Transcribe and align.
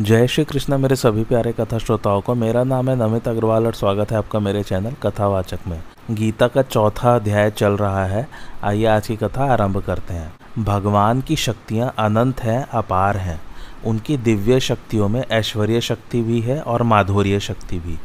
जय 0.00 0.26
श्री 0.26 0.44
कृष्ण, 0.44 0.78
मेरे 0.78 0.96
सभी 0.96 1.24
प्यारे 1.24 1.52
कथा 1.52 1.78
श्रोताओं 1.78 2.20
को 2.20 2.34
मेरा 2.34 2.64
नाम 2.64 2.90
है 2.90 2.96
नमित 2.96 3.28
अग्रवाल 3.28 3.66
और 3.66 3.74
स्वागत 3.74 4.10
है 4.10 4.18
आपका 4.18 4.38
मेरे 4.38 4.62
चैनल 4.62 4.92
कथावाचक 5.02 5.58
में। 5.66 5.82
गीता 6.10 6.48
का 6.48 6.62
चौथा 6.62 7.16
अध्याय 7.16 7.50
चल 7.50 7.72
रहा 7.72 8.04
है। 8.04 8.28
आइए 8.64 8.84
आज 8.84 9.06
की 9.06 9.16
कथा 9.16 9.52
आरंभ 9.52 9.76
करते 9.76 10.14
हैं। 10.14 10.34
भगवान 10.64 11.20
की 11.20 11.36
शक्तियाँ 11.36 11.94
अनंत 11.98 12.40
हैं, 12.40 12.68
अपार 12.68 13.16
हैं। 13.16 13.40
उनकी 13.86 14.16
दिव्य 14.16 14.60
शक्तियों 14.60 15.08
में 15.08 15.24
ऐश्वर्य 15.30 15.80
शक्ति 15.80 16.22
भी 16.22 16.40
है 16.40 16.60
और 16.60 16.82
माधुर्य 16.82 17.40
शक्ति 17.40 17.78
भी। 17.78 17.98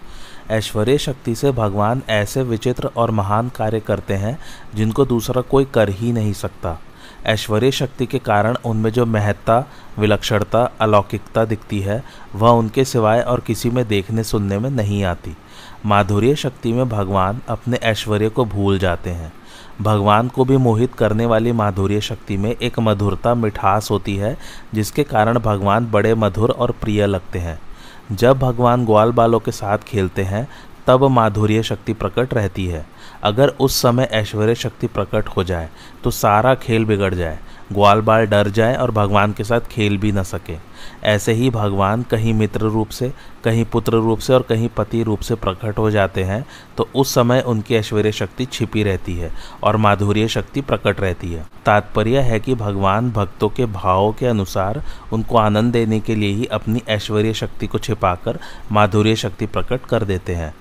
ऐश्वर्य 0.50 0.98
शक्ति 0.98 1.36
से 1.36 1.52
भगवान 1.52 2.02
ऐसे 2.10 2.44
विचित्र 2.44 2.90
और 2.98 3.12
महान 3.12 3.50
कार्य 3.50 3.80
करते 3.80 4.14
हैं 4.14 4.40
जिनको 4.76 5.06
दूसरा 5.06 5.42
कोई 5.42 5.66
कर 5.66 5.90
ही 5.90 6.12
नहीं 6.12 6.34
सकता। 6.34 6.80
ऐश्वर्य 7.26 7.72
शक्ति 7.72 8.06
के 8.06 8.20
कारण 8.20 8.58
उनमें 8.66 8.92
जो 8.92 9.06
महत्ता, 9.06 9.66
विलक्षणता, 10.00 10.72
अलौकिकता 10.80 11.46
दिखती 11.46 11.80
है, 11.80 12.04
वह 12.36 12.50
उनके 12.50 12.86
सिवाय 12.86 13.22
और 13.22 13.40
किसी 13.40 13.70
में 13.70 13.88
देखने 13.88 14.24
सुनने 14.24 14.60
में 14.60 14.70
नहीं 14.70 15.04
आती। 15.04 15.38
माधुर्य 15.86 16.36
शक्ति 16.36 16.74
में 16.74 16.90
भगवान 16.90 17.42
अपने 17.50 17.78
ऐश्वर्य 17.78 18.30
को 18.30 18.46
भूल 18.46 18.80
जाते 18.80 19.10
हैं। 19.10 19.34
भगवान 19.82 20.28
को 20.28 20.46
भी 20.46 20.58
मोहित 20.58 20.94
करने 20.94 21.26
वाली 21.26 21.52
माधुर्य 21.52 22.02
शक्ति 22.02 22.38
में 22.38 22.56
एक 22.56 22.80
मधुरता 22.80 23.36
मिठास 23.36 23.92
होती 23.92 24.16
है, 24.16 24.38
जिसके 24.74 25.04
कारण 25.04 25.40
भगवान 25.40 25.92
बड़े 25.92 26.16
मधुर 26.16 26.50
और 26.50 26.72
प्रिय 26.72 27.06
लगते 27.06 27.40
हैं। 27.40 27.60
जब 28.16 28.40
भगवान 28.40 28.86
ग्वाल 28.86 29.12
बालों 29.12 29.40
के 29.40 29.52
साथ 29.52 29.78
खेलते 29.78 30.24
हैं, 30.24 30.48
तब 30.88 31.04
माधुर्य 31.04 31.64
शक्ति 31.64 31.94
प्रकट 31.94 32.34
रहती 32.34 32.68
है। 32.68 32.86
अगर 33.24 33.48
उस 33.60 33.82
समय 33.82 34.10
ऐश्वर्य 34.14 34.56
शक्ति 34.56 34.88
प्रकट 34.88 35.28
हो 35.28 35.44
जाए 35.44 35.70
तो 36.04 36.12
सारा 36.12 36.54
खेल 36.56 36.86
बिगड़ 36.86 37.14
जाए। 37.14 37.40
ग्वाल 37.74 38.02
बाल 38.02 38.26
डर 38.26 38.50
जाए 38.50 38.76
और 38.76 38.92
भगवान 38.92 39.34
के 39.34 39.44
साथ 39.44 39.68
खेल 39.72 39.98
भी 39.98 40.12
न 40.12 40.24
सके। 40.24 40.56
ऐसे 41.04 41.34
ही 41.34 41.50
भगवान 41.50 42.04
कहीं 42.04 42.34
मित्र 42.34 42.62
रूप 42.62 42.90
से, 42.90 43.12
कहीं 43.44 43.66
पुत्र 43.66 43.92
रूप 43.94 44.20
से 44.20 44.34
और 44.34 44.42
कहीं 44.42 44.70
पति 44.70 45.04
रूप 45.04 45.20
से 45.20 45.36
प्रकट 45.36 45.78
हो 45.78 45.90
जाते 45.92 46.24
हैं 46.24 46.46
तो 46.78 46.88
उस 46.96 47.14
समय 47.16 47.42
उनकी 47.42 47.76
ऐश्वर्य 47.76 48.12
शक्ति 48.12 48.46
छिपी 48.46 48.84
रहती 48.84 49.16
है 49.16 49.32
और 49.64 49.78
माधुर्य 49.78 50.28
शक्ति 50.28 50.62
प्रकट 50.62 51.00
रहती 51.00 51.32
है। 51.34 51.46
तात्पर्य 51.66 52.20
है 52.22 52.40
कि 52.40 52.56
भगवान 52.56 53.12
भक्तों 53.12 53.50
के 53.50 53.66
भावों 53.68 54.12
के 54.14 54.26
अनुसार 54.26 54.84
उनको 55.14 55.38
आनंद 55.38 55.74
देने 55.74 56.00
के 56.00 56.16
लिए 56.16 56.34
ही 56.34 56.46
अपनी 56.52 56.82
ऐश्वर्य 56.90 57.34
शक्ति 57.34 57.68
को 57.68 57.80
छिपाकर 57.80 58.40
माधुर्य 58.72 59.16
शक्ति 59.16 59.46
प्रकट 59.46 59.86
कर 59.86 60.04
देते 60.04 60.36
हैं। 60.36 60.54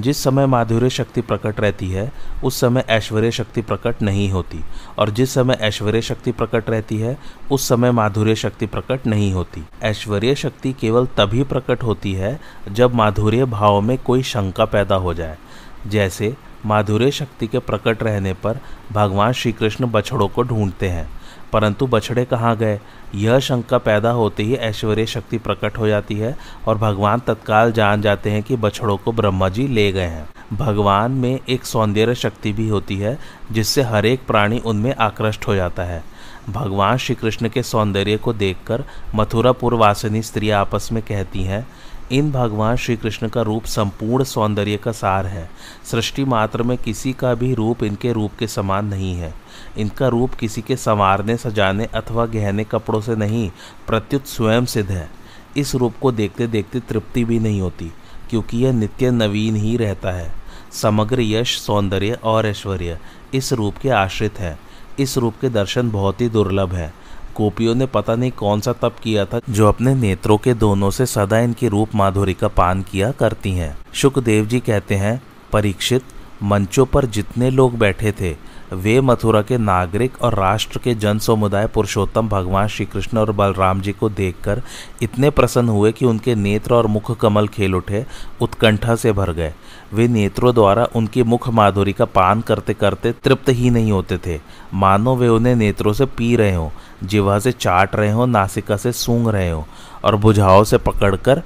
जिस 0.00 0.22
समय 0.22 0.46
माधुर्य 0.46 0.90
शक्ति 0.90 1.20
प्रकट 1.20 1.60
रहती 1.60 1.90
है, 1.90 2.12
उस 2.44 2.60
समय 2.60 2.84
ऐश्वर्य 2.88 3.30
शक्ति 3.30 3.62
प्रकट 3.62 4.02
नहीं 4.02 4.30
होती। 4.30 4.60
और 4.98 5.10
जिस 5.10 5.34
समय 5.34 5.58
ऐश्वर्य 5.60 6.02
शक्ति 6.02 6.32
प्रकट 6.32 6.70
रहती 6.70 6.98
है, 6.98 7.18
उस 7.50 7.68
समय 7.68 7.90
माधुर्य 7.90 8.34
शक्ति 8.34 8.66
प्रकट 8.66 9.06
नहीं 9.06 9.32
होती। 9.32 9.64
ऐश्वर्य 9.82 10.34
शक्ति 10.34 10.72
केवल 10.72 11.06
तभी 11.06 11.42
प्रकट 11.42 11.82
होती 11.82 12.12
है, 12.12 12.40
जब 12.72 12.94
माधुर्य 12.94 13.44
भाव 13.44 13.80
में 13.80 13.98
कोई 13.98 14.22
शंका 14.22 14.64
पैदा 14.64 14.94
हो 14.94 15.14
जाए। 15.14 15.38
जैसे, 15.86 16.36
माधुर्य 16.66 17.10
शक्ति 17.10 17.46
के 17.46 17.58
प्रकट 17.58 18.02
रहने 18.02 18.34
पर 18.34 18.58
भगवान 18.92 19.32
श्री 19.32 19.52
कृष्ण 19.52 19.86
बछड़ों 19.86 20.28
को 20.28 20.42
ढूंढते 20.42 20.88
हैं। 20.88 21.17
परंतु 21.52 21.86
बछड़े 21.86 22.24
कहाँ 22.24 22.56
गए? 22.56 22.80
यह 23.14 23.38
शंका 23.38 23.78
पैदा 23.78 24.10
होते 24.10 24.42
ही 24.42 24.54
ऐश्वर्य 24.54 25.06
शक्ति 25.06 25.38
प्रकट 25.38 25.78
हो 25.78 25.88
जाती 25.88 26.14
है 26.14 26.36
और 26.66 26.78
भगवान 26.78 27.20
तत्काल 27.20 27.72
जान 27.72 28.02
जाते 28.02 28.30
हैं 28.30 28.42
कि 28.42 28.56
बछड़ों 28.56 28.96
को 28.96 29.12
ब्रह्मा 29.12 29.48
जी 29.48 29.66
ले 29.66 29.92
गए 29.92 30.06
हैं। 30.06 30.28
भगवान 30.52 31.12
में 31.12 31.40
एक 31.48 31.64
सौंदर्य 31.64 32.14
शक्ति 32.14 32.52
भी 32.52 32.68
होती 32.68 32.96
है, 32.96 33.18
जिससे 33.52 33.82
हर 33.82 34.06
एक 34.06 34.26
प्राणी 34.26 34.58
उनमें 34.58 34.94
आकृष्ट 34.94 35.46
हो 35.46 35.54
जाता 35.54 35.82
है। 35.82 36.04
भगवान 36.48 36.96
श्री 36.96 37.14
कृष्ण 37.14 37.48
के 37.48 37.62
सौंदर्य 37.62 38.16
को 38.16 38.32
देखकर 38.32 38.84
मथुरापुर 39.14 39.74
वासिनी 39.74 40.22
स्त्री 40.22 40.50
आपस 40.50 40.88
में 40.92 41.02
कहती 41.02 41.42
हैं, 41.42 41.68
इन 42.12 42.32
भगवान 42.32 42.76
श्री 42.76 42.96
कृष्ण 42.96 43.28
का 43.28 43.42
रूप 43.42 43.64
संपूर्ण 43.64 44.24
सौंदर्य 44.24 44.76
का 44.76 44.92
सार 44.92 45.26
है। 45.26 45.50
सृष्टि 45.84 46.24
मात्र 46.24 46.62
में 46.62 46.78
किसी 46.78 47.12
का 47.12 47.34
भी 47.34 47.54
रूप 47.54 47.84
इनके 47.84 48.12
रूप 48.12 48.32
के 48.38 48.46
समान 48.46 48.86
नहीं 48.86 49.14
है। 49.14 49.34
इनका 49.78 50.08
रूप 50.08 50.34
किसी 50.34 50.62
के 50.62 50.76
संवारने, 50.76 51.36
सजाने 51.36 51.84
अथवा 51.84 52.26
गहने 52.26 52.64
कपड़ों 52.64 53.00
से 53.00 53.16
नहीं, 53.16 53.50
प्रत्युत 53.86 54.26
स्वयं 54.26 54.64
सिद्ध 54.64 54.90
है। 54.90 55.08
इस 55.56 55.74
रूप 55.74 55.94
को 56.02 56.12
देखते 56.12 56.46
देखते 56.46 56.80
तृप्ति 56.80 57.24
भी 57.24 57.38
नहीं 57.38 57.60
होती, 57.60 57.92
क्योंकि 58.30 58.58
यह 58.58 58.72
नित्य 58.72 59.10
नवीन 59.10 59.56
ही 59.56 59.76
रहता 59.76 60.10
है। 60.10 60.32
समग्र 60.72 61.20
यश, 61.20 61.58
सौंदर्य 61.58 62.18
और 62.24 62.46
ऐश्वर्य 62.46 62.98
इस 63.34 63.52
रूप 63.52 63.76
के 63.76 63.88
आश्रित 63.88 64.38
है। 64.38 64.58
इस 64.98 65.18
रूप 65.18 65.34
के 65.40 65.48
दर्शन 65.48 65.90
बहुत 65.90 66.20
ही 66.20 66.28
दुर्लभ 66.28 66.72
है। 66.72 66.92
गोपियों 67.36 67.74
ने 67.74 67.86
पता 67.86 68.14
नहीं 68.14 68.30
कौन 68.30 68.60
सा 68.60 68.72
तप 68.72 68.96
किया 69.02 69.24
था, 69.24 69.40
जो 69.50 69.68
अपने 69.68 69.94
नेत्रों 69.94 70.38
के 70.38 70.54
दोनों 70.54 70.90
से 70.90 71.06
सदा 71.06 71.38
इनकी 71.38 71.68
रूप 71.68 71.94
माधुरी 71.94 72.34
का 72.34 72.48
पान 72.48 72.82
किया 72.82 73.10
करती 73.10 73.52
हैं। 73.52 73.76
सुखदेव 73.94 74.46
जी 74.46 74.60
कहते 74.60 74.94
हैं, 74.94 75.22
परीक्षित, 75.52 76.02
मंचों 76.42 76.86
पर 76.86 77.06
जितने 77.06 77.50
लोग 77.50 77.78
बैठे 77.78 78.12
थे 78.12 78.36
वे 78.72 79.00
मथुरा 79.00 79.40
के 79.42 79.56
नागरिक 79.58 80.22
और 80.22 80.34
राष्ट्र 80.34 80.78
के 80.78 80.94
जन 80.94 81.18
समुदाय 81.18 81.66
पुरुषोत्तम 81.66 82.28
भगवान 82.28 82.66
श्री 82.68 82.86
कृष्ण 82.86 83.18
और 83.18 83.30
बलराम 83.32 83.80
जी 83.80 83.92
को 83.92 84.08
देखकर 84.08 84.62
इतने 85.02 85.30
प्रसन्न 85.30 85.68
हुए 85.68 85.92
कि 85.92 86.04
उनके 86.06 86.34
नेत्र 86.34 86.74
और 86.74 86.86
मुख 86.86 87.10
कमल 87.18 87.48
खेल 87.48 87.74
उठे, 87.74 88.04
उत्कंठा 88.40 88.94
से 88.94 89.12
भर 89.12 89.32
गए। 89.32 89.52
वे 89.94 90.08
नेत्रों 90.08 90.54
द्वारा 90.54 90.84
उनकी 90.94 91.22
मुख 91.22 91.48
माधुरी 91.48 91.92
का 91.92 92.04
पान 92.04 92.40
करते 92.40 92.74
करते 92.74 93.12
तृप्त 93.24 93.48
ही 93.48 93.70
नहीं 93.70 93.92
होते 93.92 94.18
थे। 94.18 94.40
मानो 94.74 95.16
वे 95.16 95.28
उन्हें 95.28 95.54
नेत्रों 95.56 95.92
से 95.92 96.06
पी 96.06 96.34
रहे 96.36 96.54
हों 96.54 96.70
जिवा 97.04 97.38
से 97.38 97.52
चाट 97.52 97.96
रहे 97.96 98.10
हों, 98.10 98.26
नासिका 98.26 98.76
से 98.76 98.92
सूंघ 98.92 99.28
रहे 99.28 99.50
हों 99.50 99.64
और 100.04 100.16
बुझाओं 100.16 100.64
से 100.64 100.78
पकड़कर 100.78 101.42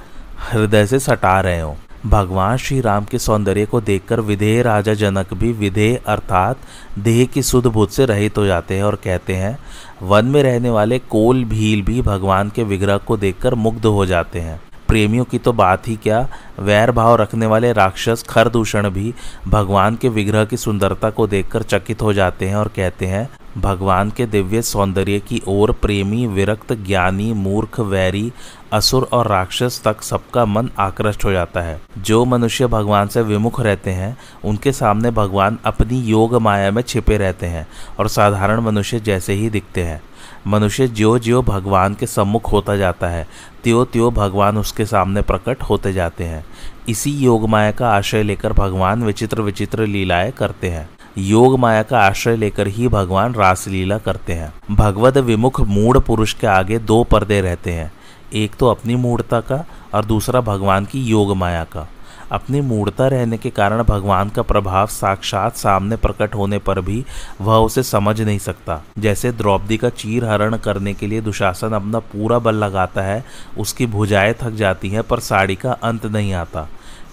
हृदय 0.50 0.86
से 0.86 0.98
सटा 0.98 1.40
रहे 1.40 1.60
हों। 1.60 1.74
भगवान 2.06 2.56
श्री 2.56 2.80
राम 2.80 3.04
के 3.04 3.18
सौंदर्य 3.18 3.64
को 3.66 3.80
देखकर 3.80 4.20
विधेय 4.20 4.62
राजा 4.62 4.94
जनक 4.94 5.34
भी 5.34 5.52
विधेय 5.52 5.94
अर्थात 6.06 6.58
देह 6.98 7.24
की 7.24 7.42
शुद्ध 7.42 7.66
बुद्ध 7.66 7.92
से 7.92 8.06
रहित 8.06 8.38
हो 8.38 8.46
जाते 8.46 8.76
हैं 8.76 8.82
और 8.82 8.94
कहते 8.94 9.34
हैं, 9.34 9.58
वन 10.02 10.24
में 10.24 10.42
रहने 10.42 10.70
वाले 10.70 10.98
कोल 10.98 11.44
भील 11.44 11.82
भी 11.82 12.02
भगवान 12.02 12.50
के 12.50 12.62
विग्रह 12.62 12.96
को 12.96 13.16
देखकर 13.16 13.54
मुग्ध 13.54 13.86
हो 13.86 14.06
जाते 14.06 14.40
हैं। 14.40 14.60
प्रेमियों 14.88 15.24
की 15.24 15.38
तो 15.38 15.52
बात 15.52 15.86
ही 15.88 15.94
क्या, 15.96 16.28
वैर 16.58 16.90
भाव 16.90 17.14
रखने 17.16 17.46
वाले 17.46 17.72
राक्षस 17.72 18.24
खरदूषण 18.28 18.88
भी 18.90 19.14
भगवान 19.48 19.96
के 19.96 20.08
विग्रह 20.08 20.44
की 20.44 20.56
सुंदरता 20.56 21.10
को 21.10 21.26
देखकर 21.26 21.62
चकित 21.62 22.02
हो 22.02 22.12
जाते 22.12 22.48
हैं 22.48 22.56
और 22.56 22.68
कहते 22.68 23.06
हैं, 23.06 23.28
भगवान 23.58 24.10
के 24.10 24.26
दिव्य 24.26 24.62
सौंदर्य 24.62 25.18
की 25.20 25.40
ओर 25.48 25.72
प्रेमी, 25.72 26.26
विरक्त, 26.26 26.72
ज्ञानी, 26.72 27.32
मूर्ख, 27.32 27.80
वैरी 27.80 28.32
असुर 28.72 29.08
और 29.12 29.26
राक्षस 29.26 29.82
तक 29.84 30.02
सबका 30.02 30.44
मन 30.44 30.70
आकृष्ट 30.78 31.24
हो 31.24 31.32
जाता 31.32 31.60
है। 31.60 31.80
जो 31.98 32.24
मनुष्य 32.24 32.66
भगवान 32.66 33.08
से 33.08 33.22
विमुख 33.22 33.60
रहते 33.60 33.90
हैं, 33.90 34.16
उनके 34.44 34.72
सामने 34.72 35.10
भगवान 35.10 35.58
अपनी 35.64 36.00
योग 36.00 36.34
माया 36.34 36.70
में 36.70 36.82
छिपे 36.82 37.16
रहते 37.16 37.46
हैं 37.46 37.66
और 37.98 38.08
साधारण 38.08 38.60
मनुष्य 38.60 39.00
जैसे 39.00 39.32
ही 39.32 39.50
दिखते 39.50 39.82
हैं। 39.82 40.02
मनुष्य 40.46 40.88
ज्यो 40.88 41.18
ज्यो 41.18 41.42
भगवान 41.42 41.94
के 41.94 42.06
सम्मुख 42.06 42.52
होता 42.52 42.76
जाता 42.76 43.08
है 43.08 43.28
त्यो 43.64 43.84
त्यो 43.84 44.10
भगवान 44.10 44.58
उसके 44.58 44.86
सामने 44.86 45.22
प्रकट 45.22 45.62
होते 45.62 45.92
जाते 45.92 46.24
हैं। 46.24 46.46
इसी 46.88 47.10
योग 47.10 47.48
माया 47.48 47.72
का 47.72 47.90
आश्रय 47.90 48.22
लेकर 48.22 48.52
भगवान 48.52 49.02
विचित्र 49.02 49.42
विचित्र 49.42 49.86
लीलाएँ 49.86 50.30
करते 50.30 50.68
हैं। 50.68 50.90
योग 51.18 51.58
माया 51.58 51.82
का 51.82 52.00
आश्रय 52.00 52.36
लेकर 52.36 52.66
ही 52.66 52.88
भगवान 52.88 53.34
रासलीला 53.34 53.98
करते 53.98 54.32
हैं। 54.32 54.54
भगवत 54.70 55.16
विमुख 55.16 55.60
मूढ़ 55.60 55.98
पुरुष 55.98 56.32
के 56.32 56.46
आगे 56.46 56.78
दो 56.78 57.04
पर्दे 57.04 57.40
रहते 57.40 57.72
हैं। 57.72 57.92
एक 58.32 58.54
तो 58.54 58.66
अपनी 58.66 58.96
मूर्ता 58.96 59.40
का 59.40 59.64
और 59.94 60.04
दूसरा 60.04 60.40
भगवान 60.40 60.84
की 60.84 61.04
योग 61.04 61.36
माया 61.36 61.64
का। 61.64 61.88
अपनी 62.32 62.60
मूर्ता 62.60 63.08
रहने 63.08 63.38
के 63.38 63.50
कारण 63.50 63.82
भगवान 63.82 64.28
का 64.28 64.42
प्रभाव 64.42 64.86
साक्षात 64.86 65.56
सामने 65.56 65.96
प्रकट 65.96 66.34
होने 66.34 66.58
पर 66.58 66.80
भी 66.80 67.04
वह 67.40 67.56
उसे 67.56 67.82
समझ 67.82 68.20
नहीं 68.20 68.38
सकता। 68.38 68.84
जैसे 68.98 69.32
द्रौपदी 69.32 69.76
का 69.76 69.88
चीर 69.88 70.24
हरण 70.24 70.56
करने 70.56 70.94
के 70.94 71.06
लिए 71.06 71.20
दुशासन 71.20 71.72
अपना 71.72 71.98
पूरा 71.98 72.38
बल 72.38 72.54
लगाता 72.54 73.02
है, 73.02 73.24
उसकी 73.58 73.86
भुजाएँ 73.86 74.34
थक 74.34 74.50
जाती 74.50 74.88
हैं, 74.88 75.02
पर 75.02 75.20
साड़ी 75.20 75.54
का 75.54 75.72
अंत 75.72 76.06
नहीं 76.06 76.32
आता। 76.32 76.68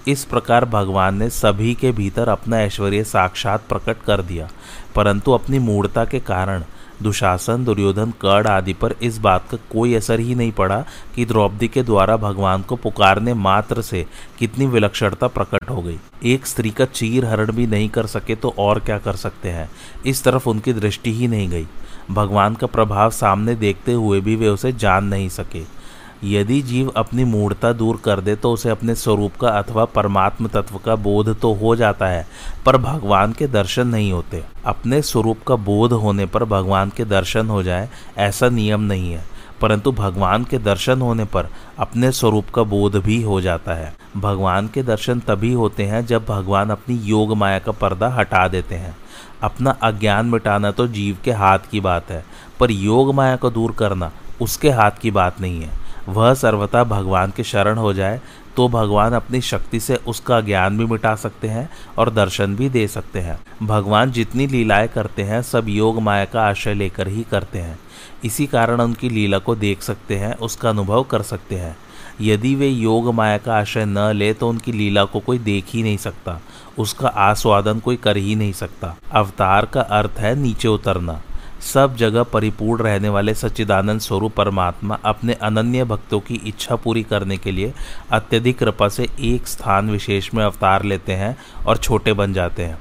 इस 0.07 0.25
प्रकार 0.25 0.65
भगवान 0.65 1.17
ने 1.17 1.29
सभी 1.29 1.73
के 1.73 1.91
भीतर 1.91 2.29
अपना 2.29 2.59
ऐश्वर्य 2.61 3.03
साक्षात 3.03 3.63
प्रकट 3.69 3.97
कर 4.07 4.21
दिया। 4.21 4.49
परंतु 4.95 5.31
अपनी 5.31 5.59
मूर्ता 5.59 6.05
के 6.05 6.19
कारण 6.19 6.63
दुशासन, 7.03 7.63
दुर्योधन, 7.65 8.11
कर्ण 8.11 8.47
आदि 8.47 8.73
पर 8.73 8.95
इस 9.01 9.17
बात 9.17 9.49
का 9.51 9.57
कोई 9.71 9.93
असर 9.93 10.19
ही 10.19 10.35
नहीं 10.35 10.51
पड़ा 10.51 10.85
कि 11.15 11.25
द्रौपदी 11.25 11.67
के 11.67 11.83
द्वारा 11.83 12.17
भगवान 12.17 12.61
को 12.61 12.75
पुकारने 12.75 13.33
मात्र 13.33 13.81
से 13.81 14.05
कितनी 14.39 14.65
विलक्षणता 14.65 15.27
प्रकट 15.27 15.69
हो 15.69 15.81
गई। 15.81 15.99
एक 16.25 16.45
स्त्री 16.45 16.69
का 16.69 16.85
चीर 16.85 17.25
हरण 17.25 17.51
भी 17.51 17.67
नहीं 17.67 17.89
कर 17.89 18.05
सके 18.05 18.35
तो 18.35 18.55
और 18.57 18.79
क्या 18.79 18.97
कर 18.97 19.15
सकते 19.15 19.49
हैं? 19.49 19.69
इस 20.05 20.23
तरफ़ 20.23 20.49
उनकी 20.49 20.73
दृष्टि 20.73 21.13
ही 21.13 21.27
नहीं 21.27 21.49
गई। 21.49 21.67
भगवान 22.11 22.55
का 22.55 22.67
प्रभाव 22.67 23.09
सामने 23.09 23.55
देखते 23.55 23.93
हुए 23.93 24.21
भी 24.21 24.35
वे 24.35 24.47
उसे 24.47 24.71
जान 24.71 25.05
नहीं 25.05 25.29
सके। 25.29 25.78
यदि 26.23 26.61
जीव 26.61 26.91
अपनी 26.97 27.23
मूर्ता 27.23 27.71
दूर 27.73 27.97
कर 27.97 28.21
दे 28.21 28.35
तो 28.35 28.51
उसे 28.51 28.69
अपने 28.69 28.95
स्वरूप 28.95 29.35
का 29.41 29.49
अथवा 29.49 29.85
परमात्म 29.85 30.47
तत्व 30.47 30.77
का 30.77 30.95
बोध 30.95 31.39
तो 31.39 31.53
हो 31.53 31.75
जाता 31.75 32.07
है, 32.07 32.27
पर 32.65 32.77
भगवान 32.77 33.33
के 33.33 33.47
दर्शन 33.47 33.87
नहीं 33.87 34.11
होते। 34.11 34.43
अपने 34.65 35.01
स्वरूप 35.01 35.43
का 35.47 35.55
बोध 35.55 35.93
होने 35.93 36.25
पर 36.25 36.43
भगवान 36.43 36.89
के 36.89 37.05
दर्शन 37.05 37.47
हो 37.47 37.63
जाए, 37.63 37.89
ऐसा 38.17 38.49
नियम 38.49 38.81
नहीं 38.81 39.11
है। 39.11 39.23
परंतु 39.61 39.91
भगवान 39.91 40.43
के 40.43 40.57
दर्शन 40.57 41.01
होने 41.01 41.23
पर 41.25 41.49
अपने 41.79 42.11
स्वरूप 42.11 42.49
का 42.49 42.63
बोध 42.63 42.95
भी 42.95 43.21
हो 43.23 43.39
जाता 43.41 43.73
है। 43.73 43.93
भगवान 44.17 44.67
के 44.67 44.83
दर्शन 44.83 45.19
तभी 45.19 45.53
होते 45.53 45.85
हैं 45.85 46.05
जब 46.05 46.25
भगवान 46.25 46.69
अपनी 46.69 46.95
योग 46.95 47.35
माया 47.37 47.59
का 47.59 47.71
पर्दा 47.71 48.09
हटा 48.09 48.47
देते 48.47 48.75
हैं। 48.75 48.95
अपना 49.43 49.71
अज्ञान 49.71 50.25
मिटाना 50.25 50.71
तो 50.71 50.87
जीव 50.87 51.17
के 51.23 51.31
हाथ 51.31 51.59
की 51.71 51.79
बात 51.79 52.11
है, 52.11 52.23
पर 52.59 52.71
योग 52.71 53.13
माया 53.13 53.35
को 53.35 53.49
दूर 53.49 53.71
करना 53.71 54.11
उसके 54.41 54.69
हाथ 54.69 54.91
की 54.91 55.11
बात 55.11 55.41
नहीं 55.41 55.61
है। 55.61 55.78
वह 56.09 56.33
सर्वथा 56.33 56.83
भगवान 56.83 57.33
के 57.37 57.43
शरण 57.43 57.77
हो 57.77 57.93
जाए 57.93 58.21
तो 58.55 58.67
भगवान 58.67 59.13
अपनी 59.13 59.41
शक्ति 59.41 59.79
से 59.79 59.95
उसका 59.95 60.41
ज्ञान 60.41 60.77
भी 60.77 60.85
मिटा 60.85 61.15
सकते 61.15 61.47
हैं 61.47 61.69
और 61.97 62.09
दर्शन 62.09 62.55
भी 62.55 62.69
दे 62.69 62.87
सकते 62.87 63.19
हैं। 63.19 63.39
भगवान 63.63 64.11
जितनी 64.11 64.47
लीलाएँ 64.47 64.87
करते 64.87 65.23
हैं, 65.23 65.41
सब 65.41 65.69
योग 65.69 66.01
माया 66.01 66.25
का 66.25 66.41
आश्रय 66.41 66.73
लेकर 66.73 67.07
ही 67.07 67.23
करते 67.23 67.59
हैं। 67.59 67.79
इसी 68.23 68.45
कारण 68.45 68.81
उनकी 68.81 69.09
लीला 69.09 69.37
को 69.37 69.55
देख 69.55 69.81
सकते 69.81 70.15
हैं, 70.15 70.35
उसका 70.35 70.69
अनुभव 70.69 71.03
कर 71.03 71.21
सकते 71.21 71.55
हैं। 71.55 71.77
यदि 72.21 72.55
वे 72.55 72.67
योग 72.67 73.13
माया 73.13 73.37
का 73.37 73.55
आश्रय 73.55 73.85
न 73.85 73.97
ले 73.97 74.33
तो 74.33 74.49
उनकी 74.49 74.71
लीला 74.71 75.03
को 75.03 75.19
कोई 75.19 75.37
देख 75.37 75.65
ही 75.69 75.83
नहीं 75.83 75.97
सकता। 75.97 76.41
उसका 76.77 77.07
आस्वादन 77.07 77.79
कोई 77.79 77.95
कर 77.95 78.17
ही 78.17 78.35
नहीं 78.35 78.53
सकता। 78.53 78.95
अवतार 79.11 79.65
का 79.65 79.81
अर्थ 79.81 80.11
है 80.17 80.35
नीचे 80.35 80.67
उतरना। 80.67 81.21
सब 81.63 81.95
जगह 81.95 82.23
परिपूर्ण 82.23 82.83
रहने 82.83 83.09
वाले 83.09 83.33
सच्चिदानंद 83.33 84.01
स्वरूप 84.01 84.33
परमात्मा 84.35 84.97
अपने 85.05 85.33
अनन्य 85.33 85.83
भक्तों 85.83 86.19
की 86.19 86.41
इच्छा 86.45 86.75
पूरी 86.75 87.03
करने 87.03 87.37
के 87.37 87.51
लिए 87.51 87.73
अत्यधिक 88.11 88.57
कृपा 88.59 88.87
से 88.89 89.07
एक 89.21 89.47
स्थान 89.47 89.89
विशेष 89.89 90.33
में 90.33 90.43
अवतार 90.45 90.83
लेते 90.83 91.13
हैं 91.13 91.35
और 91.67 91.77
छोटे 91.77 92.13
बन 92.13 92.33
जाते 92.33 92.65
हैं। 92.65 92.77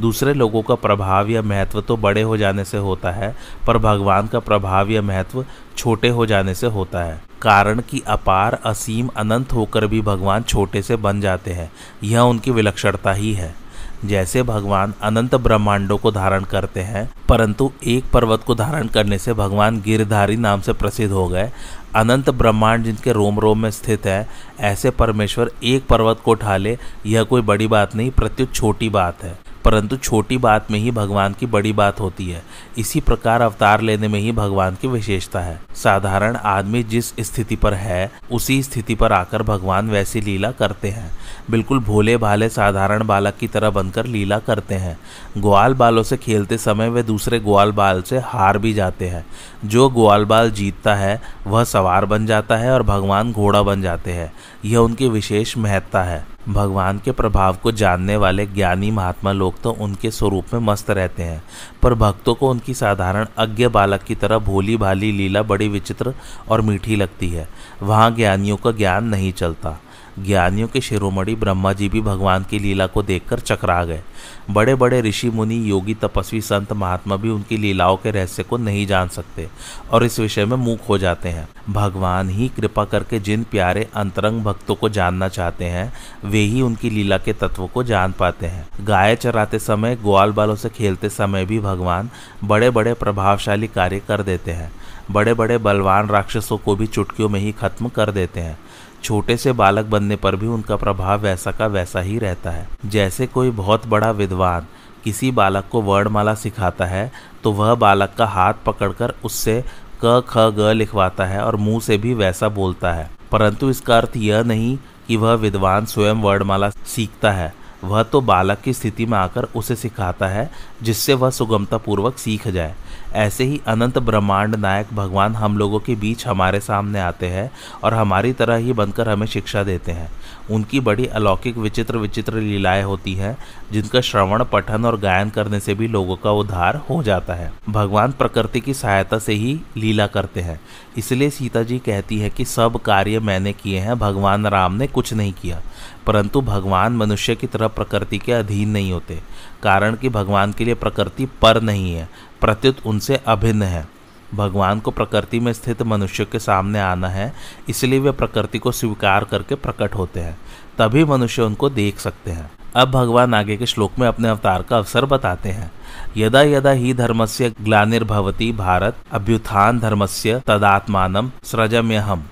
दूसरे 0.00 0.34
लोगों 0.34 0.62
का 0.62 0.74
प्रभाव 0.74 1.30
या 1.30 1.42
महत्व 1.42 1.80
तो 1.80 1.96
बड़े 1.96 2.22
हो 2.22 2.36
जाने 2.36 2.64
से 2.64 2.78
होता 2.78 3.10
है, 3.10 3.34
पर 3.66 3.78
भगवान 3.78 4.26
का 4.26 4.38
प्रभाव 4.38 4.90
या 4.90 5.02
महत्व 5.02 5.44
छोटे 5.76 6.08
हो 6.08 6.26
जाने 6.26 6.54
से 6.54 6.66
होता 6.66 7.02
है। 7.04 7.22
कारण 7.42 7.80
कि 7.80 8.02
अपार 8.06 8.58
असीम 8.64 9.08
अनंत 9.16 9.52
होकर 9.52 9.86
भी 9.86 10.00
भगवान 10.00 10.42
छोटे 10.42 10.82
से 10.82 10.96
बन 10.96 11.20
जाते 11.20 11.52
हैं, 11.52 11.70
यह 12.04 12.20
उनकी 12.20 12.50
विलक्षणता 12.50 13.12
ही 13.12 13.32
है। 13.34 13.54
जैसे 14.04 14.42
भगवान 14.42 14.94
अनंत 15.02 15.34
ब्रह्मांडों 15.34 15.98
को 15.98 16.10
धारण 16.10 16.44
करते 16.44 16.80
हैं, 16.80 17.08
परंतु 17.28 17.70
एक 17.86 18.04
पर्वत 18.04 18.42
को 18.42 18.54
धारण 18.54 18.86
करने 18.86 19.18
से 19.18 19.34
भगवान 19.34 19.80
गिरधारी 19.80 20.36
नाम 20.36 20.60
से 20.60 20.72
प्रसिद्ध 20.72 21.12
हो 21.12 21.28
गए। 21.28 21.50
अनंत 21.96 22.30
ब्रह्मांड 22.30 22.84
जिनके 22.84 23.12
रोम 23.12 23.38
रोम 23.40 23.62
में 23.62 23.70
स्थित 23.70 24.06
है, 24.06 24.28
ऐसे 24.60 24.90
परमेश्वर 24.90 25.50
एक 25.64 25.86
पर्वत 25.86 26.20
को 26.24 26.30
उठा 26.30 26.56
ले 26.56 26.78
यह 27.06 27.22
कोई 27.22 27.42
बड़ी 27.42 27.66
बात 27.66 27.96
नहीं, 27.96 28.10
प्रत्युत 28.10 28.54
छोटी 28.54 28.88
बात 28.88 29.22
है। 29.22 29.38
परंतु 29.64 29.96
छोटी 29.96 30.36
बात 30.36 30.70
में 30.70 30.78
ही 30.78 30.90
भगवान 30.90 31.32
की 31.32 31.46
बड़ी 31.46 31.72
बात 31.72 32.00
होती 32.00 32.30
है। 32.30 32.42
इसी 32.78 33.00
प्रकार 33.00 33.40
अवतार 33.40 33.80
लेने 33.80 34.08
में 34.08 34.20
ही 34.20 34.32
भगवान 34.32 34.74
की 34.74 34.88
विशेषता 34.88 35.40
है। 35.40 35.60
साधारण 35.74 36.36
आदमी 36.36 36.82
जिस 36.82 37.14
स्थिति 37.20 37.56
पर 37.56 37.74
है, 37.74 38.12
उसी 38.30 38.62
स्थिति 38.62 38.94
पर 38.94 39.12
आकर 39.12 39.42
भगवान 39.42 39.90
वैसी 39.90 40.20
लीला 40.20 40.50
करते 40.50 40.88
हैं। 40.88 41.10
बिल्कुल 41.50 41.78
भोले 41.78 42.16
भाले 42.16 42.48
साधारण 42.48 43.06
बालक 43.06 43.34
की 43.34 43.48
तरह 43.48 43.70
बनकर 43.70 44.06
लीला 44.06 44.38
करते 44.38 44.74
हैं। 44.74 44.98
ग्वाल 45.38 45.74
बालों 45.74 46.02
से 46.02 46.16
खेलते 46.16 46.58
समय 46.58 46.88
वे 46.88 47.02
दूसरे 47.02 47.40
ग्वाल 47.40 47.72
बाल 47.72 48.02
से 48.02 48.18
हार 48.18 48.58
भी 48.58 48.74
जाते 48.74 49.08
हैं। 49.08 49.26
जो 49.64 49.88
ग्वाल 49.88 50.24
बाल 50.24 50.50
जीतता 50.50 50.94
है, 50.94 51.22
वह 51.46 51.64
सवार 51.64 52.04
बन 52.04 52.26
जाता 52.26 52.56
है 52.56 52.72
और 52.72 52.82
भगवान 52.82 53.32
घोड़ा 53.32 53.62
बन 53.62 53.82
जाते 53.82 54.12
हैं। 54.12 54.32
यह 54.64 54.78
उनकी 54.78 55.08
विशेष 55.08 55.56
महत्ता 55.56 56.02
है। 56.02 56.24
भगवान 56.48 56.98
के 56.98 57.12
प्रभाव 57.12 57.56
को 57.62 57.72
जानने 57.72 58.16
वाले 58.16 58.46
ज्ञानी 58.46 58.90
महात्मा 58.90 59.32
लोग 59.32 59.60
तो 59.62 59.70
उनके 59.70 60.10
स्वरूप 60.10 60.54
में 60.54 60.60
मस्त 60.60 60.90
रहते 60.90 61.22
हैं, 61.22 61.42
पर 61.82 61.94
भक्तों 61.94 62.34
को 62.34 62.50
उनकी 62.50 62.74
साधारण 62.74 63.26
अज्ञ 63.38 63.68
बालक 63.68 64.02
की 64.02 64.14
तरह 64.14 64.38
भोली 64.38 64.76
भाली 64.76 65.12
लीला 65.12 65.42
बड़ी 65.42 65.68
विचित्र 65.68 66.14
और 66.48 66.60
मीठी 66.60 66.96
लगती 66.96 67.28
है। 67.28 67.48
वहाँ 67.82 68.10
ज्ञानियों 68.10 68.56
का 68.56 68.72
ज्ञान 68.72 69.04
नहीं 69.04 69.32
चलता। 69.32 69.78
ज्ञानियों 70.18 70.68
के 70.68 70.80
शिरोमणि 70.80 71.34
ब्रह्मा 71.34 71.72
जी 71.72 71.88
भी 71.88 72.00
भगवान 72.00 72.44
की 72.50 72.58
लीला 72.58 72.86
को 72.86 73.02
देखकर 73.02 73.38
चकरा 73.38 73.84
गए। 73.84 74.02
बड़े 74.50 74.74
बड़े 74.74 75.00
ऋषि 75.00 75.30
मुनि, 75.30 75.70
योगी, 75.70 75.94
तपस्वी 75.94 76.40
संत, 76.40 76.72
महात्मा 76.72 77.16
भी 77.16 77.28
उनकी 77.28 77.56
लीलाओं 77.56 77.96
के 77.96 78.10
रहस्य 78.10 78.42
को 78.42 78.56
नहीं 78.56 78.86
जान 78.86 79.08
सकते 79.08 79.48
और 79.90 80.04
इस 80.04 80.20
विषय 80.20 80.44
में 80.44 80.56
मूक 80.56 80.80
हो 80.88 80.98
जाते 80.98 81.28
हैं। 81.28 81.48
भगवान 81.70 82.28
ही 82.28 82.48
कृपा 82.48 82.84
करके 82.84 83.18
जिन 83.18 83.42
प्यारे 83.42 83.88
अंतरंग 83.94 84.42
भक्तों 84.42 84.74
को 84.74 84.88
जानना 84.88 85.28
चाहते 85.28 85.64
हैं, 85.64 85.92
वे 86.24 86.38
ही 86.38 86.62
उनकी 86.62 86.90
लीला 86.90 87.18
के 87.18 87.32
तत्व 87.32 87.66
को 87.66 87.82
जान 87.82 88.12
पाते 88.12 88.46
हैं। 88.46 88.68
गाय 88.80 89.16
चराते 89.16 89.58
समय, 89.58 89.96
ग्वाल 89.96 90.32
बालों 90.32 90.56
से 90.56 90.68
खेलते 90.68 91.08
समय 91.08 91.44
भी 91.44 91.58
भगवान 91.58 92.10
बड़े 92.44 92.70
बड़े 92.70 92.94
प्रभावशाली 92.94 93.66
कार्य 93.66 94.00
कर 94.08 94.22
देते 94.22 94.50
हैं। 94.50 94.81
बड़े 95.12 95.34
बड़े 95.34 95.58
बलवान 95.58 96.08
राक्षसों 96.08 96.58
को 96.58 96.76
भी 96.76 96.86
चुटकियों 96.86 97.28
में 97.28 97.40
ही 97.40 97.52
खत्म 97.52 97.88
कर 97.88 98.10
देते 98.10 98.40
हैं। 98.40 98.58
छोटे 99.04 99.36
से 99.36 99.52
बालक 99.52 99.84
बनने 99.84 100.16
पर 100.16 100.36
भी 100.36 100.46
उनका 100.46 100.76
प्रभाव 100.76 101.20
वैसा 101.20 101.50
का 101.50 101.66
वैसा 101.66 102.00
ही 102.00 102.18
रहता 102.18 102.50
है। 102.50 102.68
जैसे 102.86 103.26
कोई 103.26 103.50
बहुत 103.50 103.86
बड़ा 103.86 104.10
विद्वान 104.10 104.66
किसी 105.04 105.30
बालक 105.30 105.68
को 105.72 105.80
वर्णमाला 105.82 106.34
सिखाता 106.34 106.84
है 106.84 107.10
तो 107.44 107.52
वह 107.52 107.74
बालक 107.74 108.12
का 108.18 108.26
हाथ 108.26 108.54
पकड़कर 108.66 109.14
उससे 109.24 109.64
क, 110.04 110.24
ख, 110.28 110.38
ग 110.38 110.72
लिखवाता 110.74 111.24
है 111.24 111.42
और 111.42 111.56
मुँह 111.56 111.80
से 111.80 111.96
भी 111.98 112.14
वैसा 112.14 112.48
बोलता 112.48 112.92
है। 112.92 113.10
परंतु 113.32 113.70
इसका 113.70 113.96
अर्थ 113.96 114.16
यह 114.16 114.42
नहीं 114.42 114.76
कि 115.08 115.16
वह 115.16 115.34
विद्वान 115.34 115.86
स्वयं 115.86 116.14
वर्णमाला 116.14 116.70
सीखता 116.70 117.30
है। 117.30 117.52
वह 117.84 118.02
तो 118.02 118.20
बालक 118.20 118.60
की 118.60 118.72
स्थिति 118.72 119.06
में 119.06 119.18
आकर 119.18 119.44
उसे 119.56 119.76
सिखाता 119.76 120.26
है, 120.26 120.50
जिससे 120.82 121.14
वह 121.14 121.30
सुगमता 121.30 121.76
पूर्वक 121.76 122.18
सीख 122.18 122.48
जाए। 122.48 122.74
ऐसे 123.14 123.44
ही 123.44 123.60
अनंत 123.66 123.98
ब्रह्मांड 123.98 124.56
नायक 124.56 124.86
भगवान 124.92 125.34
हम 125.34 125.58
लोगों 125.58 125.80
के 125.80 125.94
बीच 125.94 126.26
हमारे 126.26 126.60
सामने 126.60 127.00
आते 127.00 127.26
हैं 127.26 127.50
और 127.84 127.94
हमारी 127.94 128.32
तरह 128.32 128.56
ही 128.56 128.72
बनकर 128.72 129.08
हमें 129.08 129.26
शिक्षा 129.26 129.62
देते 129.62 129.92
हैं। 129.92 130.10
उनकी 130.50 130.80
बड़ी 130.80 131.06
अलौकिक, 131.06 131.56
विचित्र 131.56 131.98
विचित्र 131.98 132.34
लीलाएँ 132.34 132.82
होती 132.82 133.14
हैं, 133.14 133.36
जिनका 133.72 134.00
श्रवण, 134.00 134.44
पठन 134.44 134.84
और 134.84 134.98
गायन 135.00 135.30
करने 135.30 135.60
से 135.60 135.74
भी 135.74 135.88
लोगों 135.88 136.16
का 136.16 136.30
उद्धार 136.30 136.76
हो 136.90 137.02
जाता 137.02 137.34
है। 137.34 137.52
भगवान 137.68 138.12
प्रकृति 138.12 138.60
की 138.60 138.74
सहायता 138.74 139.18
से 139.18 139.32
ही 139.32 139.60
लीला 139.76 140.06
करते 140.06 140.40
हैं। 140.40 140.60
इसलिए 140.96 141.30
सीता 141.30 141.62
जी 141.62 141.78
कहती 141.78 142.18
है 142.18 142.30
कि 142.30 142.44
सब 142.44 142.80
कार्य 142.80 143.20
मैंने 143.20 143.52
किए 143.52 143.78
हैं, 143.78 143.98
भगवान 143.98 144.46
राम 144.46 144.74
ने 144.74 144.86
कुछ 144.86 145.14
नहीं 145.14 145.32
किया, 145.32 145.62
परंतु 146.06 146.40
भगवान 146.40 146.96
मनुष्य 146.96 147.34
की 147.34 147.46
तरह 147.46 147.68
प्रकृति 147.68 148.18
के 148.18 148.32
अधीन 148.32 148.68
नहीं 148.68 148.92
होते। 148.92 149.20
कारण 149.62 149.94
कि 149.94 150.08
भगवान 150.08 150.52
के 150.52 150.64
लिए 150.64 150.74
प्रकृति 150.74 151.26
पर 151.26 151.60
नहीं 151.60 151.94
है, 151.94 152.08
प्रत्युत 152.40 152.76
उनसे 152.86 153.16
अभिन्न 153.16 153.62
है। 153.62 153.88
भगवान 154.34 154.80
को 154.80 154.90
प्रकृति 154.90 155.40
में 155.40 155.52
स्थित 155.52 155.82
मनुष्य 155.82 156.24
के 156.24 156.38
सामने 156.38 156.80
आना 156.80 157.08
है, 157.08 157.34
इसलिए 157.68 157.98
वे 157.98 158.10
प्रकृति 158.10 158.58
को 158.58 158.72
स्वीकार 158.72 159.24
करके 159.24 159.54
प्रकट 159.54 159.94
होते 159.94 160.20
हैं। 160.20 160.38
तभी 160.78 161.04
मनुष्य 161.04 161.42
उनको 161.42 161.70
देख 161.70 161.98
सकते 161.98 162.30
हैं। 162.30 162.52
अब 162.76 162.90
भगवान 162.90 163.34
आगे 163.34 163.56
के 163.56 163.66
श्लोक 163.66 163.92
में 163.98 164.08
अपने 164.08 164.28
अवतार 164.28 164.62
का 164.62 164.76
अवसर 164.76 165.04
बताते 165.04 165.48
हैं। 165.48 165.72
यदा 166.16 166.42
यदा 166.42 166.70
ही 166.70 166.94
धर्मस्य 166.94 167.50
ग्लानिर्भवती 167.50 168.52
भारत, 168.52 168.96
अभ्युत्थान 169.12 169.78
धर्मस्य 169.78 170.42
तदात्मान 170.46 171.32
सृजम्यहम। 171.44 172.24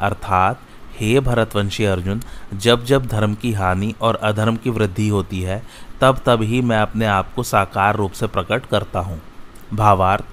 अर्थात, 0.00 0.60
हे 0.98 1.20
भरतवंशी 1.20 1.84
अर्जुन, 1.84 2.20
जब 2.54 2.84
जब 2.84 3.06
धर्म 3.06 3.34
की 3.34 3.52
हानि 3.52 3.94
और 4.00 4.14
अधर्म 4.14 4.56
की 4.56 4.70
वृद्धि 4.70 5.08
होती 5.08 5.42
है 5.42 5.62
तब 6.00 6.20
तब 6.26 6.42
ही 6.42 6.60
मैं 6.60 6.78
अपने 6.78 7.06
आप 7.06 7.34
को 7.34 7.42
साकार 7.42 7.96
रूप 7.96 8.12
से 8.12 8.26
प्रकट 8.26 8.66
करता 8.66 9.00
हूँ। 9.00 9.20
भावार्थ, 9.74 10.24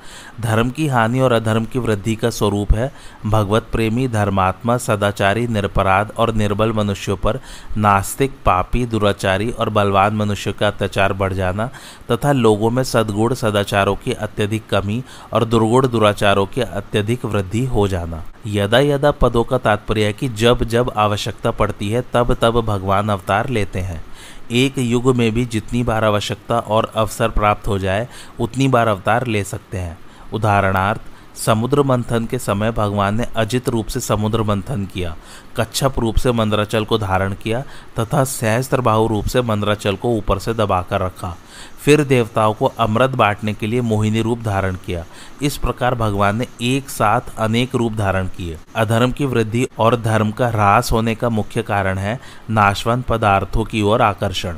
धर्म 0.41 0.69
की 0.69 0.87
हानि 0.87 1.19
और 1.19 1.31
अधर्म 1.31 1.65
की 1.65 1.79
वृद्धि 1.79 2.15
का 2.15 2.29
स्वरूप 2.29 2.71
है। 2.73 2.93
भगवत 3.25 3.67
प्रेमी, 3.71 4.07
धर्मात्मा, 4.07 4.77
सदाचारी, 4.77 5.47
निरपराध 5.47 6.11
और 6.17 6.33
निर्बल 6.33 6.71
मनुष्यों 6.73 7.17
पर 7.17 7.39
नास्तिक, 7.77 8.31
पापी, 8.45 8.85
दुराचारी 8.85 9.51
और 9.51 9.69
बलवान 9.69 10.15
मनुष्यों 10.15 10.53
का 10.53 10.67
अत्याचार 10.67 11.13
बढ़ 11.13 11.33
जाना 11.33 11.69
तथा 12.11 12.31
लोगों 12.31 12.69
में 12.69 12.83
सदगुण 12.83 13.33
सदाचारों 13.33 13.95
की 13.95 14.13
अत्यधिक 14.13 14.67
कमी 14.69 15.03
और 15.33 15.45
दुर्गुण 15.45 15.87
दुराचारों 15.87 16.45
की 16.45 16.61
अत्यधिक 16.61 17.25
वृद्धि 17.25 17.65
हो 17.65 17.87
जाना। 17.87 18.23
यदा 18.47 18.79
यदा 18.79 19.11
पदों 19.11 19.43
का 19.43 19.57
तात्पर्य 19.57 20.05
है 20.05 20.13
कि 20.13 20.29
जब 20.29 20.63
जब 20.63 20.91
आवश्यकता 20.97 21.51
पड़ती 21.51 21.89
है, 21.89 22.03
तब 22.13 22.33
तब 22.33 22.61
भगवान 22.61 23.09
अवतार 23.09 23.49
लेते 23.49 23.79
हैं। 23.79 24.06
एक 24.51 24.77
युग 24.77 25.15
में 25.15 25.31
भी 25.31 25.45
जितनी 25.45 25.83
बार 25.83 26.03
आवश्यकता 26.03 26.59
और 26.59 26.91
अवसर 26.95 27.29
प्राप्त 27.29 27.67
हो 27.67 27.79
जाए, 27.79 28.07
उतनी 28.39 28.67
बार 28.67 28.87
अवतार 28.87 29.27
ले 29.27 29.43
सकते 29.43 29.77
हैं। 29.77 29.97
उदाहरणार्थ 30.33 31.01
समुद्र 31.37 31.83
मंथन 31.83 32.25
के 32.25 32.37
समय 32.39 32.71
भगवान 32.71 33.15
ने 33.15 33.25
अजित 33.35 33.69
रूप 33.69 33.87
से 33.87 33.99
समुद्र 33.99 34.43
मंथन 34.43 34.85
किया, 34.85 35.15
कच्छप 35.57 35.99
रूप 35.99 36.15
से 36.15 36.31
मंद्राचल 36.31 36.85
को 36.85 36.97
धारण 36.97 37.33
किया 37.33 37.61
तथा 37.99 38.23
सहस्त्र 38.23 38.81
बाहु 38.81 39.07
रूप 39.07 39.25
से 39.25 39.41
मंद्राचल 39.41 39.95
को 39.95 40.09
ऊपर 40.09 40.39
से 40.39 40.53
दबाकर 40.53 41.01
रखा। 41.01 41.35
फिर 41.79 42.03
देवताओं 42.03 42.53
को 42.53 42.65
अमृत 42.79 43.09
बांटने 43.09 43.53
के 43.53 43.67
लिए 43.67 43.81
मोहिनी 43.81 44.21
रूप 44.21 44.41
धारण 44.41 44.75
किया। 44.85 45.05
इस 45.41 45.57
प्रकार 45.57 45.95
भगवान 45.95 46.37
ने 46.37 46.47
एक 46.61 46.89
साथ 46.89 47.35
अनेक 47.37 47.75
रूप 47.75 47.93
धारण 47.93 48.27
किए। 48.27 48.57
अधर्म 48.75 49.11
की 49.11 49.25
वृद्धि 49.25 49.67
और 49.79 50.01
धर्म 50.01 50.31
का 50.31 50.47
ह्रास 50.47 50.91
होने 50.91 51.15
का 51.15 51.29
मुख्य 51.29 51.61
कारण 51.61 51.97
है 51.97 52.19
नाशवंत 52.49 53.05
पदार्थों 53.05 53.63
की 53.63 53.81
ओर 53.81 54.01
आकर्षण। 54.01 54.57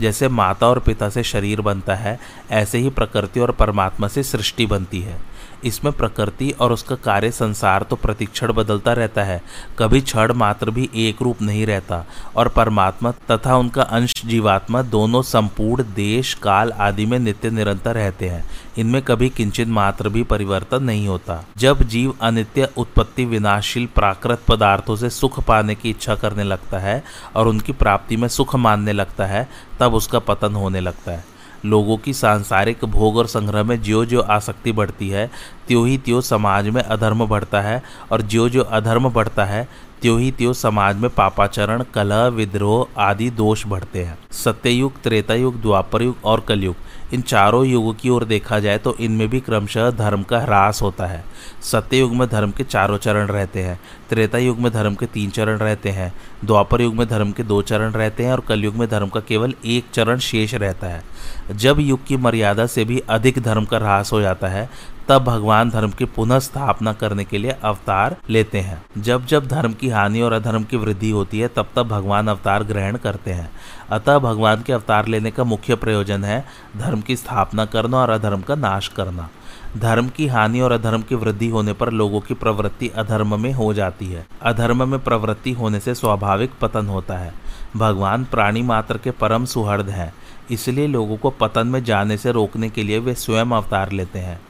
जैसे 0.00 0.28
माता 0.28 0.66
और 0.66 0.78
पिता 0.78 1.08
से 1.08 1.22
शरीर 1.22 1.60
बनता 1.60 1.94
है, 1.94 2.18
ऐसे 2.50 2.78
ही 2.78 2.90
प्रकृति 2.90 3.40
और 3.40 3.50
परमात्मा 3.50 4.08
से 4.08 4.22
सृष्टि 4.22 4.66
बनती 4.66 5.00
है। 5.00 5.18
इसमें 5.64 5.92
प्रकृति 5.92 6.50
और 6.50 6.72
उसका 6.72 6.94
कार्य 6.94 7.30
संसार 7.30 7.82
तो 7.82 7.96
प्रतिक्षण 7.96 8.52
बदलता 8.52 8.92
रहता 8.92 9.22
है। 9.22 9.42
कभी 9.78 10.00
क्षण 10.00 10.32
मात्र 10.32 10.70
भी 10.70 10.90
एक 10.94 11.22
रूप 11.22 11.42
नहीं 11.42 11.66
रहता। 11.66 12.06
और 12.36 12.48
परमात्मा 12.48 13.10
तथा 13.30 13.56
उनका 13.56 13.82
अंश 13.82 14.12
जीवात्मा 14.26 14.82
दोनों 14.82 15.22
संपूर्ण 15.22 15.84
देश, 15.94 16.34
काल 16.34 16.72
आदि 16.72 17.06
में 17.06 17.18
नित्य 17.18 17.50
निरंतर 17.50 17.94
रहते 17.94 18.28
हैं। 18.28 18.44
इनमें 18.78 19.02
कभी 19.02 19.28
किंचित 19.28 19.68
मात्र 19.68 20.08
भी 20.08 20.22
परिवर्तन 20.22 20.82
नहीं 20.82 21.08
होता। 21.08 21.44
जब 21.56 21.82
जीव 21.82 22.14
अनित्य, 22.20 22.68
उत्पत्ति 22.76 23.24
विनाशील, 23.24 23.86
प्राकृत 23.86 24.42
पदार्थों 24.48 24.96
से 24.96 25.10
सुख 25.10 25.46
पाने 25.46 25.74
की 25.74 25.90
इच्छा 25.90 26.14
करने 26.14 26.44
लगता 26.44 26.78
है 26.78 27.04
और 27.36 27.48
उनकी 27.48 27.72
प्राप्ति 27.72 28.16
में 28.16 28.28
सुख 28.28 28.56
मानने 28.56 28.92
लगता 28.92 29.26
है, 29.26 29.48
तब 29.80 29.94
उसका 29.94 30.18
पतन 30.18 30.54
होने 30.54 30.80
लगता 30.80 31.12
है। 31.12 31.29
लोगों 31.64 31.96
की 31.96 32.12
सांसारिक 32.12 32.84
भोग 32.84 33.16
और 33.16 33.26
संग्रह 33.26 33.62
में 33.62 33.82
ज्यो 33.82 34.04
ज्यो 34.04 34.20
आसक्ति 34.20 34.72
बढ़ती 34.72 35.08
है 35.08 35.30
त्यों 35.68 35.86
ही 35.88 35.98
त्यों 35.98 36.20
समाज 36.20 36.68
में 36.68 36.82
अधर्म 36.82 37.26
बढ़ता 37.26 37.60
है 37.60 37.82
और 38.12 38.22
ज्यो 38.22 38.48
ज्यो 38.48 38.62
अधर्म 38.62 39.08
बढ़ता 39.08 39.44
है 39.44 39.68
त्यों 40.02 40.20
ही 40.20 40.30
त्यों 40.32 40.52
समाज 40.52 40.96
में 40.96 41.10
पापाचरण, 41.10 41.84
कलह, 41.94 42.26
विद्रोह 42.26 43.00
आदि 43.02 43.30
दोष 43.30 43.66
बढ़ते 43.66 44.04
हैं। 44.04 44.18
सत्ययुग, 44.32 44.92
त्रेतायुग 45.02 45.60
द्वापर 45.60 46.02
युग 46.02 46.16
और 46.24 46.40
कलयुग। 46.40 46.76
इन 47.12 47.20
चारों 47.20 47.64
युगों 47.66 47.92
की 47.92 48.08
ओर 48.08 48.24
देखा 48.24 48.58
जाए 48.58 48.78
तो 48.78 48.94
इनमें 49.00 49.28
भी 49.28 49.40
क्रमशः 49.40 49.90
धर्म 49.90 50.22
का 50.22 50.38
ह्रास 50.38 50.82
होता 50.82 51.06
है। 51.06 51.24
सत्य 51.62 51.98
युग 51.98 52.14
में 52.14 52.28
धर्म 52.28 52.50
के 52.50 52.64
चारों 52.64 52.98
चरण 52.98 53.26
रहते 53.26 53.62
हैं, 53.62 53.78
त्रेता 54.10 54.38
युग 54.38 54.58
में 54.58 54.70
धर्म 54.72 54.94
के 54.94 55.06
तीन 55.06 55.30
चरण 55.30 55.58
रहते 55.58 55.90
हैं, 55.90 56.12
द्वापर 56.44 56.80
युग 56.80 56.94
में 56.94 57.06
धर्म 57.08 57.32
के 57.32 57.42
दो 57.42 57.60
चरण 57.62 57.92
रहते 57.92 58.24
हैं 58.24 58.32
और 58.32 58.40
कलयुग 58.40 58.74
में 58.74 58.88
धर्म 58.88 59.08
का 59.08 59.20
केवल 59.20 59.54
एक 59.64 59.90
चरण 59.94 60.18
शेष 60.18 60.54
रहता 60.54 60.86
है। 60.86 61.02
जब 61.52 61.80
युग 61.80 62.06
की 62.06 62.16
मर्यादा 62.16 62.66
से 62.66 62.84
भी 62.84 62.98
अधिक 63.08 63.38
धर्म 63.38 63.64
का 63.64 63.78
ह्रास 63.78 64.12
हो 64.12 64.20
जाता 64.20 64.48
है, 64.48 64.68
तब 65.08 65.24
भगवान 65.24 65.70
धर्म 65.70 65.90
की 65.90 66.04
पुनः 66.04 66.38
स्थापना 66.38 66.92
करने 66.92 67.24
के 67.24 67.38
लिए 67.38 67.50
अवतार 67.50 68.16
लेते 68.30 68.60
हैं। 68.60 68.82
जब 68.98 69.26
जब 69.26 69.46
धर्म 69.46 69.72
की 69.72 69.88
हानि 69.88 70.20
और 70.20 70.32
अधर्म 70.32 70.64
की 70.64 70.76
वृद्धि 70.76 71.10
होती 71.10 71.38
है, 71.38 71.48
तब 71.48 71.68
तब 71.76 71.88
भगवान 71.88 72.28
अवतार 72.28 72.64
ग्रहण 72.64 72.96
करते 72.96 73.30
हैं। 73.30 73.50
अतः 73.92 74.18
भगवान 74.18 74.62
के 74.62 74.72
अवतार 74.72 75.06
लेने 75.06 75.30
का 75.30 75.44
मुख्य 75.44 75.74
प्रयोजन 75.74 76.24
है 76.24 76.44
धर्म 76.76 77.00
की 77.00 77.16
स्थापना 77.16 77.64
करना 77.64 77.98
और 77.98 78.10
अधर्म 78.10 78.40
का 78.40 78.54
नाश 78.54 78.88
करना। 78.88 79.28
धर्म 79.76 80.08
की 80.08 80.26
हानि 80.26 80.60
और 80.60 80.72
अधर्म 80.72 81.02
की 81.02 81.14
वृद्धि 81.14 81.48
होने 81.48 81.72
पर 81.72 81.90
लोगों 81.90 82.20
की 82.20 82.34
प्रवृत्ति 82.34 82.88
अधर्म 82.88 83.40
में 83.40 83.52
हो 83.52 83.72
जाती 83.74 84.06
है। 84.06 84.26
अधर्म 84.42 84.88
में 84.88 84.98
प्रवृत्ति 85.00 85.52
होने 85.52 85.80
से 85.80 85.94
स्वाभाविक 85.94 86.50
पतन 86.60 86.86
होता 86.86 87.18
है। 87.18 87.32
भगवान 87.76 88.24
प्राणी 88.24 88.62
मात्र 88.62 88.98
के 88.98 89.10
परम 89.10 89.44
सुहृद 89.44 89.88
हैं, 89.88 90.12
इसलिए 90.50 90.86
लोगों 90.86 91.16
को 91.16 91.30
पतन 91.30 91.66
में 91.66 91.82
जाने 91.84 92.16
से 92.16 92.32
रोकने 92.32 92.70
के 92.70 92.82
लिए 92.82 92.98
वे 92.98 93.14
स्वयं 93.14 93.50
अवतार 93.50 93.92
लेते 93.92 94.18
हैं। 94.18 94.40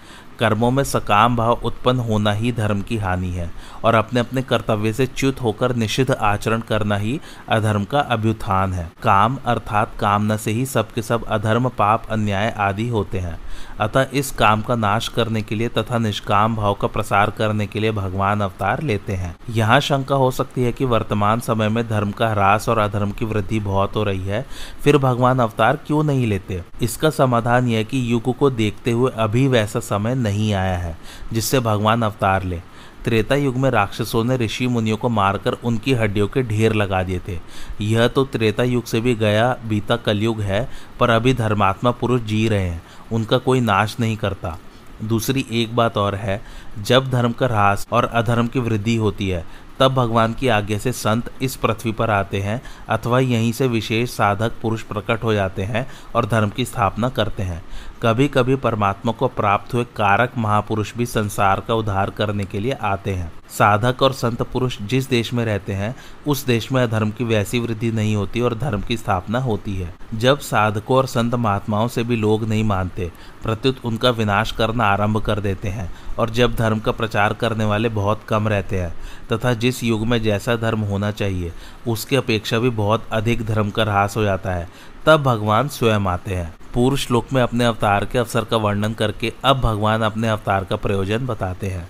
कर्मों 0.41 0.71
में 0.71 0.83
सकाम 0.85 1.37
भाव 1.37 1.61
उत्पन्न 1.65 1.99
होना 1.99 2.33
ही 2.33 2.53
धर्म 2.53 2.81
की 2.83 2.97
हानि 2.97 3.29
है 3.29 3.51
और 3.85 3.95
अपने 3.95 4.21
अपने 4.21 4.43
कर्तव्य 4.43 4.93
से 4.93 5.07
च्युत 5.07 5.41
होकर 5.41 5.75
निषिद्ध 5.77 6.11
आचरण 6.11 6.61
करना 6.61 6.97
ही 6.97 7.21
अधर्म 7.49 7.85
का 7.85 8.01
अभ्युत्थान 8.01 8.73
है। 8.73 8.91
काम 9.03 9.39
अर्थात 9.47 9.93
कामना 10.01 10.37
से 10.37 10.51
ही 10.51 10.67
सबके 10.67 11.03
सब 11.03 11.25
अधर्म, 11.25 11.69
पाप, 11.69 12.07
अन्याय 12.11 12.55
आदि 12.59 12.89
होते 12.89 13.19
हैं। 13.19 13.39
अतः 13.81 14.07
इस 14.13 14.31
काम 14.31 14.63
का 14.63 14.75
नाश 14.77 15.09
करने 15.09 15.43
के 15.43 15.55
लिए 15.55 15.69
तथा 15.69 15.99
निष्काम 15.99 16.57
भाव 16.57 16.75
का 16.75 16.87
प्रसार 16.87 17.31
करने 17.31 17.67
के 17.67 17.81
लिए 17.81 17.93
भगवान 17.93 18.41
अवतार 18.41 18.83
लेते 18.83 19.13
हैं। 19.13 19.35
यहाँ 19.51 19.81
शंका 19.81 20.15
हो 20.15 20.31
सकती 20.31 20.63
है 20.63 20.73
कि 20.73 20.85
वर्तमान 20.85 21.41
समय 21.41 21.69
में 21.69 21.87
धर्म 21.89 22.11
का 22.11 22.29
ह्रास 22.29 22.69
और 22.69 22.79
अधर्म 22.79 23.11
की 23.11 23.25
वृद्धि 23.25 23.61
बहुत 23.61 23.97
हो 23.97 24.03
रही 24.05 24.27
है, 24.27 24.45
फिर 24.83 24.99
भगवान 24.99 25.39
अवतार 25.39 25.77
क्यों 25.87 26.03
नहीं 26.05 26.27
लेते? 26.27 26.63
इसका 26.83 27.11
समाधान 27.11 27.69
यह 27.69 27.83
कि 27.83 28.13
युग 28.13 28.35
को 28.37 28.51
देखते 28.51 28.91
हुए 28.91 29.13
अभी 29.17 29.47
वैसा 29.49 29.81
समय 29.81 30.15
नहीं 30.15 30.53
आया 30.55 30.77
है, 30.79 30.97
जिससे 31.33 31.61
भगवान 31.61 32.03
अवतार 32.03 32.43
ले। 32.43 32.61
त्रेता 33.05 33.35
युग 33.35 33.57
में 33.57 33.71
राक्षसों 33.71 34.23
ने 34.25 34.37
ऋषि 34.37 34.67
मुनियों 34.67 34.97
को 34.97 35.09
मारकर 35.09 35.53
उनकी 35.65 35.93
हड्डियों 35.93 36.27
के 36.29 36.43
ढेर 36.43 36.73
लगा 36.73 37.03
दिए 37.03 37.21
थे। 37.29 37.39
यह 37.81 38.09
तो 38.09 38.25
त्रेता 38.25 38.63
युग 38.63 38.85
से 38.85 39.01
भी 39.01 39.15
गया, 39.15 39.57
बीता 39.65 39.97
कलयुग 39.97 40.41
है, 40.41 40.69
पर 41.01 41.11
अभी 41.11 41.35
धर्मात्मा 41.35 41.91
पुरुष 41.91 42.21
जी 42.21 42.47
रहे 42.49 42.69
हैं। 42.69 42.83
उनका 43.13 43.39
कोई 43.39 43.61
नाश 43.61 43.97
नहीं 44.01 44.17
करता। 44.17 44.59
दूसरी 45.03 45.47
एक 45.53 45.77
बात 45.77 45.97
और 45.97 46.15
है, 46.15 46.41
जब 46.79 47.11
धर्म 47.11 47.33
का 47.33 47.47
ह्रास 47.47 47.87
और 47.93 48.05
अधर्म 48.05 48.47
की 48.47 48.59
वृद्धि 48.59 48.97
होती 48.97 49.29
है, 49.29 49.45
तब 49.79 49.95
भगवान 49.95 50.33
की 50.35 50.49
आज्ञा 50.49 50.79
से 50.79 50.93
संत 50.93 51.31
इस 51.43 51.57
पृथ्वी 51.57 51.93
पर 51.93 52.11
आते 52.11 52.41
हैं 52.41 52.61
अथवा 52.89 53.21
यहीं 53.21 53.53
से 53.53 53.67
विशेष 53.67 54.11
साधक 54.11 54.53
पुरुष 54.63 54.83
प्रकट 54.83 55.25
हो 55.25 55.33
जाते 55.33 55.63
हैं 55.63 55.87
और 56.17 56.27
धर्म 56.27 56.51
की 56.51 56.65
स्थापना 56.65 57.09
करते 57.09 57.43
हैं। 57.43 57.63
कभी 58.03 58.29
कभी 58.29 58.55
परमात्मा 58.57 59.13
को 59.13 59.29
प्राप्त 59.29 59.75
हुए 59.75 59.85
कारक 59.85 60.33
महापुरुष 60.39 60.95
भी 60.97 61.07
संसार 61.07 61.61
का 61.61 61.75
उद्धार 61.75 62.11
करने 62.11 62.45
के 62.45 62.61
लिए 62.61 62.73
आते 62.73 63.11
हैं। 63.11 63.33
साधक 63.51 64.03
और 64.03 64.13
संत 64.13 64.43
पुरुष 64.43 64.79
जिस 64.83 65.09
देश 65.09 65.33
में 65.33 65.45
रहते 65.45 65.73
हैं, 65.73 65.97
उस 66.27 66.47
देश 66.47 66.73
में 66.73 66.83
अधर्म 66.83 67.11
की 67.11 67.25
वैसी 67.25 67.59
वृद्धि 67.59 67.91
नहीं 67.93 68.17
होती 68.17 68.41
और 68.41 68.55
धर्म 68.55 68.81
की 68.81 68.97
स्थापना 68.97 69.39
होती 69.39 69.77
है। 69.77 69.95
जब 70.15 70.39
साधकों 70.39 70.97
और 70.97 71.07
संत 71.07 71.35
महात्माओं 71.35 71.89
से 71.89 72.03
भी 72.03 72.17
लोग 72.17 72.45
नहीं 72.45 72.65
मानते, 72.65 73.13
प्रत्युत 73.43 73.85
उनका 73.85 74.11
विनाश 74.11 74.53
करना 74.53 74.85
आरंभ 74.85 75.19
कर 75.19 75.41
देते 75.41 75.69
हैं 75.69 75.93
और 76.19 76.31
जब 76.31 76.55
धर्म 76.55 76.79
का 76.79 76.93
प्रचार 76.93 77.33
करने 77.33 77.65
वाले 77.65 77.89
बहुत 77.89 78.21
कम 78.29 78.49
रहते 78.49 78.81
हैं, 78.81 78.95
तथा 79.33 79.55
जिस 79.55 79.85
युग 79.85 80.07
में 80.07 80.23
जैसा 80.23 80.57
धर्म 80.57 80.81
होना 80.81 81.11
चाहिए, 81.11 81.53
उसकी 81.89 82.17
अपेक्षा 82.17 82.59
भी 82.59 82.71
बहुत 82.71 83.09
अधिक 83.13 83.47
धर्म 83.47 83.71
का 83.71 83.83
ह्रास 83.83 84.17
हो 84.17 84.23
जाता 84.23 84.53
है, 84.53 84.69
तब 85.07 85.23
भगवान 85.23 85.69
स्वयं 85.69 86.07
आते 86.07 86.35
हैं। 86.35 86.60
पूर्व 86.75 86.97
श्लोक 86.97 87.33
में 87.33 87.43
अपने 87.43 87.65
अवतार 87.65 88.05
के 88.05 88.19
अवसर 88.19 88.45
का 88.45 88.57
वर्णन 88.57 88.93
करके 88.93 89.33
अब 89.45 89.61
भगवान 89.61 90.03
अपने 90.03 90.29
अवतार 90.29 90.65
का 90.65 90.77
प्रयोजन 90.77 91.27
बताते 91.27 91.67
हैं। 91.67 91.89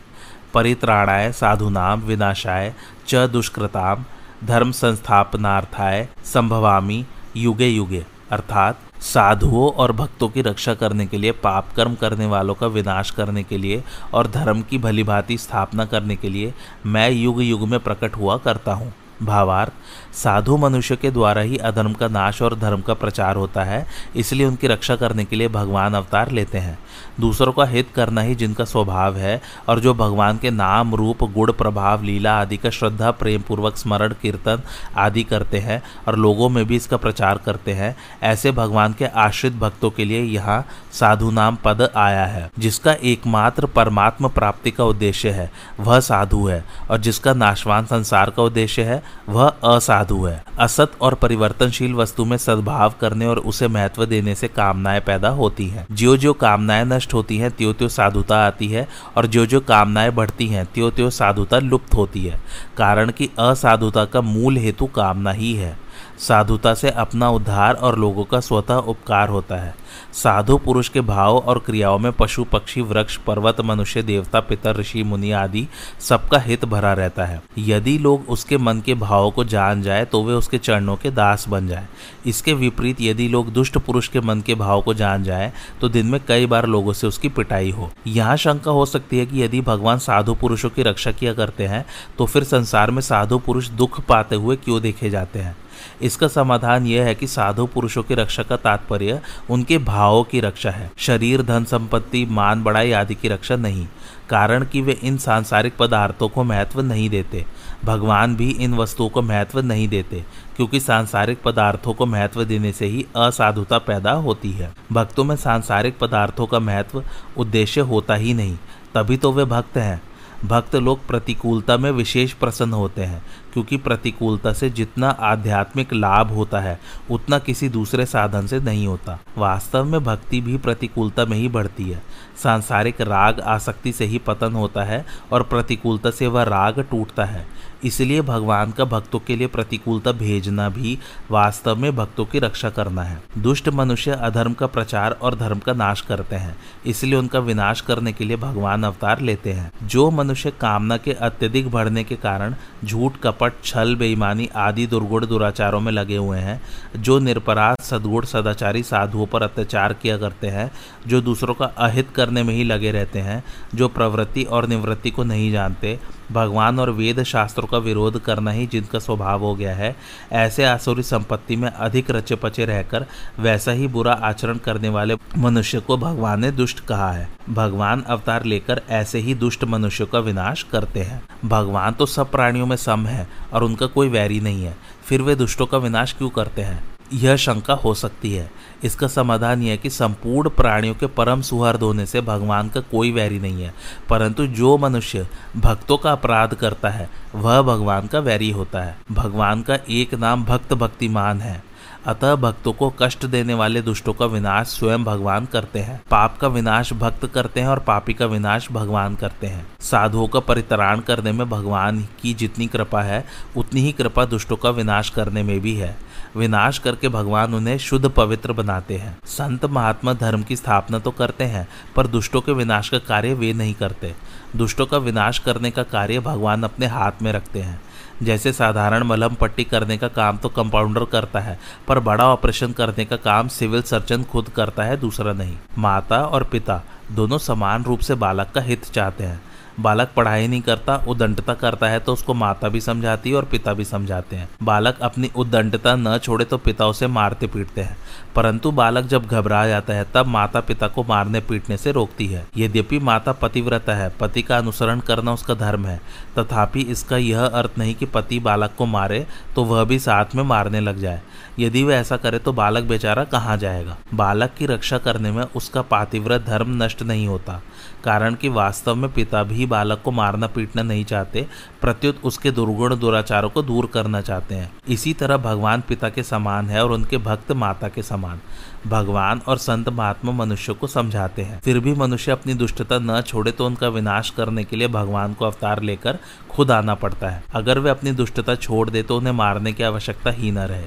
परित्राणाय, 0.54 1.32
साधुनाम, 1.32 2.00
विनाशाय, 2.00 2.74
च 3.08 3.14
दुष्कृताम, 3.14 4.04
धर्म 4.44 4.70
संस्थापनार्थाय, 4.72 6.08
संभवामी, 6.24 7.04
युगे 7.36 7.68
युगे। 7.68 8.06
अर्थात 8.30 8.78
साधुओं 9.00 9.70
और 9.72 9.92
भक्तों 9.92 10.28
की 10.28 10.42
रक्षा 10.42 10.74
करने 10.74 11.06
के 11.06 11.18
लिए, 11.18 11.32
पाप 11.32 11.72
कर्म 11.76 11.94
करने 11.94 12.26
वालों 12.26 12.54
का 12.54 12.66
विनाश 12.66 13.10
करने 13.10 13.42
के 13.42 13.58
लिए 13.58 13.82
और 14.14 14.26
धर्म 14.26 14.62
की 14.62 14.78
भलीभांति 14.78 15.38
स्थापना 15.38 15.84
करने 15.84 16.16
के 16.16 16.28
लिए 16.28 16.54
मैं 16.86 17.10
युग 17.10 17.42
युग 17.42 17.68
में 17.68 17.80
प्रकट 17.80 18.16
हुआ 18.16 18.36
करता 18.36 18.72
हूँ। 18.72 18.92
भावार्थ, 19.22 19.72
साधु 20.14 20.56
मनुष्य 20.56 20.96
के 20.96 21.10
द्वारा 21.10 21.42
ही 21.42 21.56
अधर्म 21.56 21.92
का 21.92 22.08
नाश 22.08 22.40
और 22.42 22.54
धर्म 22.58 22.80
का 22.80 22.94
प्रचार 22.94 23.36
होता 23.36 23.64
है, 23.64 23.86
इसलिए 24.16 24.46
उनकी 24.46 24.66
रक्षा 24.66 24.96
करने 24.96 25.24
के 25.24 25.36
लिए 25.36 25.48
भगवान 25.48 25.94
अवतार 25.94 26.30
लेते 26.30 26.58
हैं। 26.58 26.78
दूसरों 27.20 27.52
का 27.52 27.64
हित 27.64 27.88
करना 27.94 28.20
ही 28.20 28.34
जिनका 28.34 28.64
स्वभाव 28.64 29.16
है, 29.16 29.40
और 29.68 29.80
जो 29.80 29.94
भगवान 29.94 30.38
के 30.38 30.50
नाम, 30.50 30.94
रूप, 30.94 31.24
गुण, 31.24 31.52
प्रभाव, 31.52 32.02
लीला 32.02 32.38
आदि 32.40 32.56
का 32.56 32.70
श्रद्धा 32.70 33.10
प्रेम 33.10 33.42
पूर्वक 33.42 33.76
स्मरण, 33.76 34.14
कीर्तन 34.22 34.62
आदि 34.96 35.22
करते 35.22 35.58
हैं 35.58 35.82
और 36.08 36.16
लोगों 36.16 36.48
में 36.48 36.64
भी 36.66 36.76
इसका 36.76 36.96
प्रचार 36.96 37.38
करते 37.38 37.72
हैं, 37.72 37.94
ऐसे 38.22 38.52
भगवान 38.52 38.92
के 38.92 39.06
आश्रित 39.06 39.54
भक्तों 39.54 39.90
के 39.90 40.04
लिए 40.04 40.22
यहाँ 40.22 40.64
साधु 40.92 41.30
नाम 41.30 41.56
पद 41.64 41.88
आया 41.96 42.24
है, 42.26 42.50
जिसका 42.58 42.92
एकमात्र 42.92 43.66
परमात्म 43.66 44.28
प्राप्ति 44.28 44.70
का 44.70 44.84
उद्देश्य 44.84 45.30
है, 45.30 45.50
वह 45.80 46.00
साधु 46.00 46.46
है, 46.46 46.64
और 46.90 46.98
जिसका 46.98 47.34
नाशवान 47.34 47.84
संसार 47.84 48.30
का 48.30 48.42
उद्देश्य 48.42 48.82
है 48.82 49.02
वह 49.28 49.48
असाधु 49.64 50.24
है। 50.24 50.44
असत 50.58 50.92
और 51.00 51.14
परिवर्तनशील 51.14 51.94
वस्तु 51.94 52.24
में 52.24 52.36
सद्भाव 52.36 52.94
करने 53.00 53.26
और 53.26 53.38
उसे 53.38 53.68
महत्व 53.68 54.04
देने 54.04 54.34
से 54.34 54.48
कामनाएँ 54.48 55.00
पैदा 55.00 55.28
होती 55.28 55.66
हैं। 55.66 55.86
जो 55.90 56.16
जो 56.16 56.32
कामनाएँ 56.32 56.84
नष्ट 56.84 57.14
होती 57.14 57.38
हैं 57.38 57.50
त्यो 57.50 57.72
त्यो 57.72 57.88
साधुता 57.88 58.46
आती 58.46 58.68
है 58.68 58.88
और 59.16 59.26
जो 59.26 59.46
जो 59.46 59.60
कामनाएँ 59.60 60.10
बढ़ती 60.10 60.46
हैं 60.46 60.66
त्यो 60.66 60.90
त्यो 60.90 61.10
साधुता 61.10 61.58
लुप्त 61.58 61.94
होती 61.94 62.24
है। 62.24 62.40
कारण 62.76 63.10
कि 63.10 63.30
असाधुता 63.38 64.04
का 64.04 64.20
मूल 64.20 64.56
हेतु 64.56 64.86
कामना 64.86 65.32
ही 65.32 65.54
है। 65.54 65.89
साधुता 66.20 66.72
से 66.74 66.90
अपना 66.90 67.28
उद्धार 67.30 67.74
और 67.74 67.98
लोगों 67.98 68.24
का 68.24 68.40
स्वतः 68.40 68.74
उपकार 68.74 69.28
होता 69.28 69.56
है। 69.56 69.74
साधु 70.12 70.56
पुरुष 70.58 70.88
के 70.88 71.00
भाव 71.00 71.36
और 71.36 71.58
क्रियाओं 71.58 71.98
में 71.98 72.10
पशु, 72.12 72.44
पक्षी, 72.44 72.80
वृक्ष, 72.80 73.16
पर्वत, 73.16 73.60
मनुष्य, 73.60 74.02
देवता, 74.02 74.40
पितर, 74.40 74.76
ऋषि, 74.76 75.02
मुनि 75.02 75.30
आदि 75.32 75.66
सबका 76.00 76.38
हित 76.38 76.64
भरा 76.64 76.92
रहता 76.92 77.24
है। 77.24 77.40
यदि 77.58 77.96
लोग 77.98 78.28
उसके 78.28 78.58
मन 78.58 78.80
के 78.80 78.94
भावों 78.94 79.30
को 79.30 79.44
जान 79.44 79.82
जाए 79.82 80.04
तो 80.04 80.22
वे 80.24 80.34
उसके 80.34 80.58
चरणों 80.58 80.96
के 80.96 81.10
दास 81.10 81.48
बन 81.48 81.68
जाए। 81.68 81.86
इसके 82.26 82.52
विपरीत 82.54 83.00
यदि 83.00 83.28
लोग 83.28 83.52
दुष्ट 83.52 83.78
पुरुष 83.78 84.08
के 84.08 84.20
मन 84.20 84.40
के 84.40 84.54
भाव 84.54 84.82
को 84.82 84.94
जान 84.94 85.24
जाए 85.24 85.52
तो 85.80 85.88
दिन 85.88 86.06
में 86.06 86.20
कई 86.28 86.46
बार 86.46 86.66
लोगों 86.66 86.92
से 86.92 87.06
उसकी 87.06 87.28
पिटाई 87.28 87.70
हो। 87.70 87.90
यहाँ 88.06 88.36
शंका 88.36 88.70
हो 88.70 88.84
सकती 88.86 89.18
है 89.18 89.26
कि 89.26 89.42
यदि 89.42 89.60
भगवान 89.60 89.98
साधु 89.98 90.34
पुरुषों 90.34 90.70
की 90.70 90.82
रक्षा 90.82 91.12
किया 91.12 91.34
करते 91.34 91.66
हैं 91.66 91.84
तो 92.18 92.26
फिर 92.26 92.44
संसार 92.44 92.90
में 92.90 93.02
साधु 93.02 93.38
पुरुष 93.38 93.68
दुख 93.70 94.00
पाते 94.00 94.36
हुए 94.36 94.56
क्यों 94.56 94.80
देखे 94.82 95.10
जाते 95.10 95.38
हैं? 95.38 95.56
इसका 96.02 96.28
समाधान 96.28 96.86
यह 96.86 97.04
है 97.04 97.14
कि 97.14 97.26
साधु 97.26 97.66
पुरुषों 97.66 98.02
की 98.02 98.14
रक्षा 98.14 98.42
का 98.42 98.56
तात्पर्य 98.56 99.20
उनके 99.50 99.78
भावों 99.78 100.24
की 100.24 100.40
रक्षा 100.40 100.70
है। 100.70 100.90
शरीर, 100.98 101.42
धन 101.42 101.64
संपत्ति, 101.64 102.24
मान, 102.26 102.62
बड़ाई 102.62 102.92
आदि 102.92 103.14
की 103.14 103.28
रक्षा 103.28 103.56
नहीं, 103.56 103.86
कारण 104.28 104.64
कि 104.64 104.80
वे 104.80 104.92
इन 104.92 105.16
सांसारिक 105.18 105.76
पदार्थों 105.76 106.28
को 106.28 106.44
महत्व 106.44 106.80
नहीं 106.82 107.08
देते। 107.10 107.44
भगवान 107.84 108.36
भी 108.36 108.50
इन 108.50 108.74
वस्तुओं 108.74 109.08
को 109.08 109.22
महत्व 109.22 109.60
नहीं 109.60 109.88
देते, 109.88 110.24
क्योंकि 110.56 110.80
सांसारिक 110.80 111.42
पदार्थों 111.42 111.94
को 111.94 112.06
महत्व 112.06 112.44
देने 112.44 112.72
से 112.72 112.86
ही 112.86 113.06
असाधुता 113.16 113.78
पैदा 113.78 114.12
होती 114.12 114.52
है। 114.52 114.72
भक्तों 114.92 115.24
में 115.24 115.34
सांसारिक 115.36 115.98
पदार्थों 115.98 116.46
का 116.46 116.58
महत्व 116.60 117.02
उद्देश्य 117.36 117.80
होता 117.82 118.14
ही 118.14 118.34
नहीं, 118.34 118.56
तभी 118.94 119.16
तो 119.16 119.32
वे 119.32 119.44
भक्त 119.44 119.76
हैं। 119.76 120.00
भक्त 120.44 120.76
लोग 120.76 121.06
प्रतिकूलता 121.06 121.76
में 121.76 121.90
विशेष 121.90 122.32
प्रसन्न 122.32 122.72
होते 122.72 123.02
हैं, 123.02 123.22
क्योंकि 123.52 123.76
प्रतिकूलता 123.76 124.52
से 124.52 124.70
जितना 124.70 125.10
आध्यात्मिक 125.10 125.92
लाभ 125.92 126.30
होता 126.30 126.60
है, 126.60 126.80
उतना 127.10 127.38
किसी 127.38 127.68
दूसरे 127.68 128.06
साधन 128.06 128.46
से 128.46 128.60
नहीं 128.60 128.86
होता। 128.86 129.18
वास्तव 129.38 129.84
में 129.84 130.04
भक्ति 130.04 130.40
भी 130.40 130.56
प्रतिकूलता 130.56 131.24
में 131.24 131.36
ही 131.38 131.48
बढ़ती 131.48 131.90
है। 131.90 132.02
सांसारिक 132.42 133.00
राग 133.00 133.40
आसक्ति 133.40 133.92
से 133.92 134.04
ही 134.04 134.18
पतन 134.18 134.52
होता 134.52 134.84
है 134.84 135.06
और 135.32 135.42
प्रतिकूलता 135.42 136.10
से 136.10 136.26
वह 136.26 136.42
राग 136.42 136.80
टूटता 136.80 137.24
है। 137.24 137.46
इसलिए 137.84 138.22
भगवान 138.22 138.70
का 138.70 138.84
भक्तों 138.86 139.18
के 139.18 139.36
लिए 139.36 139.46
प्रतिकूलता 139.46 140.12
भेजना 140.12 140.68
भी 140.68 140.98
वास्तव 141.30 141.76
में 141.76 141.94
भक्तों 141.96 142.24
की 142.24 142.38
रक्षा 142.38 142.70
करना 142.70 143.02
है। 143.02 143.20
दुष्ट 143.38 143.68
मनुष्य 143.70 144.12
अधर्म 144.12 144.52
का 144.52 144.66
प्रचार 144.68 145.12
और 145.12 145.34
धर्म 145.34 145.58
का 145.58 145.72
नाश 145.74 146.00
करते 146.00 146.36
हैं, 146.36 146.56
इसलिए 146.86 147.14
उनका 147.14 147.38
विनाश 147.40 147.80
करने 147.80 148.12
के 148.12 148.24
लिए 148.24 148.36
भगवान 148.36 148.82
अवतार 148.82 149.20
लेते 149.20 149.52
हैं। 149.52 149.70
जो 149.84 150.10
मनुष्य 150.10 150.50
कामना 150.50 150.96
के 150.96 151.12
अत्यधिक 151.12 151.70
बढ़ने 151.70 152.04
के 152.04 152.16
कारण 152.16 152.54
झूठ, 152.84 153.16
कपट, 153.22 153.52
छल, 153.64 153.94
बेईमानी 153.96 154.48
आदि 154.58 154.86
दुर्गुण 154.86 155.26
दुराचारों 155.26 155.80
में 155.80 155.92
लगे 155.92 156.16
हुए 156.16 156.38
हैं, 156.38 156.60
जो 156.96 157.18
निरपराध, 157.18 157.82
सदगुण, 157.82 158.24
सदाचारी 158.26 158.82
साधुओं 158.82 159.26
पर 159.26 159.42
अत्याचार 159.42 159.92
किया 159.92 160.16
करते 160.18 160.46
हैं, 160.46 160.70
जो 161.06 161.20
दूसरों 161.20 161.54
का 161.54 161.66
अहित 161.80 162.10
करने 162.10 162.42
में 162.42 162.54
ही 162.54 162.64
लगे 162.64 162.90
रहते 162.90 163.18
हैं, 163.20 163.42
जो 163.74 163.88
प्रवृत्ति 163.90 164.42
और 164.44 164.66
निवृत्ति 164.68 165.10
को 165.10 165.24
नहीं 165.24 165.50
जानते 165.52 165.98
भगवान 166.30 166.78
और 166.78 166.90
वेद 166.90 167.22
शास्त्रों 167.22 167.66
का 167.66 167.78
विरोध 167.78 168.20
करना 168.24 168.50
ही 168.50 168.66
जिनका 168.66 168.98
स्वभाव 168.98 169.40
हो 169.40 169.54
गया 169.54 169.74
है। 169.74 169.94
ऐसे 170.32 170.64
आसुरी 170.64 171.02
संपत्ति 171.02 171.56
में 171.56 171.68
अधिक 171.68 172.10
रचे 172.10 172.34
पचे 172.34 172.64
रहकर 172.64 173.06
वैसा 173.38 173.72
ही 173.72 173.86
बुरा 173.88 174.12
आचरण 174.12 174.58
करने 174.58 174.88
वाले 174.88 175.16
मनुष्य 175.38 175.80
को 175.80 175.96
भगवान 175.96 176.40
ने 176.40 176.50
दुष्ट 176.50 176.80
कहा 176.80 177.10
है। 177.12 177.28
भगवान 177.50 178.02
अवतार 178.02 178.44
लेकर 178.44 178.82
ऐसे 178.90 179.18
ही 179.18 179.34
दुष्ट 179.34 179.64
मनुष्यों 179.64 180.06
का 180.06 180.18
विनाश 180.18 180.62
करते 180.62 181.00
हैं। 181.00 181.22
भगवान 181.44 181.92
तो 181.92 182.06
सब 182.06 182.30
प्राणियों 182.30 182.66
में 182.66 182.76
सम 182.76 183.06
है 183.06 183.28
और 183.52 183.64
उनका 183.64 183.86
कोई 183.86 184.08
वैरी 184.08 184.40
नहीं 184.40 184.64
है। 184.64 184.76
फिर 185.04 185.22
वे 185.22 185.34
दुष्टों 185.34 185.66
का 185.66 185.78
विनाश 185.78 186.12
क्यों 186.12 186.30
करते 186.30 186.62
हैं? 186.62 186.82
यह 187.12 187.36
शंका 187.36 187.74
हो 187.74 187.94
सकती 187.94 188.32
है। 188.32 188.50
इसका 188.84 189.06
समाधान 189.06 189.62
यह 189.62 189.76
कि 189.76 189.90
संपूर्ण 189.90 190.50
प्राणियों 190.50 190.94
के 190.94 191.06
परम 191.06 191.40
सुहर्द 191.40 191.82
होने 191.82 192.06
से 192.06 192.20
भगवान 192.20 192.68
का 192.68 192.80
कोई 192.80 193.10
वैरी 193.12 193.38
नहीं 193.38 193.62
है, 193.62 193.74
परंतु 194.08 194.46
जो 194.46 194.76
मनुष्य 194.78 195.26
भक्तों 195.56 195.96
का 195.98 196.12
अपराध 196.12 196.54
करता 196.54 196.90
है, 196.90 197.10
वह 197.34 197.62
भगवान 197.62 198.06
का 198.06 198.18
वैरी 198.18 198.50
होता 198.50 198.82
है। 198.82 198.96
भगवान 199.12 199.62
का 199.62 199.78
एक 199.90 200.14
नाम 200.14 200.44
भक्त 200.44 200.74
भक्तिमान 200.74 201.40
है। 201.40 201.62
अतः 202.06 202.34
भक्तों 202.34 202.72
को 202.72 202.88
कष्ट 203.00 203.24
देने 203.26 203.54
वाले 203.54 203.80
दुष्टों 203.82 204.12
का 204.12 204.26
विनाश 204.26 204.66
स्वयं 204.68 205.04
भगवान 205.04 205.46
करते 205.46 205.78
हैं। 205.78 206.00
पाप 206.10 206.38
का 206.38 206.48
विनाश 206.48 206.92
भक्त 206.92 207.26
करते 207.26 207.60
हैं 207.60 207.68
और 207.68 207.78
पापी 207.78 208.14
का 208.14 208.26
विनाश 208.26 208.70
भगवान 208.72 209.14
करते 209.14 209.46
हैं। 209.46 209.66
साधुओं 209.80 210.28
का 210.28 210.40
परित्राण 210.40 211.00
करने 211.00 211.32
में 211.32 211.48
भगवान 211.50 212.02
की 212.22 212.34
जितनी 212.34 212.66
कृपा 212.66 213.02
है, 213.02 213.24
उतनी 213.56 213.80
ही 213.80 213.92
कृपा 213.92 214.24
दुष्टों 214.24 214.56
का 214.56 214.70
विनाश 214.70 215.10
करने 215.10 215.42
में 215.42 215.60
भी 215.60 215.74
है। 215.74 215.96
विनाश 216.36 216.78
करके 216.78 217.08
भगवान 217.08 217.54
उन्हें 217.54 217.78
शुद्ध 217.78 218.08
पवित्र 218.08 218.52
बनाते 218.52 218.96
हैं। 218.96 219.18
संत 219.26 219.64
महात्मा 219.64 220.12
धर्म 220.12 220.42
की 220.42 220.56
स्थापना 220.56 220.98
तो 220.98 221.10
करते 221.10 221.44
हैं, 221.44 221.66
पर 221.96 222.06
दुष्टों 222.06 222.40
के 222.40 222.52
विनाश 222.52 222.88
का 222.88 222.98
कार्य 222.98 223.34
वे 223.34 223.52
नहीं 223.52 223.74
करते। 223.74 224.14
दुष्टों 224.56 224.86
का 224.86 224.98
विनाश 224.98 225.38
करने 225.38 225.70
का 225.70 225.82
कार्य 225.82 226.20
भगवान 226.20 226.62
अपने 226.62 226.86
हाथ 226.86 227.22
में 227.22 227.32
रखते 227.32 227.60
हैं। 227.60 227.80
जैसे 228.22 228.52
साधारण 228.52 229.04
मलहम 229.04 229.34
पट्टी 229.34 229.64
करने 229.64 229.96
का 229.98 230.08
काम 230.08 230.36
तो 230.36 230.48
कंपाउंडर 230.48 231.04
करता 231.04 231.40
है, 231.40 231.58
पर 231.88 231.98
बड़ा 232.00 232.24
ऑपरेशन 232.24 232.72
करने 232.72 233.04
का 233.04 233.16
काम 233.16 233.48
सिविल 233.48 233.82
सर्जन 233.82 234.22
खुद 234.22 234.48
करता 234.48 234.82
है, 234.82 234.96
दूसरा 234.96 235.32
नहीं। 235.32 235.56
माता 235.78 236.24
और 236.24 236.44
पिता 236.44 236.82
दोनों 237.12 237.38
समान 237.38 237.84
रूप 237.84 238.00
से 238.00 238.14
बालक 238.14 238.50
का 238.50 238.60
हित 238.60 238.84
चाहते 238.84 239.24
हैं। 239.24 239.42
बालक 239.80 240.10
पढ़ाई 240.16 240.46
नहीं 240.48 240.60
करता 240.60 240.96
उदंडता 241.08 241.54
करता 241.54 241.88
है 241.88 241.98
तो 242.00 242.12
उसको 242.12 242.34
माता 242.34 242.68
भी 242.68 242.80
समझाती 242.80 243.30
है 243.30 243.36
और 243.36 243.44
पिता 243.44 243.72
भी 243.72 243.84
समझाते 243.84 244.36
हैं। 244.36 244.48
बालक 244.62 244.98
अपनी 245.02 245.30
उदंडता 245.36 245.94
न 245.96 246.18
छोड़े 246.18 246.44
तो 246.44 246.58
पिता 246.58 246.86
उसे 246.86 247.06
मारते 247.06 247.46
पीटते 247.46 247.80
हैं। 247.80 247.96
परंतु 248.36 248.70
बालक 248.70 249.04
जब 249.04 249.26
घबरा 249.26 249.66
जाता 249.68 249.94
है, 249.94 250.06
तब 250.14 250.26
माता 250.26 250.60
पिता 250.60 250.88
को 250.88 251.04
मारने 251.04 251.40
पीटने 251.40 251.76
से 251.76 251.92
रोकती 251.92 252.26
है। 252.26 252.46
यद्यपि 252.56 252.98
माता 252.98 253.32
पतिव्रता 253.32 253.94
है, 253.94 254.08
पति 254.10 254.42
का 254.42 254.58
अनुसरण 254.58 255.00
करना 255.00 255.32
उसका 255.32 255.54
धर्म 255.54 255.86
है, 255.86 256.00
तथापि 256.38 256.80
इसका 256.82 257.16
यह 257.16 257.44
अर्थ 257.44 257.78
नहीं 257.78 257.94
कि 257.94 258.06
पति 258.06 258.38
बालक 258.38 258.74
को 258.78 258.86
मारे 258.86 259.26
तो 259.54 259.64
वह 259.64 259.84
भी 259.84 259.98
साथ 259.98 260.34
में 260.34 260.42
मारने 260.44 260.80
लग 260.80 260.98
जाए। 260.98 261.20
यदि 261.58 261.82
वह 261.84 261.94
ऐसा 261.94 262.16
करे 262.16 262.38
तो 262.38 262.52
बालक 262.52 262.84
बेचारा 262.84 263.24
कहाँ 263.24 263.56
जाएगा? 263.56 263.96
बालक 264.14 264.50
की 264.58 264.66
रक्षा 264.66 264.98
करने 264.98 265.30
में 265.30 265.42
उसका 265.44 265.82
पातिव्रत 265.82 266.44
धर्म 266.46 266.82
नष्ट 266.82 267.02
नहीं 267.02 267.26
होता। 267.26 267.60
कारण 268.04 268.34
कि 268.34 268.48
वास्तव 268.48 268.94
में 268.94 269.12
पिता 269.12 269.42
भी 269.42 269.66
बालक 269.66 270.02
को 270.02 270.10
मारना 270.10 270.46
पीटना 270.46 270.82
नहीं 270.82 271.04
चाहते, 271.04 271.46
प्रत्युत 271.80 272.20
उसके 272.24 272.50
दुर्गुण 272.50 272.98
दुराचारों 272.98 273.50
को 273.50 273.62
दूर 273.62 273.86
करना 273.86 274.20
चाहते 274.20 274.54
हैं। 274.54 274.70
इसी 274.88 275.12
तरह 275.14 275.36
भगवान 275.36 275.82
पिता 275.88 276.08
के 276.08 276.22
समान 276.22 276.68
है 276.68 276.84
और 276.84 276.92
उनके 276.92 277.18
भक्त 277.18 277.52
माता 277.52 277.88
के 277.88 278.02
समान। 278.02 278.40
भगवान 278.86 279.40
और 279.48 279.58
संत 279.58 279.88
महात्मा 279.88 280.32
मनुष्य 280.32 280.72
को 280.72 280.86
समझाते 280.86 281.42
हैं। 281.42 281.60
फिर 281.60 281.78
भी 281.78 281.92
मनुष्य 281.94 282.32
अपनी 282.32 282.54
दुष्टता 282.54 282.98
न 282.98 283.20
छोड़े 283.20 283.52
तो 283.52 283.66
उनका 283.66 283.88
विनाश 283.88 284.30
करने 284.30 284.64
के 284.64 284.76
लिए 284.76 284.88
भगवान 284.88 285.34
को 285.34 285.44
अवतार 285.44 285.82
लेकर 285.82 286.18
खुद 286.50 286.70
आना 286.70 286.94
पड़ता 286.94 287.28
है। 287.28 287.42
अगर 287.54 287.78
वे 287.78 287.90
अपनी 287.90 288.12
दुष्टता 288.12 288.54
छोड़ 288.54 288.88
दे 288.90 289.02
तो 289.02 289.16
उन्हें 289.16 289.32
मारने 289.32 289.72
की 289.72 289.82
आवश्यकता 289.82 290.30
ही 290.30 290.50
न 290.50 290.58
रहे। 290.58 290.86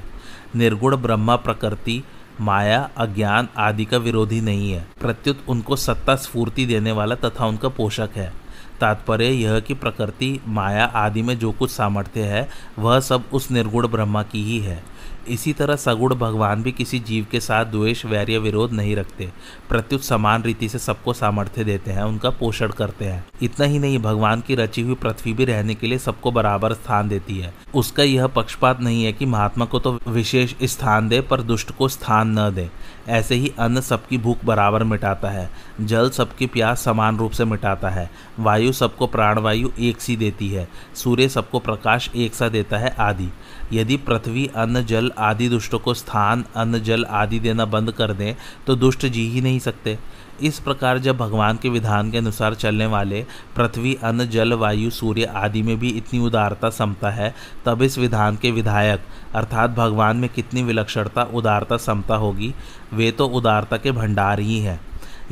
निर्गुण 0.56 0.96
ब्रह्मा 0.96 1.36
प्रकृति 1.36 2.02
माया, 2.40 2.90
अज्ञान 2.96 3.48
आदि 3.56 3.84
का 3.84 3.96
विरोधी 3.96 4.40
नहीं 4.40 4.72
है। 4.72 4.86
प्रत्युत 5.00 5.40
उनको 5.48 5.76
सत्ता, 5.76 6.16
स्फूर्ति 6.16 6.66
देने 6.66 6.92
वाला 6.92 7.14
तथा 7.14 7.46
उनका 7.46 7.68
पोषक 7.68 8.10
है। 8.16 8.32
तात्पर्य 8.80 9.26
यह 9.26 9.60
कि 9.60 9.74
प्रकृति, 9.74 10.40
माया 10.48 10.84
आदि 10.84 11.22
में 11.22 11.38
जो 11.38 11.52
कुछ 11.52 11.70
सामर्थ्य 11.70 12.22
है, 12.22 12.48
वह 12.78 13.00
सब 13.00 13.24
उस 13.32 13.50
निर्गुण 13.50 13.88
ब्रह्मा 13.88 14.22
की 14.22 14.44
ही 14.44 14.58
है। 14.58 14.93
इसी 15.28 15.52
तरह 15.52 15.76
सगुण 15.76 16.14
भगवान 16.14 16.62
भी 16.62 16.72
किसी 16.72 16.98
जीव 16.98 17.26
के 17.30 17.40
साथ 17.40 17.64
द्वेष, 17.64 18.04
वैर्य, 18.04 18.38
विरोध 18.38 18.72
नहीं 18.72 18.96
रखते। 18.96 19.32
प्रत्युत 19.68 20.02
समान 20.02 20.42
रीति 20.42 20.68
से 20.68 20.78
सबको 20.78 21.12
सामर्थ्य 21.12 21.64
देते 21.64 21.90
हैं, 21.90 22.02
उनका 22.02 22.30
पोषण 22.30 22.68
करते 22.68 23.04
हैं। 23.04 23.26
इतना 23.42 23.66
ही 23.66 23.78
नहीं, 23.78 23.98
भगवान 23.98 24.40
की 24.40 24.54
रची 24.54 24.82
हुई 24.82 24.94
पृथ्वी 24.94 25.32
भी 25.32 25.44
रहने 25.44 25.74
के 25.74 25.86
लिए 25.86 25.98
सबको 25.98 26.30
बराबर 26.30 26.72
स्थान 26.72 27.08
देती 27.08 27.38
है। 27.38 27.54
उसका 27.74 28.02
यह 28.02 28.26
पक्षपात 28.26 28.80
नहीं 28.80 29.04
है 29.04 29.12
कि 29.12 29.26
महात्मा 29.26 29.64
को 29.64 29.78
तो 29.78 29.98
विशेष 30.08 30.54
स्थान 30.62 31.08
दे, 31.08 31.20
पर 31.20 31.40
दुष्ट 31.40 31.70
को 31.70 31.88
स्थान 31.88 32.38
न 32.38 32.54
दे। 32.54 32.70
ऐसे 33.08 33.34
ही 33.34 33.52
अन्न 33.58 33.80
सबकी 33.80 34.18
भूख 34.18 34.44
बराबर 34.44 34.84
मिटाता 34.84 35.28
है, 35.28 35.50
जल 35.80 36.10
सबकी 36.10 36.46
प्यास 36.46 36.80
समान 36.80 37.18
रूप 37.18 37.32
से 37.32 37.44
मिटाता 37.44 37.90
है। 37.90 38.10
वायु 38.38 38.72
सबको 38.72 39.06
प्राणवायु 39.06 39.70
एक 39.78 40.00
सी 40.00 40.16
देती 40.16 40.48
है, 40.48 40.68
सूर्य 40.94 41.28
सबको 41.28 41.58
प्रकाश 41.58 42.10
एक 42.16 42.34
सा 42.34 42.48
देता 42.48 42.78
है 42.78 42.94
आदि। 42.98 43.28
यदि 43.72 43.96
पृथ्वी, 43.96 44.50
अन्न, 44.56 44.84
जल 44.84 45.12
आदि 45.18 45.48
दुष्टों 45.48 45.78
को 45.78 45.94
स्थान, 45.94 46.44
अन्न, 46.56 46.78
जल 46.78 47.04
आदि 47.04 47.40
देना 47.40 47.64
बंद 47.64 47.92
कर 47.92 48.12
दें 48.12 48.34
तो 48.66 48.76
दुष्ट 48.76 49.06
जी 49.06 49.30
ही 49.30 49.40
नहीं 49.40 49.58
सकते। 49.58 49.98
इस 50.42 50.58
प्रकार 50.58 50.98
जब 50.98 51.16
भगवान 51.16 51.56
के 51.56 51.68
विधान 51.68 52.10
के 52.10 52.18
अनुसार 52.18 52.54
चलने 52.54 52.86
वाले 52.86 53.26
पृथ्वी, 53.56 53.94
अन्न, 53.94 54.26
जल, 54.26 54.52
वायु, 54.52 54.90
सूर्य 54.90 55.24
आदि 55.24 55.62
में 55.62 55.78
भी 55.78 55.88
इतनी 55.88 56.20
उदारता 56.20 56.70
समता 56.70 57.10
है, 57.10 57.34
तब 57.64 57.82
इस 57.82 57.98
विधान 57.98 58.36
के 58.36 58.50
विधायक, 58.50 59.00
अर्थात 59.34 59.70
भगवान 59.70 60.16
में 60.16 60.30
कितनी 60.30 60.62
विलक्षणता, 60.62 61.22
उदारता 61.22 61.76
समता 61.76 62.16
होगी, 62.16 62.54
वे 62.92 63.10
तो 63.10 63.26
उदारता 63.26 63.76
के 63.76 63.92
भंडार 63.92 64.40
ही 64.40 64.58
हैं। 64.58 64.80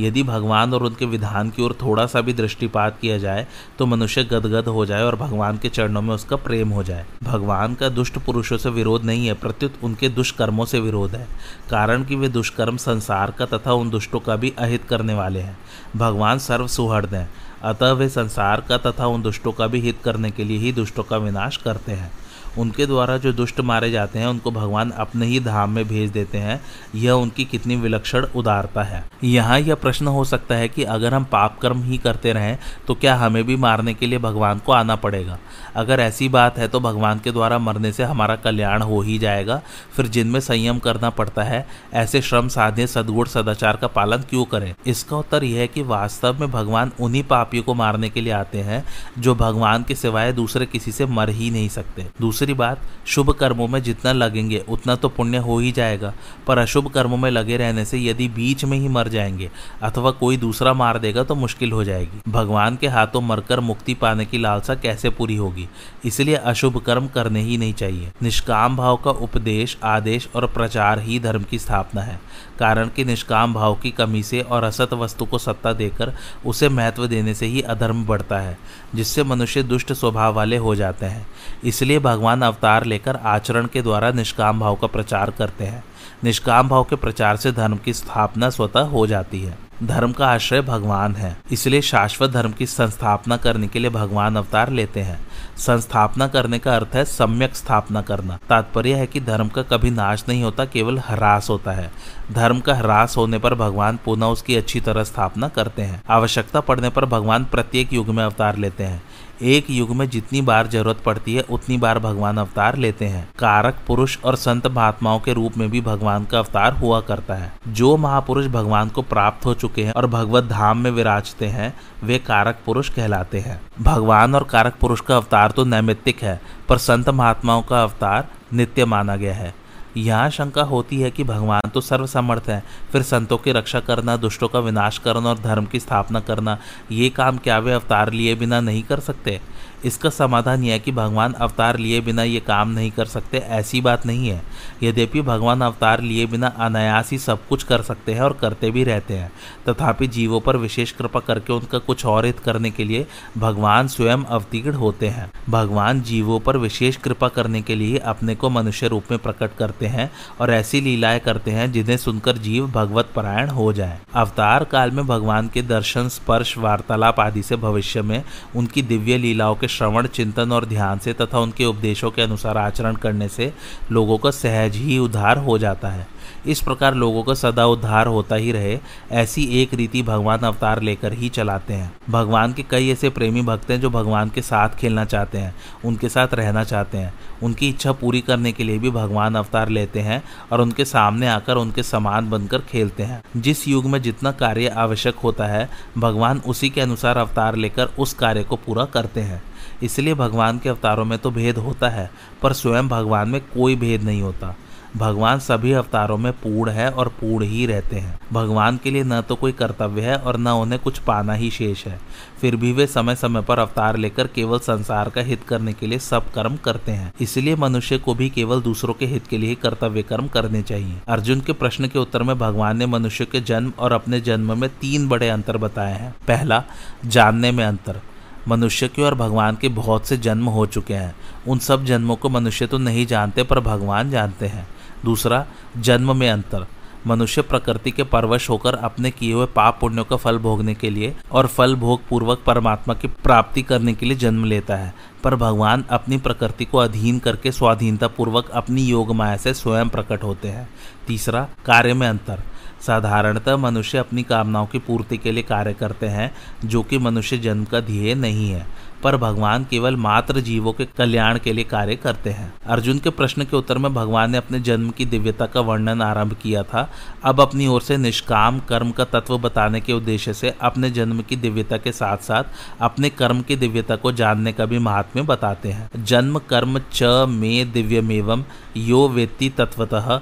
यदि 0.00 0.22
भगवान 0.22 0.74
और 0.74 0.82
उनके 0.82 1.06
विधान 1.06 1.50
की 1.50 1.62
ओर 1.62 1.76
थोड़ा 1.82 2.06
सा 2.06 2.20
भी 2.20 2.32
दृष्टिपात 2.32 2.98
किया 3.00 3.18
जाए 3.18 3.46
तो 3.78 3.86
मनुष्य 3.86 4.24
गदगद 4.24 4.68
हो 4.68 4.86
जाए 4.86 5.02
और 5.02 5.16
भगवान 5.16 5.58
के 5.58 5.68
चरणों 5.68 6.02
में 6.02 6.14
उसका 6.14 6.36
प्रेम 6.36 6.68
हो 6.68 6.82
जाए। 6.82 7.06
भगवान 7.22 7.74
का 7.74 7.88
दुष्ट 7.88 8.18
पुरुषों 8.18 8.56
से 8.56 8.70
विरोध 8.70 9.04
नहीं 9.04 9.26
है, 9.26 9.34
प्रत्युत 9.34 9.74
उनके 9.82 10.08
दुष्कर्मों 10.08 10.64
से 10.64 10.80
विरोध 10.80 11.14
है। 11.14 11.26
कारण 11.70 12.04
कि 12.04 12.16
वे 12.16 12.28
दुष्कर्म 12.28 12.76
संसार 12.76 13.30
का 13.30 13.46
तथा 13.46 13.72
उन 13.72 13.90
दुष्टों 13.90 14.20
का 14.20 14.36
भी 14.36 14.52
अहित 14.58 14.84
करने 14.84 15.14
वाले 15.14 15.40
हैं। 15.40 15.58
भगवान 15.96 16.38
सर्व 16.38 16.66
सुहृद 16.66 17.14
हैं, 17.14 17.28
अतः 17.62 17.92
वे 17.92 18.08
संसार 18.08 18.60
का 18.60 18.78
तथा 18.78 19.06
उन 19.06 19.22
दुष्टों 19.22 19.52
का 19.52 19.66
भी 19.66 19.80
हित 19.80 19.98
करने 20.04 20.30
के 20.30 20.44
लिए 20.44 20.58
ही 20.58 20.72
दुष्टों 20.72 21.02
का 21.02 21.16
विनाश 21.16 21.56
करते 21.56 21.92
हैं। 21.92 22.10
उनके 22.58 22.86
द्वारा 22.86 23.16
जो 23.16 23.32
दुष्ट 23.32 23.60
मारे 23.60 23.90
जाते 23.90 24.18
हैं, 24.18 24.26
उनको 24.26 24.50
भगवान 24.50 24.90
अपने 24.90 25.26
ही 25.26 25.40
धाम 25.40 25.70
में 25.70 25.86
भेज 25.88 26.10
देते 26.10 26.38
हैं। 26.38 26.60
यह 26.94 27.12
उनकी 27.12 27.44
कितनी 27.44 27.76
विलक्षण 27.76 28.26
उदारता 28.36 28.82
है। 28.82 29.04
यहाँ 29.24 29.58
यह 29.60 29.74
प्रश्न 29.74 30.06
हो 30.06 30.24
सकता 30.24 30.54
है 30.54 30.68
कि 30.68 30.82
अगर 30.84 31.14
हम 31.14 31.24
पाप 31.24 31.58
कर्म 31.58 31.82
ही 31.82 31.98
करते 31.98 32.32
रहें 32.32 32.58
तो 32.86 32.94
क्या 32.94 33.14
हमें 33.14 33.42
भी 33.44 33.56
मारने 33.56 33.94
के 33.94 34.06
लिए 34.06 34.18
भगवान 34.18 34.58
को 34.58 34.72
आना 34.72 34.96
पड़ेगा? 34.96 35.38
अगर 35.76 36.00
ऐसी 36.00 36.28
बात 36.28 36.58
है 36.58 36.68
तो 36.68 36.80
भगवान 36.80 37.18
के 37.18 37.32
द्वारा 37.32 37.58
मरने 37.58 37.92
से 37.92 38.02
हमारा 38.02 38.36
कल्याण 38.36 38.82
हो 38.82 39.00
ही 39.00 39.18
जाएगा। 39.18 39.60
फिर 39.96 40.06
जिनमें 40.06 40.40
संयम 40.40 40.78
करना 40.78 41.10
पड़ता 41.10 41.42
है, 41.42 41.66
ऐसे 41.94 42.20
श्रम 42.22 42.48
साधे 42.48 42.86
सदगुण 42.86 43.26
सदाचार 43.26 43.76
का 43.76 43.86
पालन 43.86 44.22
क्यों 44.30 44.44
करें? 44.44 44.74
इसका 44.86 45.16
उत्तर 45.16 45.44
यह 45.44 45.60
है 45.60 45.66
कि 45.66 45.82
वास्तव 45.82 46.40
में 46.40 46.50
भगवान 46.50 46.92
उन्हीं 47.00 47.22
पापियों 47.22 47.62
को 47.62 47.74
मारने 47.74 48.10
के 48.10 48.20
लिए 48.20 48.32
आते 48.32 48.58
हैं, 48.58 48.84
जो 49.18 49.34
भगवान 49.34 49.82
के 49.82 49.94
सिवाय 49.94 50.32
दूसरे 50.32 50.66
किसी 50.66 50.92
से 50.92 51.06
मर 51.06 51.30
ही 51.30 51.50
नहीं 51.50 51.68
सकते। 51.68 52.06
दूसरी 52.42 52.54
बात, 52.54 52.80
शुभ 53.06 53.30
कर्मों 53.30 53.68
में 53.68 53.82
जितना 53.82 54.12
लगेंगे, 54.12 54.64
उतना 54.68 54.94
तो 54.94 55.08
पुण्य 55.08 55.38
हो 55.38 55.58
ही 55.58 55.72
जाएगा। 55.72 56.14
पर 56.46 56.58
अशुभ 56.58 56.88
कर्मों 56.88 57.16
में 57.16 57.30
लगे 57.30 57.56
रहने 57.56 57.84
से 57.84 57.98
यदि 57.98 58.28
बीच 58.28 58.64
में 58.64 58.78
ही 58.78 58.88
मर 58.88 59.08
जाएँगे, 59.08 59.50
अथवा 59.82 60.10
कोई 60.10 60.36
दूसरा 60.36 60.72
मार 60.72 60.98
देगा 60.98 61.22
तो 61.22 61.34
मुश्किल 61.34 61.72
हो 61.72 61.84
जाएगी। 61.84 62.30
भगवान 62.30 62.76
के 62.76 62.88
हाथों 62.88 63.20
मरकर 63.20 63.60
मुक्ति 63.60 63.94
पाने 63.94 64.24
की 64.24 64.38
लालसा 64.38 64.74
कैसे 64.74 65.10
पूरी 65.10 65.36
होगी? 65.36 65.68
इसलिए 66.04 66.34
अशुभ 66.34 66.78
कर्म 66.78 67.06
करने 67.06 67.40
ही 67.40 67.56
नहीं 67.56 67.74
चाहिए। 67.74 68.10
निष्काम 68.22 68.76
भाव 68.76 68.96
का 68.96 69.10
उपदेश, 69.10 69.78
आदेश 69.84 70.28
और 70.36 70.46
प्रचार 70.46 70.98
ही 70.98 71.20
धर्म 71.20 71.42
की 71.42 71.58
स्थापना 71.58 72.02
है। 72.02 72.20
कारण 72.62 72.88
कि 72.88 73.04
निष्काम 73.04 73.54
भाव 73.54 73.74
की 73.74 73.90
कमी 73.90 74.22
से 74.22 74.40
और 74.40 74.64
असत 74.64 74.92
वस्तु 74.92 75.24
को 75.24 75.38
सत्ता 75.38 75.72
देकर 75.72 76.12
उसे 76.46 76.68
महत्व 76.68 77.06
देने 77.06 77.34
से 77.34 77.46
ही 77.46 77.62
अधर्म 77.62 78.04
बढ़ता 78.06 78.38
है, 78.38 78.58
जिससे 78.94 79.24
मनुष्य 79.24 79.62
दुष्ट 79.62 79.92
स्वभाव 79.92 80.34
वाले 80.34 80.56
हो 80.56 80.74
जाते 80.74 81.06
हैं। 81.06 81.26
इसलिए 81.64 81.98
भगवान 81.98 82.42
अवतार 82.42 82.84
लेकर 82.84 83.16
आचरण 83.16 83.66
के 83.66 83.82
द्वारा 83.82 84.10
निष्काम 84.10 84.60
भाव 84.60 84.74
का 84.74 84.86
प्रचार 84.86 85.30
करते 85.30 85.64
हैं। 85.64 85.84
निष्काम 86.24 86.68
भाव 86.68 86.84
के 86.84 86.96
प्रचार 86.96 87.36
से 87.36 87.52
धर्म 87.52 87.76
की 87.76 87.92
स्थापना 87.92 88.50
स्वतः 88.50 88.80
हो 88.80 89.06
जाती 89.06 89.40
है। 89.40 89.58
धर्म 89.82 90.12
का 90.12 90.26
आश्रय 90.26 90.60
भगवान 90.60 91.14
है। 91.16 91.36
इसलिए 91.52 91.80
शाश्वत 91.80 92.30
धर्म 92.30 92.52
की 92.52 92.66
संस्थापना 92.66 93.36
करने 93.36 93.68
के 93.68 93.78
लिए 93.78 93.90
भगवान 93.90 94.36
अवतार 94.36 94.70
लेते 94.70 95.00
हैं। 95.00 95.18
संस्थापना 95.66 96.26
करने 96.26 96.58
का 96.58 96.76
अर्थ 96.76 96.94
है 96.94 97.04
सम्यक 97.04 97.54
स्थापना 97.54 98.02
करना। 98.02 98.38
तात्पर्य 98.48 98.94
है 98.94 99.06
कि 99.06 99.20
धर्म 99.20 99.48
का 99.48 99.62
कभी 99.62 99.90
नाश 99.90 100.24
नहीं 100.28 100.42
होता, 100.42 100.64
केवल 100.64 100.98
ह्रास 100.98 101.50
होता 101.50 101.72
है। 101.72 101.92
धर्म 102.32 102.60
का 102.60 102.74
ह्रास 102.74 103.16
होने 103.16 103.38
पर 103.38 103.54
भगवान 103.54 103.98
पुनः 104.04 104.26
उसकी 104.26 104.56
अच्छी 104.56 104.80
तरह 104.80 105.04
स्थापना 105.04 105.48
करते 105.48 105.82
हैं। 105.82 106.02
आवश्यकता 106.10 106.60
पड़ने 106.60 106.88
पर 106.88 107.04
भगवान 107.04 107.44
प्रत्येक 107.44 107.92
युग 107.92 108.08
में 108.08 108.24
अवतार 108.24 108.56
लेते 108.56 108.84
हैं। 108.84 109.02
एक 109.42 109.66
युग 109.70 109.90
में 109.90 110.10
जितनी 110.10 110.40
बार 110.40 110.66
ज़रूरत 110.66 110.98
पड़ती 111.06 111.34
है, 111.34 111.42
उतनी 111.42 111.76
बार 111.76 111.98
भगवान 111.98 112.36
अवतार 112.36 112.76
लेते 112.76 113.04
हैं। 113.04 113.28
कारक, 113.38 113.76
पुरुष 113.86 114.18
और 114.24 114.36
संत 114.36 114.66
महात्माओं 114.66 115.20
के 115.20 115.32
रूप 115.32 115.58
में 115.58 115.70
भी 115.70 115.80
भगवान 115.80 116.24
का 116.24 116.38
अवतार 116.38 116.72
हुआ 116.72 117.00
करता 117.00 117.34
है। 117.34 117.52
जो 117.68 117.96
महापुरुष 117.96 118.46
भगवान 118.46 118.88
को 118.88 119.02
प्राप्त 119.02 119.46
हो 119.46 119.54
चुके 119.54 119.84
हैं 119.84 119.92
और 119.92 120.06
भगवत 120.06 120.44
धाम 120.44 120.78
में 120.78 120.90
विराजते 120.90 121.46
हैं, 121.46 121.74
वे 122.04 122.18
कारक 122.18 122.58
पुरुष 122.66 122.88
कहलाते 122.88 123.40
हैं। 123.40 123.60
भगवान 123.82 124.34
और 124.34 124.44
कारक 124.44 124.74
पुरुष 124.74 125.00
का 125.00 125.16
अवतार 125.16 125.51
तो 125.52 125.64
नैमित्तिक 125.64 126.22
है, 126.22 126.40
पर 126.68 126.78
संत 126.78 127.08
महात्माओं 127.08 127.62
का 127.62 127.82
अवतार 127.82 128.28
नित्य 128.52 128.84
माना 128.84 129.16
गया 129.16 129.34
है। 129.34 129.54
यहाँ 129.96 130.28
शंका 130.30 130.62
होती 130.62 131.00
है 131.00 131.10
कि 131.10 131.24
भगवान 131.24 131.70
तो 131.70 131.80
सर्वसमर्थ 131.80 132.48
हैं, 132.48 132.62
फिर 132.92 133.02
संतों 133.02 133.38
की 133.38 133.52
रक्षा 133.52 133.80
करना, 133.80 134.16
दुष्टों 134.16 134.48
का 134.48 134.58
विनाश 134.58 134.98
करना 134.98 135.28
और 135.28 135.38
धर्म 135.38 135.66
की 135.66 135.80
स्थापना 135.80 136.20
करना, 136.20 136.58
ये 136.90 137.08
काम 137.10 137.38
क्या 137.38 137.58
वे 137.58 137.72
अवतार 137.72 138.12
लिए 138.12 138.34
बिना 138.34 138.60
नहीं 138.60 138.82
कर 138.82 139.00
सकते? 139.00 139.40
इसका 139.84 140.10
समाधान 140.10 140.64
यह 140.64 140.72
है 140.72 140.78
कि 140.78 140.92
भगवान 140.92 141.32
अवतार 141.32 141.78
लिए 141.78 142.00
बिना 142.00 142.22
ये 142.22 142.40
काम 142.40 142.70
नहीं 142.70 142.90
कर 142.90 143.04
सकते, 143.04 143.38
ऐसी 143.38 143.80
बात 143.80 144.06
नहीं 144.06 144.28
है। 144.28 144.42
यद्यपि 144.82 145.20
भगवान 145.22 145.60
अवतार 145.60 146.00
लिए 146.00 146.26
बिना 146.26 146.46
अनायास 146.46 147.10
ही 147.10 147.18
सब 147.18 147.46
कुछ 147.48 147.62
कर 147.62 147.82
सकते 147.82 148.14
हैं 148.14 148.20
और 148.20 148.32
करते 148.32 148.70
भी 148.70 148.84
रहते 148.84 149.14
हैं, 149.14 149.30
तथापि 149.68 150.06
जीवों 150.08 150.40
पर 150.40 150.56
विशेष 150.56 150.92
कृपा 150.92 151.20
करके 151.20 151.52
उनका 151.52 151.78
कुछ 151.78 152.04
और 152.06 152.26
हित 152.26 152.38
करने 152.38 152.70
के 152.70 152.84
लिए 152.84 153.06
भगवान 153.38 153.88
स्वयं 153.88 154.24
अवतीर्ण 154.24 154.74
होते 154.74 155.08
हैं। 155.08 155.30
भगवान 155.48 156.00
जीवों 156.02 156.38
पर 156.40 156.56
विशेष 156.56 156.96
कृपा 156.96 157.28
करने 157.28 157.62
के 157.62 157.74
लिए 157.74 157.98
अपने 157.98 158.34
को 158.34 158.50
मनुष्य 158.50 158.88
रूप 158.88 159.10
में 159.10 159.18
प्रकट 159.18 159.56
करते 159.58 159.86
हैं 159.86 160.10
और 160.40 160.50
ऐसी 160.50 160.80
लीलाएँ 160.80 161.20
करते 161.20 161.50
हैं 161.50 161.70
जिन्हें 161.72 161.96
सुनकर 161.96 162.38
जीव 162.38 162.66
भगवत 162.66 163.10
परायण 163.16 163.48
हो 163.48 163.72
जाए। 163.72 163.98
अवतार 164.14 164.64
काल 164.64 164.90
में 164.90 165.06
भगवान 165.06 165.48
के 165.48 165.62
दर्शन, 165.62 166.08
स्पर्श, 166.08 166.56
वार्तालाप 166.58 167.20
आदि 167.20 167.42
से 167.42 167.56
भविष्य 167.56 168.02
में 168.02 168.22
उनकी 168.56 168.82
दिव्य 168.82 169.18
लीलाओं 169.18 169.54
के 169.54 169.68
श्रवण, 169.72 170.06
चिंतन 170.06 170.52
और 170.52 170.64
ध्यान 170.64 170.98
से 170.98 171.12
तथा 171.12 171.38
उनके 171.38 171.64
उपदेशों 171.64 172.10
के 172.10 172.22
अनुसार 172.22 172.58
आचरण 172.58 172.96
करने 172.96 173.28
से 173.28 173.52
लोगों 173.92 174.18
का 174.18 174.30
सहज 174.30 174.76
ही 174.76 174.98
उद्धार 174.98 175.38
हो 175.38 175.58
जाता 175.58 175.88
है। 175.88 176.06
इस 176.46 176.60
प्रकार 176.60 176.94
लोगों 176.94 177.22
का 177.22 177.34
सदा 177.34 177.66
उद्धार 177.66 178.06
होता 178.06 178.36
ही 178.36 178.52
रहे, 178.52 178.78
ऐसी 179.12 179.44
एक 179.62 179.74
रीति 179.74 180.02
भगवान 180.02 180.38
अवतार 180.38 180.82
लेकर 180.82 181.12
ही 181.12 181.28
चलाते 181.28 181.74
हैं। 181.74 181.92
भगवान 182.10 182.52
के 182.52 182.62
कई 182.62 182.90
ऐसे 182.90 183.10
प्रेमी 183.10 183.42
भक्त 183.42 183.70
हैं 183.70 183.80
जो 183.80 183.90
भगवान 183.90 184.28
के 184.28 184.42
साथ 184.42 184.68
खेलना 184.68 185.04
चाहते 185.04 185.38
हैं, 185.38 185.54
उनके 185.84 186.08
साथ 186.08 186.34
रहना 186.34 186.64
चाहते 186.64 186.98
हैं। 186.98 187.14
उनकी 187.42 187.68
इच्छा 187.68 187.92
पूरी 187.92 188.20
करने 188.20 188.52
के 188.52 188.64
लिए 188.64 188.78
भी 188.78 188.90
भगवान 188.90 189.34
अवतार 189.34 189.68
लेते 189.68 190.00
हैं 190.00 190.22
और 190.52 190.60
उनके 190.60 190.84
सामने 190.84 191.28
आकर 191.28 191.56
उनके 191.56 191.82
समान 191.82 192.30
बनकर 192.30 192.58
खेलते 192.58 193.02
हैं। 193.02 193.22
जिस 193.36 193.68
युग 193.68 193.86
में 193.86 194.02
जितना 194.02 194.32
कार्य 194.32 194.68
आवश्यक 194.68 195.16
होता 195.16 195.46
है, 195.46 195.68
भगवान 195.98 196.42
उसी 196.46 196.70
के 196.70 196.80
अनुसार 196.80 197.16
अवतार 197.16 197.56
लेकर 197.56 197.86
उस 197.98 198.14
कार्य 198.14 198.42
को 198.42 198.56
पूरा 198.56 198.84
करते 198.84 199.20
हैं। 199.20 199.42
इसलिए 199.82 200.14
भगवान 200.14 200.58
के 200.58 200.68
अवतारों 200.68 201.04
में 201.04 201.18
तो 201.18 201.30
भेद 201.30 201.58
होता 201.58 201.88
है, 201.88 202.10
पर 202.42 202.52
स्वयं 202.52 202.88
भगवान 202.88 203.28
में 203.28 203.40
कोई 203.40 203.76
भेद 203.76 204.02
नहीं 204.02 204.22
होता। 204.22 204.54
भगवान 204.96 205.38
सभी 205.38 205.72
अवतारों 205.72 206.16
में 206.18 206.32
पूर्ण 206.32 206.70
है 206.70 206.90
और 206.90 207.08
पूर्ण 207.20 207.44
ही 207.44 207.66
रहते 207.66 207.96
हैं। 207.96 208.18
भगवान 208.32 208.76
के 208.76 208.90
लिए 208.90 209.04
न 209.04 209.20
तो 209.20 209.34
कोई 209.34 209.52
कर्तव्य 209.52 210.02
है 210.02 210.16
और 210.16 210.36
न 210.36 210.48
उन्हें 210.48 210.80
कुछ 210.80 210.98
पाना 210.98 211.32
ही 211.32 211.50
शेष 211.50 211.84
है। 211.86 211.98
फिर 212.40 212.56
भी 212.56 212.72
वे 212.72 212.86
समय 212.86 213.14
समय 213.14 213.42
पर 213.42 213.58
अवतार 213.58 213.96
लेकर 213.96 214.26
केवल 214.26 214.58
संसार 214.58 215.10
का 215.10 215.20
हित 215.20 215.44
करने 215.44 215.72
के 215.72 215.86
लिए 215.86 215.98
सब 215.98 216.30
कर्म 216.32 216.56
करते 216.56 216.92
हैं। 216.92 217.12
इसलिए 217.20 217.56
मनुष्य 217.56 217.98
को 217.98 218.14
भी 218.14 218.28
केवल 218.30 218.60
दूसरों 218.60 218.94
के 218.94 219.06
हित 219.06 219.26
के 219.26 219.38
लिए 219.38 219.54
कर्तव्य 219.54 220.02
कर्म 220.02 220.28
करने 220.28 220.62
चाहिए। 220.62 221.00
अर्जुन 221.08 221.40
के 221.40 221.52
प्रश्न 221.52 221.88
के 221.88 221.98
उत्तर 221.98 222.22
में 222.22 222.38
भगवान 222.38 222.76
ने 222.76 222.86
मनुष्य 222.86 223.24
के 223.24 223.40
जन्म 223.40 223.72
और 223.78 223.92
अपने 223.92 224.20
जन्म 224.20 224.58
में 224.60 224.70
तीन 224.70 225.08
बड़े 225.08 225.28
अंतर 225.28 225.56
बताए 225.56 225.98
हैं। 225.98 226.14
पहला, 226.28 226.62
जानने 227.04 227.52
में 227.52 227.64
अंतर। 227.64 228.00
मनुष्य 228.48 228.88
के 228.88 229.02
और 229.02 229.14
भगवान 229.14 229.56
के 229.56 229.68
बहुत 229.68 230.06
से 230.06 230.16
जन्म 230.16 230.46
हो 230.46 230.66
चुके 230.66 230.94
हैं। 230.94 231.16
उन 231.48 231.58
सब 231.58 231.84
जन्मों 231.84 232.16
को 232.16 232.28
मनुष्य 232.28 232.66
तो 232.66 232.78
नहीं 232.78 233.06
जानते, 233.06 233.42
पर 233.42 233.60
भगवान 233.60 234.10
जानते 234.10 234.46
हैं। 234.46 234.68
दूसरा, 235.04 235.46
जन्म 235.78 236.16
में 236.16 236.30
अंतर। 236.30 236.66
मनुष्य 237.06 237.42
प्रकृति 237.42 237.90
के 237.90 238.02
परवश 238.02 238.50
होकर 238.50 238.74
अपने 238.74 239.10
किए 239.10 239.34
हुए 239.34 239.46
पाप 239.46 239.78
पुण्यों 239.80 240.04
का 240.04 240.16
फल 240.16 240.38
भोगने 240.38 240.74
के 240.74 240.90
लिए 240.90 241.16
और 241.32 241.46
फल 241.46 241.74
भोग 241.74 242.08
पूर्वक 242.08 242.42
परमात्मा 242.46 242.94
की 242.94 243.08
प्राप्ति 243.08 243.62
करने 243.62 243.94
के 243.94 244.06
लिए 244.06 244.16
जन्म 244.16 244.44
लेता 244.44 244.76
है। 244.76 244.94
पर 245.24 245.36
भगवान 245.36 245.84
अपनी 245.90 246.16
प्रकृति 246.16 246.64
को 246.64 246.78
अधीन 246.78 247.18
करके 247.18 247.52
स्वाधीनता 247.52 248.08
पूर्वक 248.08 248.50
अपनी 248.50 248.82
योग 248.82 249.14
माया 249.14 249.36
से 249.36 249.54
स्वयं 249.54 249.88
प्रकट 249.88 250.22
होते 250.22 250.48
हैं। 250.48 250.70
तीसरा, 251.06 251.48
कार्य 251.66 251.94
में 251.94 252.08
अंतर। 252.08 252.42
साधारणतः 252.86 253.56
मनुष्य 253.56 253.98
अपनी 253.98 254.22
कामनाओं 254.22 254.66
की 254.66 254.78
पूर्ति 254.78 255.18
के 255.18 255.32
लिए 255.32 255.42
कार्य 255.42 255.72
करते 255.72 256.06
हैं, 256.06 256.34
जो 256.64 256.82
कि 256.82 256.98
मनुष्य 256.98 257.38
जन्म 257.38 257.64
का 257.64 257.80
ध्येय 257.80 258.14
नहीं 258.14 258.50
है, 258.50 258.66
पर 259.02 259.16
भगवान 259.16 259.66
केवल 259.70 259.96
मात्र 259.96 260.40
जीवों 260.40 260.72
के 260.72 260.84
कल्याण 260.84 261.38
के 261.38 261.52
लिए 261.52 261.64
कार्य 261.64 261.96
करते 261.96 262.30
हैं। 262.30 262.54
अर्जुन 262.66 262.98
के 262.98 263.10
प्रश्न 263.10 263.44
के 263.44 263.56
उत्तर 263.56 263.78
में 263.78 263.94
भगवान 263.94 264.30
ने 264.30 264.38
अपने 264.38 264.60
जन्म 264.60 264.90
की 264.90 265.04
दिव्यता 265.04 265.46
का 265.46 265.60
वर्णन 265.60 266.02
आरंभ 266.02 266.32
किया 266.32 266.62
था। 266.62 266.90
अब 267.24 267.40
अपनी 267.40 267.66
ओर 267.66 267.80
से 267.80 267.96
निष्काम 267.96 268.58
कर्म 268.58 268.90
का 268.90 269.04
तत्व 269.04 269.38
बताने 269.38 269.80
के 269.80 269.92
उद्देश्य 269.92 270.34
से 270.34 270.54
अपने 270.60 270.90
जन्म 270.90 271.22
की 271.22 271.36
दिव्यता 271.36 271.76
के 271.76 271.92
साथ 271.92 272.16
साथ 272.16 272.44
अपने 272.80 273.10
कर्म 273.10 273.42
की 273.42 273.56
दिव्यता 273.56 273.96
को 273.96 274.12
जानने 274.12 274.52
का 274.52 274.66
भी 274.66 274.78
महात्म्य 274.78 275.24
बताते 275.24 275.68
हैं। 275.68 276.04
जन्म, 276.04 276.38
कर्म, 276.38 276.80
च, 276.92 277.02
मे, 277.28 277.64
दिव्यमेवम, 277.64 278.44
यो, 278.76 279.08
वेत्ति, 279.08 279.48
तत्वतः 279.48 280.20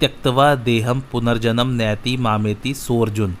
त्यक्तवा 0.00 0.54
देहम 0.54 1.02
पुनर्जन्म 1.12 1.66
नैति 1.66 2.16
मामेति 2.16 2.74
सोर्जुन 2.74 3.36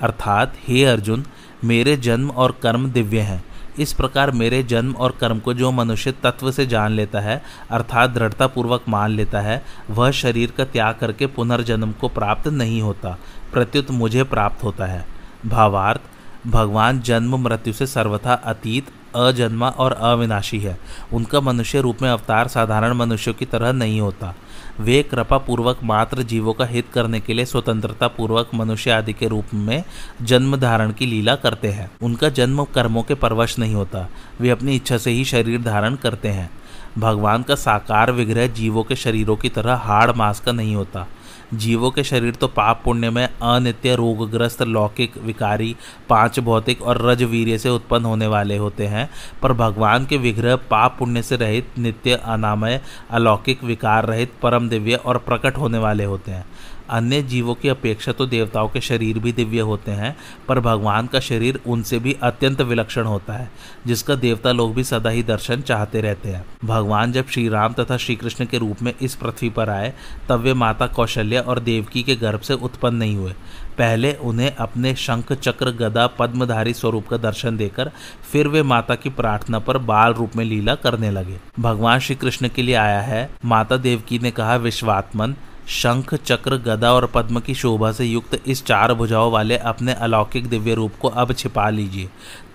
अर्थात, 0.00 0.54
हे 0.68 0.84
अर्जुन, 0.84 1.24
मेरे 1.64 1.96
जन्म 1.96 2.30
और 2.30 2.58
कर्म 2.62 2.90
दिव्य 2.90 3.20
हैं। 3.20 3.44
इस 3.78 3.92
प्रकार 3.92 4.30
मेरे 4.30 4.62
जन्म 4.62 4.92
और 4.92 5.10
कर्म 5.20 5.38
को 5.38 5.54
जो 5.54 5.70
मनुष्य 5.70 6.12
तत्व 6.12 6.50
से 6.50 6.66
जान 6.66 6.92
लेता 6.92 7.20
है, 7.20 7.42
अर्थात 7.70 8.10
दृढ़ता 8.10 8.46
पूर्वक 8.46 8.82
मान 8.88 9.10
लेता 9.10 9.40
है, 9.40 9.64
वह 9.90 10.10
शरीर 10.10 10.50
का 10.50 10.64
त्याग 10.64 10.94
करके 10.94 11.26
पुनर्जन्म 11.26 11.92
को 11.92 12.08
प्राप्त 12.08 12.48
नहीं 12.48 12.82
होता, 12.82 13.18
प्रत्युत 13.52 13.90
मुझे 13.90 14.22
प्राप्त 14.22 14.64
होता 14.64 14.86
है। 14.86 15.06
भावार्थ, 15.46 16.00
भगवान 16.46 17.00
जन्म 17.00 17.36
मृत्यु 17.36 17.72
से 17.72 17.86
सर्वथा 17.86 18.32
अतीत, 18.32 18.86
अजन्मा 19.16 19.68
और 19.68 19.92
अविनाशी 19.92 20.58
है। 20.60 20.78
उनका 21.12 21.40
मनुष्य 21.40 21.80
रूप 21.80 22.02
में 22.02 22.10
अवतार 22.10 22.48
साधारण 22.48 22.92
मनुष्यों 22.92 23.34
की 23.34 23.44
तरह 23.44 23.72
नहीं 23.72 24.00
होता। 24.00 24.34
वे 24.80 25.02
कृपा 25.02 25.38
पूर्वक 25.38 25.78
मात्र 25.84 26.22
जीवों 26.22 26.52
का 26.52 26.64
हित 26.64 26.86
करने 26.94 27.20
के 27.20 27.34
लिए 27.34 27.44
स्वतंत्रता 27.44 28.08
पूर्वक 28.08 28.50
मनुष्य 28.54 28.90
आदि 28.90 29.12
के 29.12 29.28
रूप 29.28 29.44
में 29.54 29.84
जन्म 30.22 30.56
धारण 30.56 30.92
की 30.92 31.06
लीला 31.06 31.36
करते 31.36 31.68
हैं। 31.68 31.90
उनका 32.02 32.28
जन्म 32.28 32.64
कर्मों 32.64 33.02
के 33.02 33.14
परवश 33.14 33.58
नहीं 33.58 33.74
होता। 33.74 34.08
वे 34.40 34.50
अपनी 34.50 34.76
इच्छा 34.76 34.98
से 34.98 35.10
ही 35.10 35.24
शरीर 35.24 35.62
धारण 35.62 35.94
करते 35.94 36.28
हैं। 36.28 36.50
भगवान 36.98 37.42
का 37.42 37.54
साकार 37.54 38.12
विग्रह 38.12 38.46
जीवों 38.46 38.82
के 38.82 38.96
शरीरों 38.96 39.36
की 39.36 39.48
तरह 39.48 39.74
हाड़ 39.74 40.12
मास 40.12 40.40
का 40.40 40.52
नहीं 40.52 40.76
होता। 40.76 41.06
जीवों 41.54 41.90
के 41.90 42.04
शरीर 42.04 42.34
तो 42.34 42.48
पाप 42.48 42.82
पुण्य 42.84 43.10
में 43.10 43.26
अनित्य, 43.26 43.94
रोगग्रस्त, 43.94 44.62
लौकिक, 44.62 45.18
विकारी, 45.18 45.76
पाँच 46.08 46.40
भौतिक 46.40 46.82
और 46.82 47.06
रजवीर्य 47.06 47.58
से 47.58 47.68
उत्पन्न 47.68 48.04
होने 48.04 48.26
वाले 48.26 48.56
होते 48.56 48.86
हैं। 48.86 49.10
पर 49.42 49.52
भगवान 49.52 50.06
के 50.06 50.16
विग्रह 50.16 50.56
पाप 50.56 50.96
पुण्य 50.98 51.22
से 51.22 51.36
रहित, 51.36 51.68
नित्य, 51.78 52.14
अनामय, 52.14 52.80
अलौकिक, 53.10 53.64
विकार 53.64 54.06
रहित, 54.06 54.32
परम 54.42 54.68
दिव्य 54.68 54.94
और 54.94 55.18
प्रकट 55.18 55.56
होने 55.56 55.78
वाले 55.78 56.04
होते 56.04 56.30
हैं। 56.30 56.44
अन्य 56.90 57.22
जीवों 57.22 57.54
की 57.54 57.68
अपेक्षा 57.68 58.12
तो 58.12 58.26
देवताओं 58.26 58.68
के 58.68 58.80
शरीर 58.80 59.18
भी 59.18 59.32
दिव्य 59.32 59.60
होते 59.60 59.90
हैं, 59.90 60.16
पर 60.48 60.60
भगवान 60.60 61.06
का 61.06 61.20
शरीर 61.20 61.60
उनसे 61.66 61.98
भी 61.98 62.16
अत्यंत 62.22 62.60
विलक्षण 62.60 63.04
होता 63.04 63.32
है, 63.32 63.50
जिसका 63.86 64.14
देवता 64.14 64.52
लोग 64.52 64.74
भी 64.74 64.84
सदा 64.84 65.10
ही 65.10 65.22
दर्शन 65.22 65.60
चाहते 65.60 66.00
रहते 66.00 66.28
हैं। 66.28 66.44
भगवान 66.64 67.12
जब 67.12 67.28
श्री 67.28 67.48
राम 67.48 67.72
तथा 67.72 67.96
श्री 67.96 68.16
कृष्ण 68.16 68.44
के 68.44 68.58
रूप 68.58 68.82
में 68.82 68.92
इस 69.02 69.14
पृथ्वी 69.14 69.50
पर 69.50 69.70
आए, 69.70 69.92
तब 70.28 70.40
वे 70.40 70.54
माता 70.54 70.86
कौशल्या 70.86 71.40
और 71.40 71.60
देवकी 71.60 72.02
के 72.02 72.16
गर्भ 72.16 72.40
से 72.40 72.54
उत्पन्न 72.54 72.96
नहीं 72.96 73.16
हुए। 73.16 73.32
पहले 73.78 74.12
उन्हें 74.12 74.54
अपने 74.56 74.94
शंख 74.94 75.32
चक्र 75.32 75.70
गदा 75.70 76.06
पद्मधारी 76.06 76.72
स्वरूप 76.74 77.08
का 77.08 77.16
दर्शन 77.16 77.56
देकर, 77.56 77.90
फिर 78.32 78.48
वे 78.48 78.62
माता 78.62 78.94
की 78.94 79.10
प्रार्थना 79.10 79.58
पर 79.58 79.78
बाल 79.78 80.12
रूप 80.12 80.36
में 80.36 80.44
लीला 80.44 80.74
करने 80.74 81.10
लगे। 81.10 81.38
भगवान 81.60 81.98
श्री 81.98 82.16
कृष्ण 82.16 82.48
के 82.48 82.62
लिए 82.62 82.74
आया 82.74 83.00
है, 83.00 83.30
माता 83.44 83.76
देवकी 83.76 84.18
ने 84.18 84.30
कहा, 84.30 84.56
विश्वात्मन 84.56 85.34
शंख, 85.68 86.14
चक्र, 86.14 86.56
गदा 86.56 86.92
और 86.92 87.06
पद्म 87.06 87.40
की 87.40 87.54
शोभा 87.54 87.92
से 87.92 88.04
युक्त 88.04 88.40
इस 88.46 88.64
चार 88.64 88.94
भुजाओं 88.94 89.32
वाले 89.32 89.56
अपने 89.56 89.92
अलौकिक 89.92 90.46
दिव्य 90.46 90.74
रूप 90.74 90.92
को 91.00 91.08
अब 91.08 91.32
छिपा 91.32 91.68
लीजिए। 91.70 92.08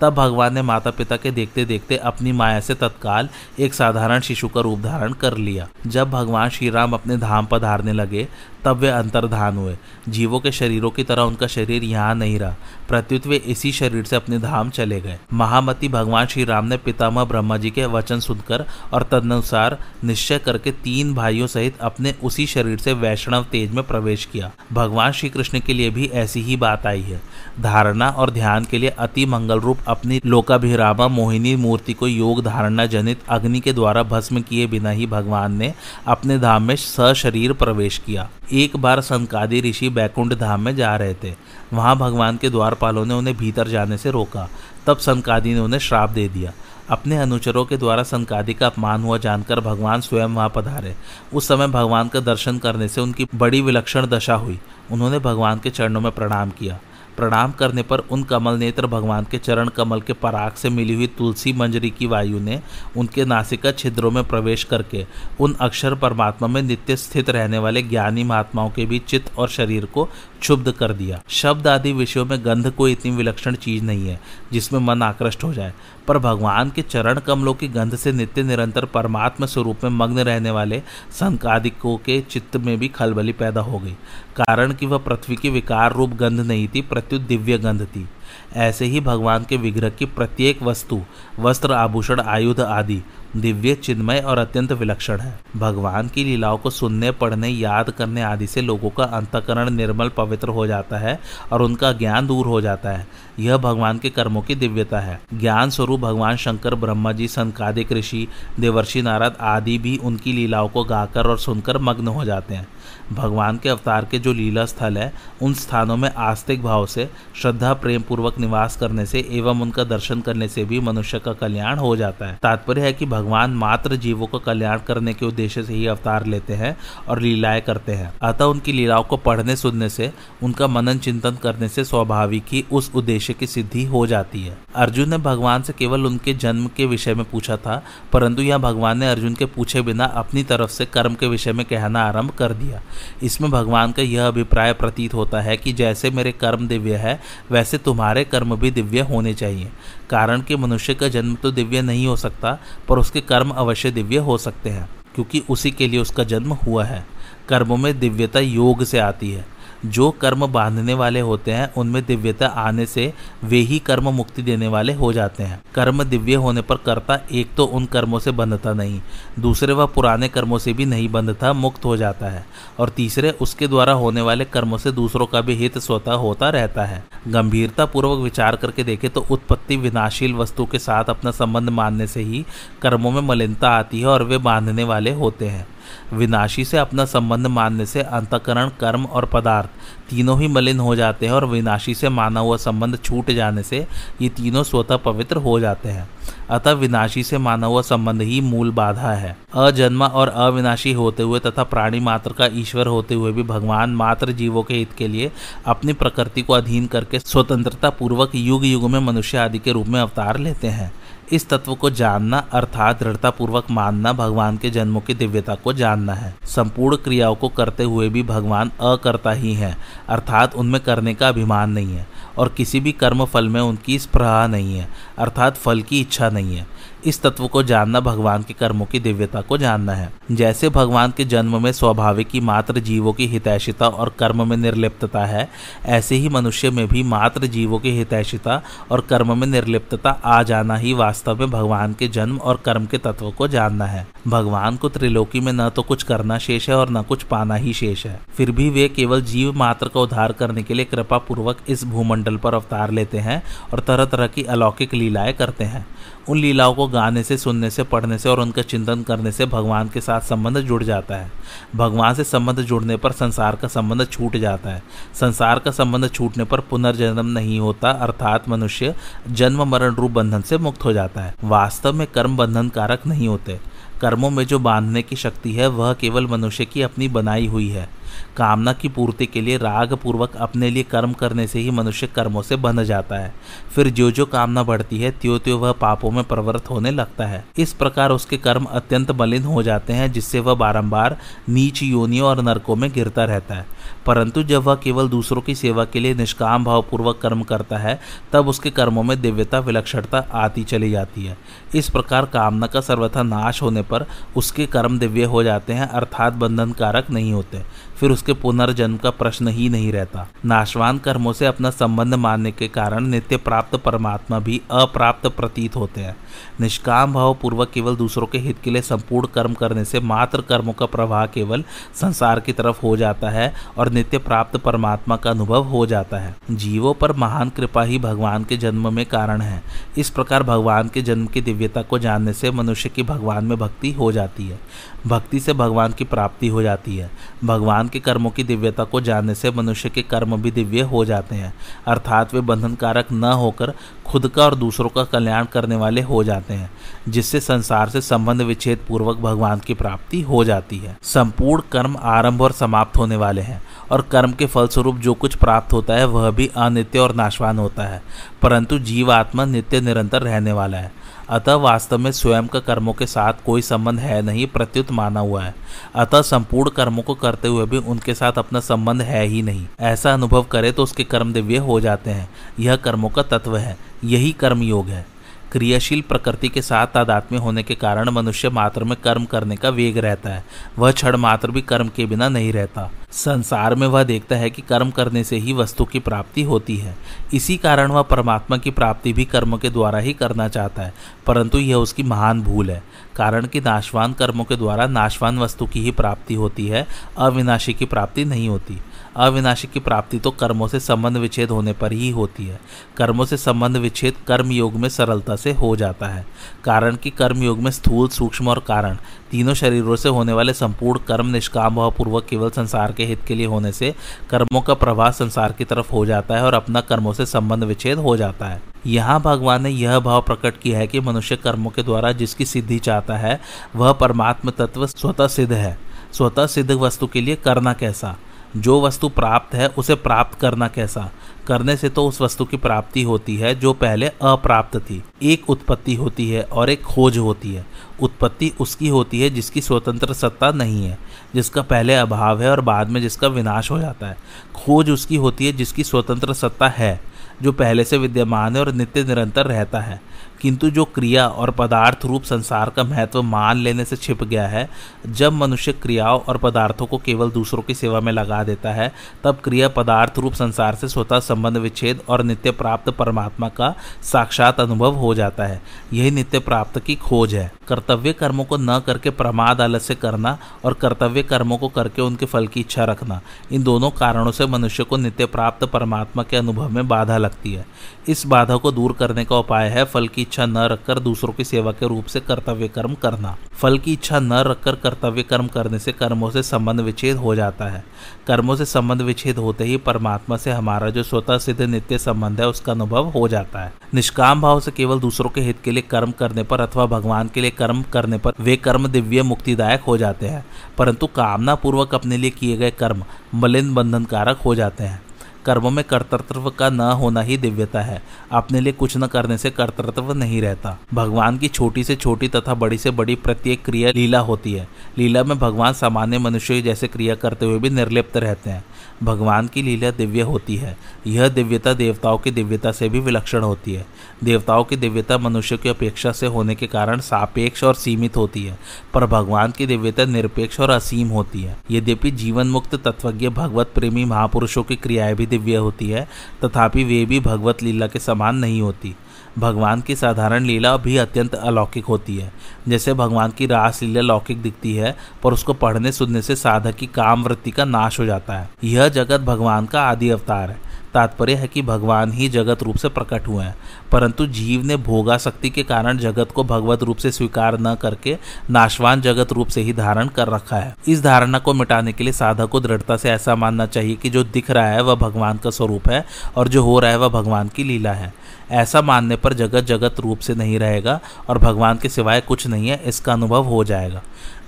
तब 0.04 0.14
भगवान 0.14 0.54
ने 0.54 0.62
माता 0.62 0.92
पिता 0.92 1.18
के 1.18 1.32
देखते 1.32 1.66
देखते 1.66 1.98
अपनी 1.98 2.32
माया 2.32 2.60
से 2.60 2.74
तत्काल 2.74 3.30
एक 3.60 3.74
साधारण 3.74 4.20
शिशु 4.20 4.48
का 4.48 4.62
रूप 4.62 4.80
धारण 4.80 5.14
कर 5.14 5.38
लिया। 5.38 5.68
जब 5.88 6.12
भगवान 6.12 6.50
श्री 6.50 6.70
राम 6.70 6.94
अपने 6.94 7.18
धाम 7.18 7.46
पधारने 7.46 7.94
लगे, 7.94 8.28
तब 8.66 8.78
वे 8.78 8.88
अंतर्धान 8.88 9.58
हुए। 9.58 9.78
जीवों 10.10 10.40
के 10.40 10.52
शरीरों 10.52 10.90
की 10.90 11.04
तरह 11.04 11.22
उनका 11.22 11.48
शरीर 11.48 11.84
यहाँ 11.84 12.16
नहीं 12.16 12.40
रहा। 12.40 12.56
प्रत्युत 12.90 13.28
वे 13.28 13.36
इसी 13.36 13.72
शरीर 13.72 14.04
से 14.04 14.16
अपने 14.16 14.40
धाम 14.40 14.70
चले 14.70 15.02
गए। 15.02 15.20
महामती 15.34 15.88
भगवान 15.88 16.26
श्री 16.26 16.44
राम 16.44 16.66
ने 16.66 16.78
पितामह 16.78 17.24
ब्रह्मा 17.24 17.58
जी 17.58 17.70
के 17.70 17.86
वचन 17.86 18.20
सुनकर 18.20 18.66
और 18.94 19.04
तदनुसार 19.04 19.78
निश्चय 20.04 20.38
करके 20.38 20.72
तीन 20.72 21.14
भाइयों 21.14 21.48
सहित 21.48 21.80
अपने 21.82 22.16
उसी 22.24 22.48
शरीर 22.48 22.78
से 22.78 22.94
वैष्णव 22.94 23.44
तेज 23.44 23.72
में 23.72 23.84
प्रवेश 23.84 24.26
किया। 24.26 24.52
भगवान 24.74 25.12
श्री 25.12 25.30
कृष्ण 25.30 25.60
के 25.60 25.74
लिए 25.74 25.90
भी 25.90 26.06
ऐसी 26.06 26.42
ही 26.42 26.56
बात 26.56 26.86
आई 26.86 27.02
है। 27.02 27.22
धारणा 27.62 28.10
और 28.10 28.32
ध्यान 28.32 28.66
के 28.66 28.78
लिए 28.78 28.90
अति 28.90 29.26
मंगल 29.26 29.60
रूप 29.60 29.78
अपनी 29.94 30.22
लोकाभिरामा 30.26 31.08
मोहिनी 31.08 31.56
मूर्ति 31.56 31.94
को 31.94 32.08
योग 32.08 32.44
धारणा 32.44 32.86
जनित 32.86 33.22
अग्नि 33.30 33.60
के 33.60 33.74
द्वारा 33.74 34.04
भस्म 34.04 34.42
किए 34.42 34.68
बिना 34.68 34.90
ही 34.90 35.06
भगवान 35.06 35.54
ने 35.54 35.74
अपने 36.08 36.40
धाम 36.40 36.64
में 36.64 36.76
सशरीर 36.76 37.54
प्रवेश 37.54 37.98
किया। 37.98 38.30
एक 38.52 38.78
बार 38.78 39.02
संकादी 39.02 39.62
ऋषि 39.62 39.90
बैकुंठ 39.90 40.34
धाम 40.34 40.62
में 40.62 40.76
जा 40.76 40.96
रहे 40.96 41.14
थे। 41.14 41.36
वहाँ 41.74 41.96
भगवान 41.98 42.38
के 42.38 42.50
द्वारपालों 42.50 43.06
ने 43.06 43.14
उन्हें 43.14 43.38
भीतर 43.38 43.68
जाने 43.68 43.98
से 43.98 44.12
रोका। 44.12 44.50
तब 44.88 44.98
संकादी 44.98 45.54
ने 45.54 45.60
उन्हें 45.60 45.80
श्राप 45.80 46.10
दे 46.10 46.30
दिया। 46.30 46.52
अपने 46.90 47.18
अनुचरों 47.18 47.66
के 47.66 47.78
द्वारा 47.78 48.04
संकादी 48.04 48.54
का 48.54 48.66
अपमान 48.66 49.04
हुआ 49.04 49.18
जानकर 49.18 49.60
भगवान 49.60 50.02
स्वयं 50.02 50.28
वहाँ 50.28 50.52
पधारे। 50.56 50.96
उस 51.34 51.48
समय 51.48 51.68
भगवान 51.68 52.08
का 52.08 52.20
दर्शन 52.20 52.58
करने 52.58 52.88
से 52.88 53.02
उनकी 53.02 53.28
बड़ी 53.36 53.62
विलक्षण 53.62 54.08
दशा 54.08 54.34
हुई। 54.34 54.60
उन्होंने 54.92 55.20
भगवान 55.20 55.60
के 55.60 55.70
चरणों 55.70 56.02
में 56.02 56.12
प्रणाम 56.12 56.50
किया। 56.50 56.80
प्रणाम 57.18 57.52
करने 57.52 57.82
पर 57.84 58.00
उन 58.12 58.24
कमल 58.24 58.58
नेत्र 58.58 58.88
भगवान 58.88 59.26
के 59.32 59.38
चरण 59.38 59.68
कमल 59.70 60.02
के 60.02 60.14
पराग 60.14 60.54
से 60.54 60.70
मिली 60.70 60.94
हुई 60.94 61.08
तुलसी 61.18 61.54
मंजरी 61.54 61.90
की 61.90 62.08
वायु 62.08 62.40
ने 62.40 62.60
उनके 62.98 63.26
नासिका 63.26 63.72
छिद्रों 63.74 64.12
में 64.12 64.24
प्रवेश 64.24 64.64
करके 64.64 65.06
उन 65.40 65.56
अक्षर 65.62 65.96
परमात्मा 65.96 66.48
में 66.48 66.62
नित्य 66.62 66.96
स्थित 66.96 67.30
रहने 67.30 67.58
वाले 67.58 67.82
ज्ञानी 67.84 68.24
महात्माओं 68.24 68.70
के 68.70 68.86
भी 68.86 69.00
चित्त 69.08 69.38
और 69.38 69.50
शरीर 69.50 69.86
को 69.86 70.08
क्षुब्ध 70.44 70.72
कर 70.72 70.94
दिया। 70.94 71.22
शब्द 71.30 71.68
आदि 71.68 71.94
विषयों 71.94 72.26
में 72.26 72.46
गंध 72.46 72.72
कोई 72.72 72.92
इतनी 72.92 73.12
विलक्षण 73.12 73.56
चीज़ 73.56 73.84
नहीं 73.84 74.08
है, 74.08 74.22
जिसमें 74.52 74.80
मन 74.80 75.02
आकृष्ट 75.02 75.44
हो 75.44 75.54
जाए। 75.54 75.74
पर 76.08 76.18
भगवान 76.18 76.70
के 76.70 76.82
चरण 76.82 77.20
कमलों 77.20 77.54
की 77.54 77.68
गंध 77.68 77.96
से 77.96 78.12
नित्य 78.12 78.44
निरंतर 78.44 78.86
परमात्मा 78.86 79.48
स्वरूप 79.48 79.78
में 79.84 79.92
मग्न 79.92 80.20
रहने 80.20 80.52
वाले 80.52 80.82
संकादिकों 81.12 81.98
के 81.98 82.22
चित्त 82.22 82.58
में 82.58 82.80
भी 82.80 82.88
खलबली 82.88 83.32
पैदा 83.32 83.62
हो 83.62 83.80
गई। 83.80 83.98
कारण 84.38 84.74
कि 84.74 84.86
वह 84.86 84.98
पृथ्वी 84.98 85.36
की 85.36 85.50
विकार 85.50 85.94
रूप 85.94 86.10
गंध 86.10 86.40
नहीं 86.40 86.68
थी, 86.68 86.82
प्रत्युत 86.82 87.22
दिव्य 87.22 87.58
गंध 87.58 87.86
थी। 87.86 88.10
ऐसे 88.56 88.86
ही 88.86 89.00
भगवान 89.00 89.44
के 89.44 89.58
विग्रह 89.58 89.90
की 89.90 90.06
प्रत्येक 90.06 90.64
वस्तु, 90.64 91.02
वस्त्र 91.40 91.74
आभूषण, 91.74 92.20
आयुध 92.20 92.60
आदि, 92.60 93.04
दिव्य, 93.36 93.76
चिन्मय 93.76 94.20
और 94.20 94.38
अत्यंत 94.38 94.72
विलक्षण 94.72 95.20
है। 95.20 95.40
भगवान 95.58 96.08
की 96.08 96.24
लीलाओं 96.24 96.58
को 96.58 96.70
सुनने, 96.70 97.12
पढ़ने, 97.12 97.48
याद 97.48 97.90
करने 97.90 98.22
आदि 98.22 98.48
से 98.48 98.62
लोगों 98.62 98.90
का 98.90 99.04
अंतकरण 99.04 99.70
निर्मल, 99.70 100.10
पवित्र 100.10 100.48
हो 100.48 100.68
जाता 100.68 100.98
है 100.98 101.20
और 101.52 101.62
उनका 101.62 101.94
ज्ञान 101.94 102.28
दूर 102.28 102.46
हो 102.46 102.62
जाता 102.62 102.90
है। 102.90 103.08
यह 103.40 103.58
भगवान 103.58 103.98
के 103.98 104.10
कर्मों 104.10 104.42
की 104.42 104.56
दिव्यता 104.56 105.00
है। 105.00 105.22
ज्ञान 105.34 105.70
स्वरूप 105.70 106.00
भगवान 106.00 106.36
शंकर, 106.36 106.76
ब्रह्मा 106.76 107.12
जी, 107.12 107.28
संकादिक 107.28 107.92
ऋषि, 107.92 108.28
देवर्षि 108.60 109.02
नारद 109.02 109.36
आदि 109.42 109.78
भी 109.78 109.98
उनकी 109.98 110.34
लीलाओं 110.34 110.70
को 110.70 110.84
गाकर 110.84 111.28
और 111.28 111.38
सुनकर 111.38 111.78
मग्न 111.78 112.08
हो 112.08 112.26
जाते 112.26 112.56
हैं। 112.56 112.68
भगवान 113.14 113.58
के 113.58 113.70
अवतार 113.70 114.06
के 114.06 114.20
जो 114.20 114.34
लीला 114.34 114.66
स्थल 114.66 114.98
है, 114.98 115.14
उन 115.42 115.54
स्थानों 115.54 115.98
में 115.98 116.12
आस्तिक 116.18 116.64
भाव 116.64 116.86
से, 116.86 117.10
श्रद्धा 117.42 117.74
प्रेम 117.74 118.02
पूर्वक 118.02 118.40
निवास 118.40 118.78
करने 118.78 119.06
से 119.06 119.28
एवं 119.32 119.62
उनका 119.62 119.84
दर्शन 119.84 120.22
करने 120.22 120.48
से 120.48 120.66
भी 120.66 120.80
मनुष्य 120.80 121.20
का 121.20 121.34
कल्याण 121.34 121.78
हो 121.78 121.96
जाता 121.96 122.26
है। 122.26 122.40
तात्पर्य 122.44 122.82
है 122.82 122.94
कि 122.94 123.06
भगवान 123.06 123.52
मात्र 123.52 123.96
जीवों 123.96 124.28
का 124.28 124.38
कल्याण 124.38 124.80
करने 124.88 125.14
के 125.14 125.26
उद्देश्य 125.26 125.64
से 125.64 125.74
ही 125.74 125.88
अवतार 125.88 126.26
लेते 126.26 126.54
हैं 126.54 126.78
और 127.10 127.22
लीलाएँ 127.22 127.62
करते 127.62 127.92
हैं। 127.92 128.14
अतः 128.22 128.46
उनकी 128.46 128.72
लीलाओं 128.72 129.04
को 129.04 129.18
पढ़ने, 129.18 129.56
सुनने 129.56 129.90
से, 129.90 130.14
उनका 130.44 130.68
मनन, 130.68 130.98
चिंतन 130.98 131.32
करने 131.32 131.68
से 131.68 131.84
स्वाभाविक 131.84 132.44
ही 132.52 132.66
उस 132.72 132.92
उद्देश्य 132.96 133.34
की 133.34 133.48
सिद्धि 133.48 133.86
हो 133.86 134.08
जाती 134.08 134.44
है। 134.44 134.58
अर्जुन 134.76 135.10
ने 135.10 135.18
भगवान 135.18 135.62
से 135.62 135.74
केवल 135.74 136.06
उनके 136.06 136.34
जन्म 136.34 136.68
के 136.68 136.86
विषय 136.86 137.14
में 137.14 137.26
पूछा 137.26 137.58
था, 137.58 137.84
परंतु 138.14 138.42
यह 138.42 138.58
भगवान 138.58 138.98
ने 138.98 139.10
अर्जुन 139.10 139.34
के 139.34 139.46
पूछे 139.46 139.82
बिना 139.82 140.06
अपनी 140.06 140.44
तरफ़ 140.44 140.70
से 140.70 140.86
कर्म 140.86 141.14
के 141.14 141.28
विषय 141.28 141.54
में 141.54 141.66
कहना 141.66 142.04
आरंभ 142.04 142.32
कर 142.32 142.54
दिया। 142.54 142.82
इसमें 143.24 143.50
भगवान 143.52 143.92
का 143.92 144.02
यह 144.02 144.28
अभिप्राय 144.28 144.74
प्रतीत 144.74 145.14
होता 145.14 145.42
है 145.42 145.58
कि 145.58 145.74
जैसे 145.74 146.10
मेरे 146.10 146.32
कर्म 146.32 146.68
दिव्य 146.68 146.96
है, 146.96 147.20
वैसे 147.52 147.78
तुम्हारे 147.78 148.24
कर्म 148.24 148.56
भी 148.56 148.72
दिव्य 148.72 149.02
होने 149.02 149.34
चाहिए। 149.34 149.70
कारण 150.10 150.42
कि 150.42 150.56
मनुष्य 150.56 150.94
का 150.94 151.08
जन्म 151.08 151.36
तो 151.36 151.52
दिव्य 151.52 151.82
नहीं 151.82 152.08
हो 152.08 152.16
सकता, 152.16 152.58
पर 152.90 153.00
उसके 153.00 153.22
कर्म 153.22 153.50
अवश्य 153.50 153.92
दिव्य 153.92 154.18
हो 154.18 154.38
सकते 154.38 154.70
हैं, 154.70 154.90
क्योंकि 155.16 155.44
उसी 155.50 155.72
के 155.72 155.88
लिए 155.88 156.00
उसका 156.00 156.24
जन्म 156.24 156.54
हुआ 156.54 156.86
है। 156.86 157.06
कर्मों 157.50 157.78
में 157.78 158.00
दिव्यता 158.00 158.40
योग 158.40 158.84
से 158.84 159.00
आती 159.00 159.32
है। 159.32 159.46
जो 159.86 160.10
कर्म 160.12 160.46
बांधने 160.48 160.94
वाले 160.94 161.20
होते 161.20 161.52
हैं, 161.52 161.72
उनमें 161.74 162.02
दिव्यता 162.06 162.48
आने 162.48 162.86
से 162.86 163.12
वे 163.44 163.58
ही 163.60 163.80
कर्म 163.80 164.10
मुक्ति 164.10 164.42
देने 164.42 164.68
वाले 164.68 164.94
हो 164.94 165.12
जाते 165.14 165.44
हैं। 165.44 165.62
कर्म 165.76 166.04
दिव्य 166.04 166.36
होने 166.36 166.62
पर 166.62 166.76
कर्ता 166.76 167.20
एक 167.32 167.54
तो 167.58 167.66
उन 167.66 167.86
कर्मों 167.86 168.20
से 168.20 168.32
बंधता 168.32 168.74
नहीं, 168.74 169.00
दूसरे 169.40 169.74
वह 169.74 169.86
पुराने 169.86 170.28
कर्मों 170.30 170.58
से 170.58 170.74
भी 170.74 170.86
नहीं 170.86 171.10
बंधता, 171.10 171.54
मुक्त 171.54 171.86
हो 171.86 171.98
जाता 171.98 172.30
है, 172.30 172.46
और 172.80 172.90
तीसरे 172.90 173.32
उसके 173.42 173.68
द्वारा 173.68 173.94
होने 173.94 174.22
वाले 174.22 174.46
कर्मों 174.46 174.78
से 174.78 174.92
दूसरों 174.92 175.26
का 175.26 175.42
भी 175.42 175.56
हित 175.56 175.78
स्वतः 175.78 176.14
होता 176.14 176.50
रहता 176.50 176.86
है। 176.86 177.04
गंभीरता 177.28 177.86
पूर्वक 177.86 178.20
विचार 178.20 178.56
करके 178.56 178.84
देखे 178.84 179.10
तो 179.10 179.26
उत्पत्ति 179.32 179.76
विनाशील 179.78 180.34
वस्तु 180.34 180.66
के 180.66 180.80
साथ 180.80 181.10
अपना 181.10 181.32
संबंध 181.32 181.70
मानने 181.70 182.08
से 182.08 182.22
ही 182.22 182.46
कर्मों 182.82 183.12
में 183.12 183.22
मलिनता 183.22 183.70
आती 183.70 184.00
है 184.00 184.08
और 184.08 184.24
वे 184.24 184.38
बांधने 184.40 184.84
वाले 184.84 185.12
होते 185.14 185.48
हैं। 185.48 185.68
विनाशी 186.14 186.66
से 186.66 186.78
अपना 186.78 187.06
संबंध 187.06 187.48
मानने 187.48 187.86
से 187.86 188.02
अंतकरण, 188.02 188.70
कर्म 188.70 189.06
और 189.06 189.26
पदार्थ 189.26 189.70
तीनों 190.10 190.40
ही 190.42 190.48
मलिन 190.48 190.80
हो 190.80 190.96
जाते 190.96 191.26
हैं 191.26 191.34
और 191.34 191.46
विनाशी 191.46 191.94
से 191.96 192.10
माना 192.10 192.40
हुआ 192.40 192.58
संबंध 192.58 193.00
छूट 193.00 193.32
जाने 193.32 193.64
से 193.64 193.86
ये 194.22 194.30
तीनों 194.30 194.64
स्वतः 194.64 194.98
पवित्र 194.98 195.38
हो 195.38 195.60
जाते 195.60 195.90
हैं। 195.90 196.10
अतः 196.50 196.72
विनाशी 196.72 197.24
से 197.24 197.38
माना 197.38 197.68
हुआ 197.68 197.82
संबंध 197.82 198.22
ही 198.22 198.40
मूल 198.42 198.72
बाधा 198.72 199.12
है। 199.12 199.36
अजन्मा 199.54 200.08
और 200.08 200.28
अविनाशी 200.28 200.94
होते 200.94 201.24
हुए 201.24 201.40
तथा 201.40 201.64
प्राणी 201.64 202.00
मात्र 202.00 202.34
का 202.34 202.46
ईश्वर 202.54 202.88
होते 202.88 203.16
हुए 203.16 203.32
भी 203.32 203.44
भगवान 203.44 203.96
मात्र 203.96 204.32
जीवों 204.32 204.64
के 204.64 204.74
हित 204.74 204.94
के 204.98 205.08
लिए 205.08 205.32
अपनी 205.66 205.94
प्रकृति 205.94 206.42
को 206.42 206.54
अधीन 206.54 206.88
करके 206.88 207.20
स्वतंत्रता 207.20 207.90
पूर्वक 207.90 208.32
युग 208.36 208.66
युग 208.66 208.90
में 208.90 209.00
मनुष्य 209.00 209.38
आदि 209.38 209.60
के 209.60 209.72
रूप 209.72 209.88
में 209.88 210.00
अवतार 210.02 210.38
लेते 210.38 210.68
हैं। 210.68 210.92
इस 211.34 211.50
तत्व 211.50 211.76
को 211.76 211.90
जानना, 211.90 212.38
अर्थात 212.52 213.04
दृढ़ता 213.04 213.30
पूर्वक 213.30 213.66
मानना, 213.72 214.14
भगवान 214.14 214.58
के 214.58 214.70
जन्मों 214.70 215.02
की 215.02 215.14
दिव्यता 215.14 215.56
को 215.56 215.74
जानना 215.74 216.14
है। 216.14 216.36
संपूर्ण 216.46 216.96
क्रियाओं 216.96 217.36
को 217.36 217.50
करते 217.50 217.84
हुए 217.84 218.10
भी 218.10 218.24
भगवान 218.24 218.72
अकर्ता 218.82 219.32
ही 219.32 219.54
है, 219.54 219.78
अर्थात 220.10 220.56
उनमें 220.56 220.82
करने 220.82 221.14
का 221.14 221.28
अभिमान 221.28 221.70
नहीं 221.70 221.96
है। 221.96 222.08
और 222.38 222.54
किसी 222.58 222.80
भी 222.80 222.92
कर्म 222.92 223.26
फल 223.26 223.50
में 223.50 223.62
उनकी 223.62 224.00
स्प्रहा 224.00 224.46
नहीं 224.48 224.78
है, 224.78 224.88
अर्थात 225.18 225.58
फल 225.58 225.82
की 225.82 226.00
इच्छा 226.02 226.30
नहीं 226.30 226.56
है। 226.56 226.68
इस 227.06 227.22
तत्व 227.22 227.48
को 227.48 227.62
जानना 227.64 228.00
भगवान 228.00 228.44
के 228.44 228.54
कर्मों 228.54 228.86
की 228.86 229.00
दिव्यता 229.00 229.42
को 229.42 229.58
जानना 229.58 229.94
है। 229.94 230.12
जैसे 230.32 230.70
भगवान 230.70 231.14
के 231.18 231.24
जन्म 231.26 231.62
में 231.64 231.72
स्वाभाविक 231.72 232.28
ही 232.34 232.40
मात्र 232.40 232.80
जीवों 232.80 233.14
की 233.14 233.26
हितैषिता 233.28 233.88
और 233.88 234.14
कर्म 234.20 234.48
में 234.48 234.56
निर्लिप्तता 234.58 235.26
है, 235.26 235.48
ऐसे 235.86 236.16
ही 236.16 236.30
मनुष्य 236.30 236.70
में 236.70 236.88
भी 236.88 237.04
मात्र 237.04 237.46
जीवों 237.46 237.80
की 237.80 237.92
हितैषिता 237.92 238.62
और 238.92 239.02
कर्म 239.02 239.38
में 239.38 239.48
निर्लिप्तता 239.48 240.10
आ 240.10 240.42
जाना 240.44 240.76
ही 240.76 240.94
वास्तव 240.94 241.40
में 241.40 241.52
भगवान 241.52 241.94
के 241.94 242.08
जन्म 242.08 242.38
और 242.38 242.62
कर्म 242.66 242.86
के 242.86 242.98
तत्व 242.98 243.32
को 243.32 243.48
जानना 243.48 243.86
है। 243.86 244.08
भगवान 244.28 244.76
को 244.76 244.90
त्रिलोकी 244.90 245.40
में 245.40 245.52
न 245.54 245.70
तो 245.70 245.82
कुछ 245.82 246.04
करना 246.04 246.38
शेष 246.38 246.70
है 246.70 246.76
और 246.76 246.90
न 246.90 247.02
कुछ 247.02 247.24
पाना 247.24 247.56
ही 247.56 247.74
शेष 247.74 248.06
है। 248.06 248.20
फिर 248.38 248.52
भी 248.52 248.70
वे 248.70 248.88
केवल 248.90 249.22
जीव 249.24 249.52
मात्र 249.54 249.88
का 249.88 250.00
उद्धार 250.00 250.32
करने 250.32 250.64
के 250.64 250.74
लिए 250.74 250.86
कृपा 250.86 251.18
पूर्वक 251.18 251.58
इस 251.70 251.84
भूमंडल 252.24 252.38
पर 252.38 252.54
अवतार 252.54 252.92
लेते 252.92 253.18
हैं 253.18 253.44
और 253.74 253.80
तरह 253.80 254.06
तरह 254.06 254.28
की 254.28 254.44
अलौकिक 254.44 254.94
लीलाएँ 254.94 255.34
करते 255.34 255.64
हैं। 255.64 255.86
उन 256.30 256.38
लीलाओं 256.38 256.74
को 256.74 256.88
गाने 256.88 257.24
से, 257.24 257.38
सुनने 257.38 257.70
से, 257.70 257.84
पढ़ने 257.84 258.18
से 258.18 258.30
और 258.30 258.40
उनका 258.40 258.62
चिंतन 258.62 259.04
करने 259.04 259.32
से 259.32 259.46
भगवान 259.46 259.90
के 259.90 260.02
साथ 260.02 260.22
संबंध 260.22 260.58
जुड़ 260.58 260.84
जाता 260.84 261.16
है। 261.16 261.32
भगवान 261.76 262.14
से 262.14 262.24
संबंध 262.24 262.60
जुड़ने 262.60 262.98
पर 262.98 263.12
संसार 263.12 263.56
का 263.56 263.68
संबंध 263.68 264.08
छूट 264.08 264.38
जाता 264.38 264.70
है। 264.70 264.84
संसार 265.14 265.60
का 265.60 265.72
संबंध 265.72 266.12
छूटने 266.12 266.44
पर 266.44 266.60
पुनर्जन्म 266.60 267.26
नहीं 267.26 267.60
होता, 267.60 267.92
अर्थात 267.92 268.50
मनुष्य 268.50 268.96
जन्म, 269.30 269.64
मरण, 269.64 269.96
रूप, 269.96 270.12
बंधन 270.12 270.42
से 270.42 270.58
मुक्त 270.58 270.86
हो 270.86 270.94
जाता 270.94 271.22
है। 271.22 271.36
वास्तव 271.44 271.94
में 271.94 272.08
कर्म 272.08 272.38
बंधन 272.38 272.70
कारक 272.70 273.08
नहीं 273.08 273.28
होते। 273.28 273.60
कर्मों 274.02 274.30
में 274.30 274.48
जो 274.48 274.60
बांधने 274.60 275.02
की 275.02 275.16
शक्ति 275.16 275.54
है, 275.54 275.68
वह 275.68 275.94
केवल 275.94 276.28
मनुष्य 276.28 276.66
की 276.66 276.82
अपनी 276.82 277.08
बनाई 277.08 277.48
हुई 277.48 277.70
है। 277.70 278.03
कामना 278.38 278.74
की 278.74 278.90
पूर्ति 278.90 279.26
के 279.26 279.42
लिए 279.42 279.58
राग 279.58 279.94
पूर्वक 279.94 280.36
अपने 280.36 280.70
लिए 280.70 280.84
कर्म 280.84 281.14
करने 281.14 281.48
से 281.48 281.60
ही 281.60 281.72
मनुष्य 281.72 282.08
कर्मों 282.08 282.42
से 282.42 282.56
बंध 282.56 282.84
जाता 282.84 283.16
है। 283.16 283.34
फिर 283.76 283.90
जो 283.90 284.12
जो 284.12 284.26
कामना 284.26 284.64
बढ़ती 284.64 285.00
है 285.00 285.12
त्यो 285.12 285.38
त्यो 285.38 285.58
वह 285.58 285.72
पापों 285.72 286.12
में 286.12 286.24
प्रवृत्त 286.24 286.70
होने 286.70 286.92
लगता 286.92 287.26
है। 287.26 287.46
इस 287.58 287.74
प्रकार 287.74 288.10
उसके 288.10 288.38
कर्म 288.38 288.64
अत्यंत 288.64 289.12
मलिन 289.12 289.44
हो 289.44 289.64
जाते 289.64 289.94
हैं, 289.94 290.12
जिससे 290.12 290.40
वह 290.40 290.54
बारंबार 290.54 291.18
नीच 291.50 291.84
योनियों 291.84 292.28
और 292.28 292.42
नरकों 292.42 292.76
में 292.76 292.92
गिरता 292.92 293.26
रहता 293.26 293.56
है। 293.56 293.66
परंतु 294.06 294.44
जब 294.44 294.64
वह 294.64 294.76
केवल 294.76 295.10
दूसरों 295.10 295.42
की 295.42 295.56
सेवा 295.56 295.86
के 295.86 296.00
लिए 296.00 296.14
निष्काम 296.14 296.64
भावपूर्वक 296.64 297.20
कर्म 297.22 297.44
करता 297.44 297.78
है, 297.78 298.00
तब 298.34 298.48
उसके 298.48 298.70
कर्मों 298.70 299.04
में 299.04 299.22
दिव्यता, 299.22 299.60
विलक्षणता 299.60 300.28
आती 300.34 300.64
चली 300.64 300.92
जाती 300.92 301.26
है। 301.26 301.38
इस 301.76 301.90
प्रकार 301.90 302.26
कामना 302.26 302.68
का 302.68 302.82
सर्वथा 302.82 303.24
नाश 303.24 303.62
होने 303.62 303.82
पर 303.82 304.06
उसके 304.36 304.66
कर्म 304.66 305.00
दिव्य 305.00 305.24
हो 305.24 305.44
जाते 305.44 305.74
हैं, 305.74 305.88
अर्थात 305.88 306.34
बंधन 306.34 306.72
कारक 306.72 307.12
नहीं 307.12 307.34
होते। 307.34 307.64
फिर 308.04 308.12
उसके 308.12 308.34
पुनर्जन्म 308.34 308.98
का 308.98 309.10
प्रश्न 309.10 309.48
ही 309.48 309.70
नहीं 309.70 309.92
रहता। 309.94 310.28
नाशवान 310.46 310.98
कर्मों 310.98 311.34
से 311.34 311.46
अपना 311.46 311.70
संबंध 311.70 312.14
मानने 312.14 312.52
के 312.52 312.68
कारण 312.68 313.04
नित्य 313.04 313.38
प्राप्त 313.38 313.76
परमात्मा 313.76 314.40
भी 314.40 314.62
अप्राप्त 314.72 315.28
प्रतीत 315.28 315.76
होते 315.76 316.02
हैं। 316.02 316.16
निष्काम 316.62 317.14
भाव 317.14 317.38
पूर्वक 317.42 317.70
केवल 317.70 317.96
दूसरों 317.96 318.28
के 318.28 318.38
हित 318.38 318.58
के 318.64 318.72
लिए 318.72 318.82
संपूर्ण 318.82 319.28
कर्म 319.28 319.54
करने 319.54 319.86
से 319.86 320.00
मात्र 320.00 320.42
कर्मों 320.42 320.74
का 320.74 320.86
प्रवाह 320.86 321.26
केवल 321.26 321.64
संसार 322.02 322.40
की 322.40 322.54
तरफ़ 322.54 322.82
हो 322.84 322.98
जाता 322.98 323.30
है 323.30 323.54
और 323.78 323.90
नित्य 323.90 324.18
प्राप्त 324.18 324.58
परमात्मा 324.58 325.16
का 325.16 325.30
अनुभव 325.30 325.64
हो 325.64 325.86
जाता 325.86 326.18
है। 326.18 326.36
जीवों 326.52 326.94
पर 326.94 327.12
महान 327.12 327.50
कृपा 327.50 327.84
ही 327.84 328.00
भगवान 328.00 328.44
के 328.44 328.58
जन्म 328.58 328.94
में 328.94 329.06
कारण 329.06 329.42
है। 329.42 329.64
इस 329.98 330.10
प्रकार 330.10 330.44
भगवान 330.44 330.90
के 330.90 331.02
जन्म 331.02 331.28
की 331.28 331.42
दिव्यता 331.42 331.82
को 331.82 332.00
जानने 332.00 332.34
से 332.34 332.52
मनुष्य 332.52 332.90
की 332.90 333.04
भगवान 333.04 333.46
में 333.46 333.58
भक्ति 333.58 333.92
हो 333.92 334.12
जाती 334.12 334.48
है। 334.48 334.60
भक्ति 335.08 335.40
से 335.40 335.54
भगवान 335.54 335.92
की 335.92 336.04
प्राप्ति 336.04 336.48
हो 336.48 336.62
जाती 336.62 336.98
है। 336.98 337.12
भगवान 337.44 337.90
के 337.94 338.00
कर्मों 338.00 338.30
की 338.30 338.44
दिव्यता 338.44 338.84
को 338.84 339.02
जानने 339.02 339.36
से 339.36 339.52
मनुष्य 339.52 339.90
के 339.90 340.02
कर्म 340.02 340.36
भी 340.42 340.52
दिव्य 340.52 340.82
हो 340.84 341.06
जाते 341.06 341.36
हैं। 341.36 341.54
अर्थात 341.88 342.34
वे 342.34 342.42
बंधन 342.42 342.76
कारक 342.76 343.12
न 343.12 343.32
होकर 343.34 343.74
खुद 344.06 344.28
का 344.28 344.44
और 344.44 344.56
दूसरों 344.56 344.90
का 344.90 345.04
कल्याण 345.04 345.46
करने 345.46 345.76
वाले 345.76 346.02
हो 346.02 346.24
जाते 346.24 346.54
हैं, 346.54 346.70
जिससे 347.10 347.40
संसार 347.40 347.90
से 347.90 348.02
संबंध 348.02 348.42
विच्छेद 348.42 348.80
पूर्वक 348.88 349.18
भगवान 349.18 349.60
की 349.60 349.74
प्राप्ति 349.74 350.22
हो 350.22 350.44
जाती 350.44 350.78
है। 350.78 350.98
संपूर्ण 351.04 351.62
कर्म 351.72 351.98
आरंभ 351.98 352.42
और 352.42 352.52
समाप्त 352.52 352.98
होने 352.98 353.16
वाले 353.16 353.42
हैं, 353.42 353.62
और 353.92 354.02
कर्म 354.02 354.32
के 354.32 354.46
फलस्वरूप 354.46 354.98
जो 354.98 355.14
कुछ 355.14 355.36
प्राप्त 355.36 355.74
होता 355.74 355.94
है, 355.94 356.06
वह 356.06 356.30
भी 356.32 356.50
अनित्य 356.58 357.00
और 357.00 357.16
नाशवान 357.16 357.60
होता 357.60 357.84
है, 357.84 358.02
परंतु 358.42 358.80
जीवात्मा 358.80 359.46
नित्य 359.46 359.82
निरंतर 359.82 360.22
रहने 360.22 360.52
वाला 360.52 360.78
है। 360.78 360.92
अतः 361.30 361.54
वास्तव 361.54 361.98
में 361.98 362.12
स्वयं 362.12 362.48
का 362.48 362.60
कर्मों 362.60 362.94
के 362.94 363.06
साथ 363.06 363.34
कोई 363.46 363.62
संबंध 363.62 364.00
है 364.00 364.22
नहीं, 364.22 364.48
प्रत्युत 364.48 364.92
माना 364.92 365.20
हुआ 365.20 365.44
है। 365.44 365.56
अतः 365.96 366.22
संपूर्ण 366.22 366.70
कर्मों 366.70 367.04
को 367.04 367.16
करते 367.16 367.48
हुए 367.48 367.66
भी 367.66 367.78
उनके 367.78 368.14
साथ 368.14 368.34
अपना 368.38 368.60
संबंध 368.60 369.02
है 369.02 369.26
ही 369.26 369.42
नहीं। 369.42 369.68
ऐसा 369.80 370.14
अनुभव 370.14 370.44
करे 370.44 370.72
तो 370.72 370.84
उसके 370.84 371.04
कर्म 371.04 371.34
दिव्य 371.34 371.58
हो 371.58 371.80
जाते 371.80 372.12
हैं। 372.12 372.30
यह 372.60 372.76
कर्मों 372.76 373.10
का 373.10 373.24
तत्व 373.24 373.58
है। 373.58 373.78
यही 374.04 374.32
कर्म 374.32 374.62
योग 374.62 374.88
है। 374.88 375.13
क्रियाशील 375.54 376.02
प्रकृति 376.02 376.50
के 376.50 376.62
साथ 376.62 376.88
तादात्म्य 376.88 377.40
होने 377.40 377.64
के 377.64 377.76
कारण 377.76 378.10
मनुष्य 378.10 378.50
मात्र 378.50 378.84
में 378.84 378.96
कर्म 379.04 379.26
करने 379.26 379.56
का 379.56 379.70
वेग 379.70 379.98
रहता 379.98 380.30
है। 380.30 380.44
वह 380.80 380.92
क्षण 380.92 381.18
मात्र 381.18 381.52
भी 381.52 381.62
कर्म 381.62 381.88
के 381.88 382.06
बिना 382.06 382.30
नहीं 382.30 382.54
रहता। 382.54 382.90
संसार 383.12 383.76
में 383.76 383.88
वह 383.88 384.04
देखता 384.04 384.36
है 384.36 384.50
कि 384.50 384.62
कर्म 384.62 384.92
करने 384.92 385.24
से 385.24 385.38
ही 385.38 385.54
वस्तु 385.54 385.86
की 385.86 386.00
प्राप्ति 386.00 386.44
होती 386.44 386.78
है। 386.78 386.96
इसी 387.34 387.58
कारण 387.58 387.92
वह 387.92 388.02
परमात्मा 388.02 388.58
की 388.58 388.72
प्राप्ति 388.72 389.14
भी 389.14 389.26
कर्म 389.26 389.58
के 389.58 389.70
द्वारा 389.70 390.00
ही 390.00 390.14
करना 390.14 390.48
चाहता 390.48 390.84
है, 390.84 390.94
परंतु 391.28 391.58
यह 391.58 391.76
उसकी 391.76 392.04
महान 392.04 392.42
भूल 392.42 392.70
है। 392.70 392.84
कारण 393.16 393.46
कि 393.46 393.62
नाशवान 393.62 394.14
कर्मों 394.14 394.44
के 394.44 394.56
द्वारा 394.56 394.88
नाशवान 394.88 395.40
वस्तु 395.40 395.66
की 395.66 395.82
ही 395.82 395.92
प्राप्ति 395.92 396.34
होती 396.34 396.68
है, 396.68 396.88
अविनाशी 397.18 397.74
की 397.74 397.86
प्राप्ति 397.86 398.26
नहीं 398.26 398.50
होती। 398.50 398.80
अविनाशी 399.16 399.68
की 399.68 399.80
प्राप्ति 399.80 400.20
तो 400.20 400.32
कर्मों 400.32 400.68
से 400.68 400.80
संबंध 400.80 401.18
विच्छेद 401.18 401.50
होने 401.50 401.74
पर 401.74 401.92
ही 401.92 402.10
होती 402.10 402.46
है। 402.46 402.60
कर्मों 402.98 403.26
से 403.26 403.38
संबंध 403.38 403.78
विच्छेद 403.78 404.14
कर्म 404.28 404.52
योग 404.52 404.74
में 404.74 404.90
सरलता 404.90 405.36
से 405.36 405.52
हो 405.52 405.76
जाता 405.76 406.08
है। 406.08 406.26
कारण 406.64 406.96
कि 406.96 407.10
कर्म 407.10 407.44
योग 407.44 407.60
में 407.60 407.72
स्थूल, 407.72 408.08
सूक्ष्म 408.08 408.48
और 408.48 408.60
कारण, 408.60 408.98
तीनों 409.32 409.54
शरीरों 409.54 409.96
से 409.96 410.10
होने 410.10 410.34
वाले 410.34 410.54
संपूर्ण 410.54 411.00
कर्म 411.00 411.28
निष्काम 411.28 411.76
भाव 411.76 411.92
पूर्वक 411.92 412.26
केवल 412.26 412.50
संसार 412.50 412.92
के 412.92 413.06
हित 413.06 413.24
के 413.24 413.36
लिए 413.36 413.46
होने 413.46 413.72
से 413.72 413.96
कर्मों 414.30 414.62
का 414.62 414.74
प्रवाह 414.74 415.12
संसार 415.12 415.52
की 415.52 415.64
तरफ़ 415.64 415.92
हो 415.92 416.06
जाता 416.06 416.36
है 416.36 416.44
और 416.44 416.54
अपना 416.54 416.82
कर्मों 416.82 417.14
से 417.14 417.26
संबंध 417.26 417.64
विच्छेद 417.64 417.98
हो 417.98 418.18
जाता 418.18 418.46
है। 418.46 418.62
यहाँ 418.86 419.22
भगवान 419.22 419.64
ने 419.64 419.70
यह 419.70 420.00
भाव 420.00 420.22
प्रकट 420.22 420.58
किया 420.58 420.80
है 420.80 420.88
कि 420.88 421.00
मनुष्य 421.00 421.36
कर्मों 421.36 421.72
के 421.72 421.84
द्वारा 421.84 422.12
जिसकी 422.12 422.46
सिद्धि 422.46 422.80
चाहता 422.80 423.18
है, 423.18 423.42
वह 423.76 423.92
परमात्म 423.92 424.50
तत्व 424.50 424.88
स्वतः 424.88 425.28
सिद्ध 425.28 425.54
है। 425.54 425.80
स्वतः 426.14 426.48
सिद्ध 426.48 426.72
वस्तु 426.72 427.08
के 427.08 427.22
लिए 427.22 427.36
करना 427.36 427.74
कैसा? 427.74 428.18
जो 428.58 428.82
वस्तु 428.82 429.10
प्राप्त 429.10 429.56
है, 429.56 429.68
उसे 429.68 429.96
प्राप्त 429.96 430.40
करना 430.40 430.68
कैसा? 430.68 431.12
करने 431.48 431.78
से 431.78 431.90
तो 431.90 432.08
उस 432.08 432.22
वस्तु 432.22 432.46
की 432.46 432.58
प्राप्ति 432.58 433.04
होती 433.04 433.38
है, 433.38 433.56
जो 433.56 433.74
पहले 433.74 434.08
अप्राप्त 434.08 434.78
थी। 434.78 435.04
एक 435.24 435.50
उत्पत्ति 435.50 435.96
होती 435.96 436.30
है 436.30 436.44
और 436.44 436.70
एक 436.70 436.82
खोज 436.82 437.18
होती 437.18 437.54
है। 437.54 437.66
उत्पत्ति 438.02 438.52
उसकी 438.60 438.88
होती 438.88 439.22
है 439.22 439.30
जिसकी 439.30 439.62
स्वतंत्र 439.62 440.14
सत्ता 440.14 440.52
नहीं 440.52 440.86
है, 440.86 441.00
जिसका 441.36 441.62
पहले 441.62 441.96
अभाव 441.96 442.42
है 442.42 442.52
और 442.52 442.62
बाद 442.62 442.90
में 442.90 443.02
जिसका 443.02 443.28
विनाश 443.28 443.72
हो 443.72 443.80
जाता 443.80 444.08
है। 444.08 444.18
खोज 444.56 444.90
उसकी 444.90 445.16
होती 445.16 445.46
है 445.46 445.52
जिसकी 445.52 445.84
स्वतंत्र 445.84 446.34
सत्ता 446.34 446.68
है, 446.68 447.02
जो 447.42 447.52
पहले 447.52 447.84
से 447.84 447.98
विद्यमान 447.98 448.56
है 448.56 448.62
और 448.62 448.72
नित्य 448.72 449.04
निरंतर 449.04 449.46
रहता 449.46 449.80
है। 449.80 450.02
किंतु 450.44 450.70
जो 450.70 450.86
क्रिया 450.86 451.28
और 451.28 451.52
पदार्थ 451.52 452.06
रूप 452.06 452.24
संसार 452.24 452.70
का 452.70 452.84
महत्व 452.84 453.22
मान 453.22 453.58
लेने 453.58 453.86
से 453.86 453.96
छिप 453.96 454.24
गया 454.24 454.48
है, 454.48 454.70
जब 455.08 455.34
मनुष्य 455.34 455.74
क्रियाओं 455.74 456.20
और 456.20 456.38
पदार्थों 456.38 456.86
को 456.86 456.98
केवल 456.98 457.32
दूसरों 457.32 457.62
की 457.64 457.74
सेवा 457.74 458.00
में 458.00 458.12
लगा 458.12 458.44
देता 458.44 458.72
है, 458.72 458.92
तब 459.24 459.40
क्रिया 459.44 459.70
पदार्थ 459.70 460.20
रूप 460.20 460.34
संसार 460.34 460.76
से 460.76 460.88
स्वतः 460.88 461.20
संबंध 461.20 461.58
विच्छेद 461.58 462.02
और 462.10 462.24
नित्य 462.24 462.52
प्राप्त 462.52 462.90
परमात्मा 462.90 463.50
का 463.50 463.74
साक्षात 464.04 464.60
अनुभव 464.60 464.96
हो 464.96 465.14
जाता 465.16 465.46
है। 465.46 465.62
यही 465.94 466.12
नित्य 466.12 466.40
प्राप्त 466.40 466.80
की 466.80 466.96
खोज 466.96 467.36
है। 467.36 467.52
कर्तव्य 467.68 468.14
कर्मों 468.14 468.46
को 468.46 468.58
न 468.58 468.80
करके 468.88 469.10
प्रमाद 469.10 469.62
आलस्य 469.62 469.96
करना 469.96 470.38
और 470.66 470.74
कर्तव्य 470.74 471.24
कर्मों 471.24 471.58
को 471.58 471.68
करके 471.68 472.02
उनके 472.02 472.26
फल 472.26 472.48
की 472.48 472.60
इच्छा 472.60 472.86
रखना, 472.86 473.22
इन 473.52 473.64
दोनों 473.64 473.90
कारणों 473.92 474.32
से 474.32 474.46
मनुष्य 474.46 474.84
को 474.84 474.98
नित्य 474.98 475.26
प्राप्त 475.26 475.64
परमात्मा 475.64 476.24
के 476.24 476.38
अनुभव 476.38 476.70
में 476.70 476.88
बाधा 476.88 477.18
लगती 477.18 477.54
है। 477.54 477.66
इस 478.08 478.26
बाधा 478.28 478.56
को 478.56 478.72
दूर 478.72 478.94
करने 478.94 479.26
का 479.26 479.38
उपाय 479.38 479.70
है 479.70 479.84
फल 479.84 480.08
की 480.08 480.22
इच्छा 480.34 480.46
न 480.46 480.58
रखकर 480.66 481.00
दूसरों 481.00 481.34
की 481.34 481.44
सेवा 481.44 481.72
के 481.72 481.88
रूप 481.88 482.06
से 482.06 482.20
कर्तव्य 482.20 482.68
कर्म 482.68 482.94
करना। 482.94 483.36
फल 483.54 483.78
की 483.78 483.92
इच्छा 483.94 484.20
न 484.20 484.34
रखकर 484.44 484.76
कर्तव्य 484.76 485.24
कर्म 485.24 485.48
करने 485.48 485.80
से 485.80 485.92
कर्मों 485.92 486.30
से 486.30 486.44
संबंध 486.44 486.80
विच्छेद 486.80 487.18
हो 487.18 487.36
जाता 487.36 487.66
है। 487.66 487.84
कर्मों 488.28 488.56
से 488.56 488.66
संबंध 488.66 489.02
विच्छेद 489.02 489.38
होते 489.38 489.64
ही 489.64 489.78
परमात्मा 489.80 490.38
से 490.38 490.52
हमारा 490.52 490.90
जो 490.90 491.04
स्वतः 491.04 491.38
सिद्ध 491.38 491.62
नित्य 491.62 491.98
संबंध 491.98 492.42
है, 492.42 492.48
उसका 492.48 492.72
अनुभव 492.72 493.10
हो 493.10 493.28
जाता 493.28 493.60
है। 493.60 493.74
निष्काम 493.94 494.42
भाव 494.42 494.60
से 494.60 494.72
केवल 494.72 495.00
दूसरों 495.00 495.30
के 495.30 495.42
हित 495.42 495.62
के 495.64 495.72
लिए 495.72 495.84
कर्म 495.84 496.12
करने 496.12 496.44
पर 496.44 496.62
अथवा 496.62 496.86
भगवान 496.88 497.30
के 497.34 497.42
लिए 497.42 497.52
कर्म 497.52 497.84
करने 497.94 498.18
पर 498.18 498.34
वे 498.40 498.56
कर्म 498.58 498.88
दिव्य 498.88 499.24
मुक्तिदायक 499.24 499.82
हो 499.82 499.98
जाते 499.98 500.28
हैं, 500.28 500.46
परंतु 500.78 501.08
कामना 501.08 501.56
पूर्वक 501.56 501.96
अपने 501.96 502.18
लिए 502.18 502.30
किए 502.32 502.58
गए 502.58 502.72
कर्म 502.72 503.04
मलिन 503.36 503.74
बंधन 503.74 504.06
कारक 504.06 504.38
हो 504.38 504.56
जाते 504.56 504.84
हैं। 504.84 505.02
कर्मों 505.46 505.72
में 505.72 505.84
कर्तृत्व 505.84 506.50
का 506.50 506.70
न 506.70 506.82
होना 506.82 507.22
ही 507.22 507.38
दिव्यता 507.38 507.82
है। 507.82 508.02
अपने 508.32 508.60
लिए 508.60 508.74
कुछ 508.74 508.98
न 508.98 509.08
करने 509.08 509.38
से 509.38 509.50
कर्तृत्व 509.50 510.14
नहीं 510.14 510.42
रहता। 510.42 510.78
भगवान 510.94 511.38
की 511.38 511.48
छोटी 511.48 511.84
से 511.84 511.96
छोटी 511.96 512.28
तथा 512.28 512.54
बड़ी 512.54 512.78
से 512.78 512.92
बड़ी 512.92 513.16
प्रत्येक 513.16 513.66
क्रिया 513.66 513.92
लीला 513.92 514.20
होती 514.20 514.54
है। 514.54 514.68
लीला 514.98 515.24
में 515.24 515.40
भगवान 515.40 515.74
सामान्य 515.74 516.18
मनुष्य 516.18 516.62
जैसे 516.62 516.88
क्रिया 516.88 517.16
करते 517.16 517.46
हुए 517.46 517.60
भी 517.60 517.70
निर्लिप्त 517.70 518.18
रहते 518.18 518.50
हैं। 518.50 518.64
भगवान 519.04 519.48
की 519.48 519.62
लीला 519.62 519.92
दिव्य 519.92 520.22
होती 520.22 520.56
है। 520.56 520.78
यह 521.08 521.28
दिव्यता 521.28 521.74
देवताओं 521.74 522.18
की 522.18 522.32
दिव्यता 522.32 522.72
से 522.72 522.90
भी 522.90 523.00
विलक्षण 523.00 523.42
होती 523.42 523.74
है। 523.74 523.86
देवताओं 524.24 524.64
की 524.64 524.76
दिव्यता 524.76 525.18
मनुष्य 525.18 525.58
की 525.58 525.70
अपेक्षा 525.70 526.12
से 526.12 526.28
होने 526.28 526.56
के 526.56 526.68
कारण 526.68 527.00
सापेक्ष 527.00 527.64
और 527.64 527.76
सीमित 527.76 528.18
होती 528.18 528.44
है, 528.44 528.60
पर 528.94 529.06
भगवान 529.06 529.52
की 529.52 529.66
दिव्यता 529.66 530.06
निरपेक्ष 530.06 530.60
और 530.60 530.70
असीम 530.70 531.08
होती 531.08 531.42
है। 531.42 531.58
यद्यपि 531.72 532.12
जीवन 532.12 532.48
मुक्त 532.48 532.76
तत्वज्ञ 532.76 533.30
भगवत 533.30 533.72
प्रेमी 533.76 534.06
महापुरुषों 534.06 534.64
की 534.64 534.76
क्रियाएँ 534.76 535.16
भी 535.16 535.26
दिव्य 535.26 535.56
होती 535.56 535.90
है, 535.90 536.08
तथापि 536.46 536.84
वे 536.84 537.06
भी 537.06 537.20
भगवत 537.20 537.64
लीला 537.64 537.88
के 537.88 538.00
समान 538.00 538.36
नहीं 538.36 538.62
होती। 538.62 538.96
भगवान 539.40 539.82
की 539.82 539.96
साधारण 539.96 540.44
लीला 540.44 540.78
भी 540.78 540.98
अत्यंत 540.98 541.36
अलौकिक 541.36 541.86
होती 541.86 542.18
है। 542.18 542.34
जैसे 542.68 542.94
भगवान 542.94 543.32
की 543.32 543.46
रास 543.46 543.84
लीला 543.84 544.02
लौकिक 544.02 544.42
दिखती 544.42 544.76
है, 544.76 544.98
पर 545.24 545.34
उसको 545.34 545.54
पढ़ने 545.54 545.92
सुनने 545.92 546.22
से 546.22 546.36
साधक 546.36 546.76
की 546.76 546.86
काम 546.86 547.24
वृत्ति 547.24 547.52
का 547.52 547.66
नाश 547.66 548.00
हो 548.00 548.06
जाता 548.06 548.34
है। 548.34 548.50
यह 548.64 548.88
जगत 548.88 549.22
भगवान 549.22 549.66
का 549.66 549.82
आदि 549.82 550.10
अवतार 550.10 550.50
है। 550.50 550.73
तात्पर्य 550.94 551.36
है 551.36 551.48
कि 551.48 551.62
भगवान 551.62 552.12
ही 552.12 552.30
जगत 552.30 552.64
रूप 552.64 552.76
से 552.76 552.90
प्रकट 552.90 553.28
हुए 553.28 553.44
हैं। 553.44 553.56
परंतु 553.92 554.26
जीव 554.26 554.64
ने 554.64 554.76
भोगा 554.78 555.18
शक्ति 555.18 555.50
के 555.50 555.64
कारण 555.64 555.98
जगत 555.98 556.32
को 556.32 556.44
भगवत 556.44 556.84
रूप 556.84 556.98
से 556.98 557.12
स्वीकार 557.12 557.58
न 557.60 557.76
करके 557.76 558.18
नाशवान 558.50 559.02
जगत 559.02 559.32
रूप 559.32 559.48
से 559.48 559.62
ही 559.62 559.74
धारण 559.74 560.08
कर 560.08 560.28
रखा 560.28 560.58
है। 560.58 560.76
इस 560.88 561.04
धारणा 561.04 561.40
को 561.40 561.54
मिटाने 561.54 561.94
के 561.94 562.04
लिए 562.04 562.14
साधक 562.14 562.50
को 562.50 562.60
दृढ़ता 562.60 562.98
से 562.98 563.10
ऐसा 563.10 563.36
मानना 563.36 563.66
चाहिए 563.66 563.96
कि 563.96 564.10
जो 564.10 564.24
दिख 564.24 564.52
रहा 564.52 564.68
है 564.68 564.82
वह 564.82 564.96
भगवान 564.96 565.38
का 565.38 565.50
स्वरूप 565.50 565.90
है 565.90 566.06
और 566.36 566.48
जो 566.48 566.64
हो 566.64 566.80
रहा 566.80 566.92
है 566.92 566.98
वह 566.98 567.10
भगवान 567.10 567.48
की 567.48 567.64
लीला 567.64 567.94
है। 567.94 568.14
ऐसा 568.52 568.82
मानने 568.82 569.16
पर 569.16 569.34
जगत 569.34 569.62
जगत 569.62 570.00
रूप 570.00 570.20
से 570.20 570.36
नहीं 570.36 570.60
रहेगा 570.60 571.00
और 571.30 571.38
भगवान 571.38 571.78
के 571.78 571.90
सिवाय 571.90 572.22
कुछ 572.22 572.48
नहीं 572.48 572.70
है, 572.70 572.82
इसका 572.86 573.14
अनुभव 573.14 573.44
हो 573.44 573.64
जाएगा। 573.64 574.02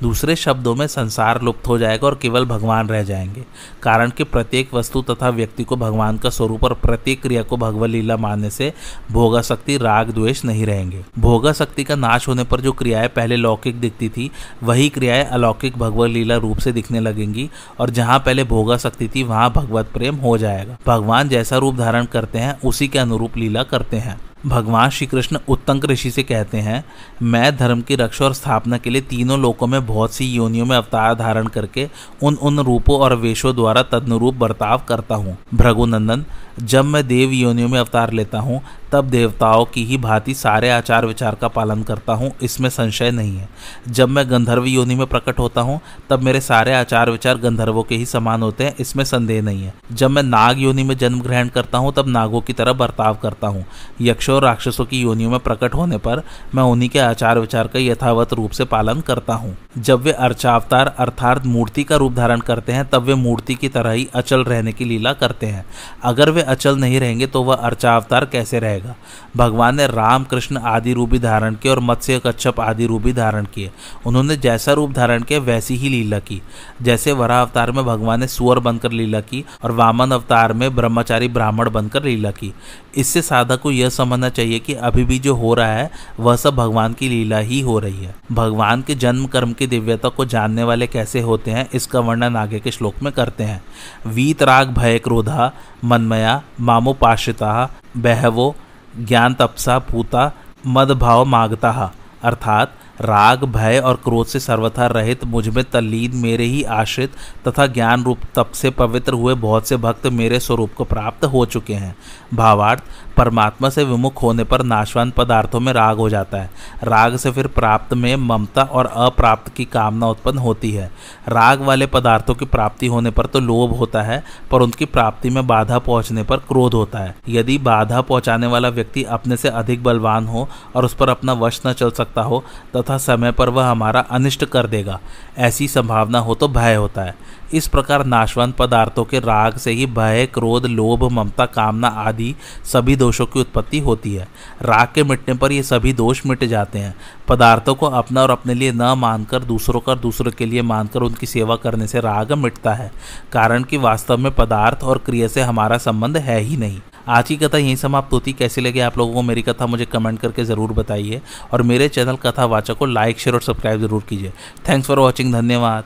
दूसरे 0.03 0.35
शब्दों 0.35 0.75
में 0.75 0.87
संसार 0.87 1.41
लुप्त 1.41 1.67
हो 1.67 1.77
जाएगा 1.77 2.07
और 2.07 2.19
केवल 2.21 2.45
भगवान 2.45 2.87
रह 2.87 3.03
जाएँगे। 3.03 3.45
कारण 3.83 4.09
कि 4.09 4.23
प्रत्येक 4.23 4.73
वस्तु 4.73 5.01
तथा 5.01 5.29
व्यक्ति 5.29 5.63
को 5.63 5.75
भगवान 5.75 6.17
का 6.17 6.29
स्वरूप 6.29 6.63
और 6.63 6.73
प्रत्येक 6.73 7.21
क्रिया 7.21 7.43
को 7.43 7.57
भगवत 7.57 7.89
लीला 7.89 8.17
मानने 8.17 8.49
से 8.49 8.73
भोगा 9.11 9.41
शक्ति 9.41 9.77
राग, 9.77 10.11
द्वेष 10.11 10.45
नहीं 10.45 10.65
रहेंगे। 10.65 11.05
भोगा 11.19 11.53
शक्ति 11.53 11.83
का 11.83 11.95
नाश 11.95 12.27
होने 12.27 12.43
पर 12.43 12.61
जो 12.61 12.71
क्रियाएँ 12.71 13.07
पहले 13.07 13.35
लौकिक 13.35 13.79
दिखती 13.79 14.09
थी, 14.09 14.31
वही 14.63 14.89
क्रियाएँ 14.89 15.25
अलौकिक 15.25 15.77
भगवत 15.77 16.09
लीला 16.09 16.35
रूप 16.35 16.57
से 16.57 16.71
दिखने 16.71 16.99
लगेंगी 16.99 17.49
और 17.79 17.89
जहाँ 17.89 18.19
पहले 18.19 18.43
भोगा 18.43 18.77
शक्ति 18.77 19.07
थी, 19.07 19.23
वहाँ 19.23 19.51
भगवत 19.51 19.89
प्रेम 19.93 20.15
हो 20.15 20.37
जाएगा। 20.37 20.77
भगवान 20.87 21.29
जैसा 21.29 21.57
रूप 21.57 21.75
धारण 21.75 22.05
करते 22.05 22.39
हैं, 22.39 22.61
उसी 22.61 22.87
के 22.87 22.99
अनुरूप 22.99 23.37
लीला 23.37 23.63
करते 23.63 23.97
हैं। 23.97 24.17
भगवान 24.45 24.89
श्री 24.89 25.05
कृष्ण 25.07 25.37
उत्तंक 25.49 25.85
ऋषि 25.85 26.09
से 26.11 26.23
कहते 26.23 26.57
हैं, 26.57 26.83
मैं 27.23 27.55
धर्म 27.57 27.81
की 27.81 27.95
रक्षा 27.95 28.25
और 28.25 28.33
स्थापना 28.33 28.77
के 28.77 28.89
लिए 28.89 29.01
तीनों 29.01 29.39
लोकों 29.39 29.67
में 29.67 29.85
बहुत 29.87 30.13
सी 30.13 30.25
योनियों 30.25 30.65
में 30.65 30.75
अवतार 30.77 31.15
धारण 31.15 31.47
करके 31.47 31.87
उन 32.23 32.35
उन 32.35 32.59
रूपों 32.59 32.99
और 32.99 33.15
वेशों 33.15 33.55
द्वारा 33.55 33.83
तदनुरूप 33.83 34.35
बर्ताव 34.35 34.81
करता 34.87 35.15
हूँ। 35.15 35.37
भृगुनंदन, 35.53 36.25
जब 36.59 36.85
मैं 36.85 37.07
देव 37.07 37.31
योनियों 37.31 37.69
में 37.69 37.79
अवतार 37.79 38.11
लेता 38.11 38.39
हूँ, 38.39 38.61
तब 38.91 39.05
देवताओं 39.05 39.65
की 39.65 39.83
ही 39.85 39.97
भांति 39.97 40.33
सारे 40.33 40.69
आचार 40.69 41.05
विचार 41.05 41.35
का 41.35 41.47
पालन 41.47 41.81
करता 41.83 42.13
हूँ, 42.13 42.31
इसमें 42.41 42.69
संशय 42.69 43.11
नहीं 43.11 43.37
है। 43.37 43.49
जब 43.89 44.09
मैं 44.09 44.29
गंधर्व 44.31 44.65
योनि 44.65 44.95
में 44.95 45.05
प्रकट 45.07 45.39
होता 45.39 45.61
हूँ, 45.61 45.79
तब 46.09 46.21
मेरे 46.21 46.41
सारे 46.41 46.73
आचार 46.73 47.09
विचार 47.09 47.37
गंधर्वों 47.37 47.83
के 47.83 47.95
ही 47.95 48.05
समान 48.05 48.41
होते 48.41 48.63
हैं, 48.63 48.75
इसमें 48.79 49.03
संदेह 49.03 49.41
नहीं 49.41 49.63
है। 49.63 49.73
जब 49.91 50.09
मैं 50.09 50.23
नाग 50.23 50.59
योनि 50.59 50.83
में 50.83 50.97
जन्म 50.97 51.21
ग्रहण 51.21 51.47
करता 51.47 51.77
हूँ, 51.77 51.93
तब 51.93 52.07
नागों 52.07 52.41
की 52.41 52.53
तरह 52.53 52.73
बर्ताव 52.73 53.17
करता 53.23 53.47
हूँ। 53.47 53.65
यक्षों 54.01 54.34
और 54.35 54.43
राक्षसों 54.43 54.85
की 54.85 55.01
योनियों 55.01 55.29
में 55.31 55.39
प्रकट 55.39 55.73
होने 55.73 55.97
पर 55.97 56.23
मैं 56.55 56.63
उन्हीं 56.63 56.89
के 56.89 56.99
आचार 56.99 57.39
विचार 57.39 57.67
का 57.67 57.79
यथावत 57.79 58.33
रूप 58.33 58.51
से 58.51 58.65
पालन 58.65 59.01
करता 59.01 59.33
हूँ। 59.33 59.55
जब 59.77 60.01
वे 60.01 60.11
अर्चावतार 60.11 60.93
अर्थात 60.99 61.45
मूर्ति 61.45 61.83
का 61.83 61.95
रूप 61.95 62.13
धारण 62.13 62.39
करते 62.39 62.71
हैं, 62.71 62.85
तब 62.85 63.03
वे 63.03 63.15
मूर्ति 63.15 63.55
की 63.55 63.69
तरह 63.69 63.91
ही 63.91 64.07
अचल 64.15 64.43
रहने 64.43 64.73
की 64.73 64.85
लीला 64.85 65.13
करते 65.13 65.45
हैं। 65.45 65.65
अगर 66.03 66.29
वे 66.29 66.41
अचल 66.41 66.77
नहीं 66.77 66.99
रहेंगे 66.99 67.27
तो 67.27 67.43
वह 67.43 67.55
अर्चावतार 67.55 68.25
कैसे 68.25 68.59
रहेगा? 68.59 68.95
भगवान 69.37 69.75
ने 69.75 69.87
राम 69.87 70.23
कृष्ण 70.23 70.57
आदि 70.57 70.93
रूपी 70.93 71.19
धारण 71.19 71.55
किए 71.55 71.71
और 71.71 71.79
मत्स्य 71.79 72.21
कच्छप 72.25 72.59
आदि 72.59 72.85
रूप 72.85 73.07
धारण 73.07 73.45
किए। 73.45 73.71
उन्होंने 74.05 74.37
जैसा 74.37 74.73
रूप 74.73 74.91
धारण 74.91 75.23
किया, 75.23 75.39
वैसी 75.39 75.75
ही 75.75 75.89
लीला 75.89 76.19
की। 76.19 76.41
जैसे 76.81 77.11
वरा 77.11 77.41
अवतार 77.41 77.71
में 77.71 77.83
भगवान 77.85 78.19
ने 78.19 78.27
सुअर 78.27 78.59
बनकर 78.59 78.91
लीला 78.91 79.19
की 79.19 79.43
और 79.63 79.71
वामन 79.71 80.11
अवतार 80.11 80.53
में 80.53 80.75
ब्रह्मचारी 80.75 81.27
ब्राह्मण 81.27 81.69
बनकर 81.69 82.03
लीला 82.03 82.31
की। 82.31 82.53
इससे 82.97 83.21
साधक 83.21 83.61
को 83.61 83.71
यह 83.71 83.89
समझना 83.89 84.24
चाहिए 84.29 84.59
कि 84.59 84.73
अभी 84.73 85.03
भी 85.03 85.19
जो 85.19 85.35
हो 85.35 85.53
रहा 85.53 85.67
है, 85.67 85.91
वह 86.19 86.35
सब 86.35 86.55
भगवान 86.55 86.93
की 86.93 87.09
लीला 87.09 87.37
ही 87.37 87.61
हो 87.61 87.79
रही 87.79 88.03
है। 88.03 88.15
भगवान 88.31 88.81
के 88.81 88.95
जन्म, 88.95 89.25
कर्म 89.25 89.53
की 89.53 89.67
दिव्यता 89.67 90.09
को 90.09 90.25
जानने 90.25 90.63
वाले 90.63 90.87
कैसे 90.87 91.21
होते 91.21 91.51
हैं, 91.51 91.69
इसका 91.73 91.99
वर्णन 91.99 92.35
आगे 92.35 92.59
के 92.59 92.71
श्लोक 92.71 92.93
में 93.03 93.13
करते 93.13 93.43
हैं। 93.43 93.63
वीत 94.07 94.43
राग 94.43 94.69
भय 94.69 94.99
क्रोधा, 94.99 95.51
मनमया 95.85 96.41
मामोपाश्रिता 96.61 97.75
बहवो, 97.97 98.55
ज्ञान 98.99 99.33
तपसा, 99.33 99.79
पूता, 99.79 100.31
मद 100.67 100.91
भाव 100.91 101.25
मागता। 101.25 101.93
अर्थात, 102.23 102.71
राग, 103.01 103.43
भय 103.43 103.81
और 103.85 103.95
क्रोध 103.95 104.27
से 104.27 104.39
सर्वथा 104.39 104.87
रहित, 104.87 105.23
मुझमें 105.23 105.65
तल्लीन, 105.65 106.11
मेरे 106.15 106.45
ही 106.45 106.63
आश्रित 106.63 107.11
तथा 107.47 107.67
ज्ञान 107.67 108.03
रूप, 108.03 108.17
तप 108.35 108.51
से 108.53 108.69
पवित्र 108.69 109.13
हुए 109.13 109.33
बहुत 109.33 109.67
से 109.67 109.77
भक्त 109.77 110.07
मेरे 110.07 110.39
स्वरूप 110.39 110.73
को 110.77 110.83
प्राप्त 110.83 111.25
हो 111.25 111.45
चुके 111.45 111.73
हैं। 111.73 111.95
भावार्थ 112.33 112.83
परमात्मा 113.17 113.69
से 113.69 113.83
विमुख 113.83 114.21
होने 114.23 114.43
पर 114.43 114.63
नाशवान 114.63 115.11
पदार्थों 115.11 115.59
में 115.59 115.73
राग 115.73 115.97
हो 115.97 116.09
जाता 116.09 116.37
है। 116.37 116.49
राग 116.83 117.15
से 117.15 117.31
फिर 117.31 117.47
प्राप्त 117.47 117.93
में 117.93 118.15
ममता 118.15 118.63
और 118.63 118.85
अप्राप्त 118.85 119.53
की 119.53 119.65
कामना 119.65 120.07
उत्पन्न 120.07 120.37
होती 120.37 120.71
है। 120.71 120.91
राग 121.27 121.61
वाले 121.61 121.85
पदार्थों 121.85 122.35
की 122.35 122.45
प्राप्ति 122.45 122.87
होने 122.87 123.11
पर 123.11 123.25
तो 123.25 123.39
लोभ 123.39 123.73
होता 123.73 124.01
है, 124.01 124.23
पर 124.51 124.61
उनकी 124.61 124.85
प्राप्ति 124.85 125.29
में 125.29 125.47
बाधा 125.47 125.79
पहुँचने 125.79 126.23
पर 126.23 126.37
क्रोध 126.37 126.73
होता 126.73 126.99
है। 126.99 127.15
यदि 127.29 127.57
बाधा 127.57 128.01
पहुँचाने 128.01 128.47
वाला 128.47 128.69
व्यक्ति 128.69 129.03
अपने 129.03 129.37
से 129.37 129.49
अधिक 129.49 129.83
बलवान 129.83 130.27
हो 130.27 130.47
और 130.75 130.85
उस 130.85 130.93
पर 130.93 131.09
अपना 131.09 131.33
वश 131.33 131.61
न 131.67 131.73
चल 131.73 131.91
सकता 131.91 132.21
हो, 132.21 132.43
तथा 132.75 132.97
समय 132.97 133.31
पर 133.31 133.49
वह 133.49 133.65
हमारा 133.65 133.99
अनिष्ट 133.99 134.45
कर 134.45 134.67
देगा। 134.67 134.99
ऐसी 135.37 135.67
संभावना 135.67 136.19
हो 136.19 136.35
तो 136.35 136.47
भय 136.47 136.75
होता 136.75 137.01
है। 137.01 137.15
इस 137.53 137.67
प्रकार 137.67 138.05
नाशवान 138.05 138.51
पदार्थों 138.51 139.03
के 139.05 139.19
राग 139.19 139.57
से 139.57 139.71
ही 139.71 139.85
भय, 139.85 140.25
क्रोध, 140.33 140.65
लोभ, 140.65 141.03
ममता, 141.11 141.45
कामना 141.45 141.87
आदि 141.87 142.35
सभी 142.63 142.95
दोषों 142.95 143.25
की 143.25 143.39
उत्पत्ति 143.39 143.79
होती 143.79 144.13
है। 144.15 144.27
राग 144.61 144.87
के 144.95 145.03
मिटने 145.03 145.33
पर 145.33 145.51
ये 145.51 145.63
सभी 145.63 145.93
दोष 145.93 146.25
मिट 146.25 146.43
जाते 146.43 146.79
हैं। 146.79 146.95
पदार्थों 147.27 147.75
को 147.75 147.85
अपना 147.85 148.21
और 148.21 148.29
अपने 148.29 148.53
लिए 148.53 148.71
न 148.71 148.93
मानकर, 148.97 149.43
दूसरों 149.43 149.79
का 149.79 149.95
दूसरों 149.95 150.31
के 150.31 150.45
लिए 150.45 150.61
मानकर 150.61 151.01
उनकी 151.01 151.25
सेवा 151.25 151.55
करने 151.55 151.87
से 151.87 151.99
राग 151.99 152.31
मिटता 152.31 152.73
है। 152.73 152.91
कारण 153.31 153.63
कि 153.63 153.77
वास्तव 153.77 154.17
में 154.17 154.31
पदार्थ 154.31 154.83
और 154.83 154.97
क्रिया 154.97 155.27
से 155.27 155.41
हमारा 155.41 155.77
संबंध 155.77 156.17
है 156.17 156.39
ही 156.39 156.57
नहीं। 156.57 156.81
आज 157.07 157.27
की 157.27 157.35
कथा 157.35 157.57
यहीं 157.57 157.75
समाप्त 157.75 158.13
होती। 158.13 158.33
कैसी 158.33 158.61
लगी 158.61 158.79
आप 158.79 158.97
लोगों 158.97 159.13
को 159.13 159.21
मेरी 159.21 159.41
कथा, 159.41 159.65
मुझे 159.65 159.85
कमेंट 159.85 160.19
करके 160.19 160.43
ज़रूर 160.43 160.71
बताइए। 160.71 161.21
और 161.53 161.61
मेरे 161.61 161.89
चैनल 161.89 162.15
कथा 162.15 162.45
वाचक 162.45 162.77
को 162.77 162.85
लाइक, 162.85 163.19
शेयर 163.19 163.35
और 163.35 163.41
सब्सक्राइब 163.41 163.81
ज़रूर 163.81 164.03
कीजिए। 164.09 164.33
थैंक्स 164.69 164.87
फॉर 164.87 164.99
वॉचिंग, 164.99 165.33
धन्यवाद। 165.33 165.83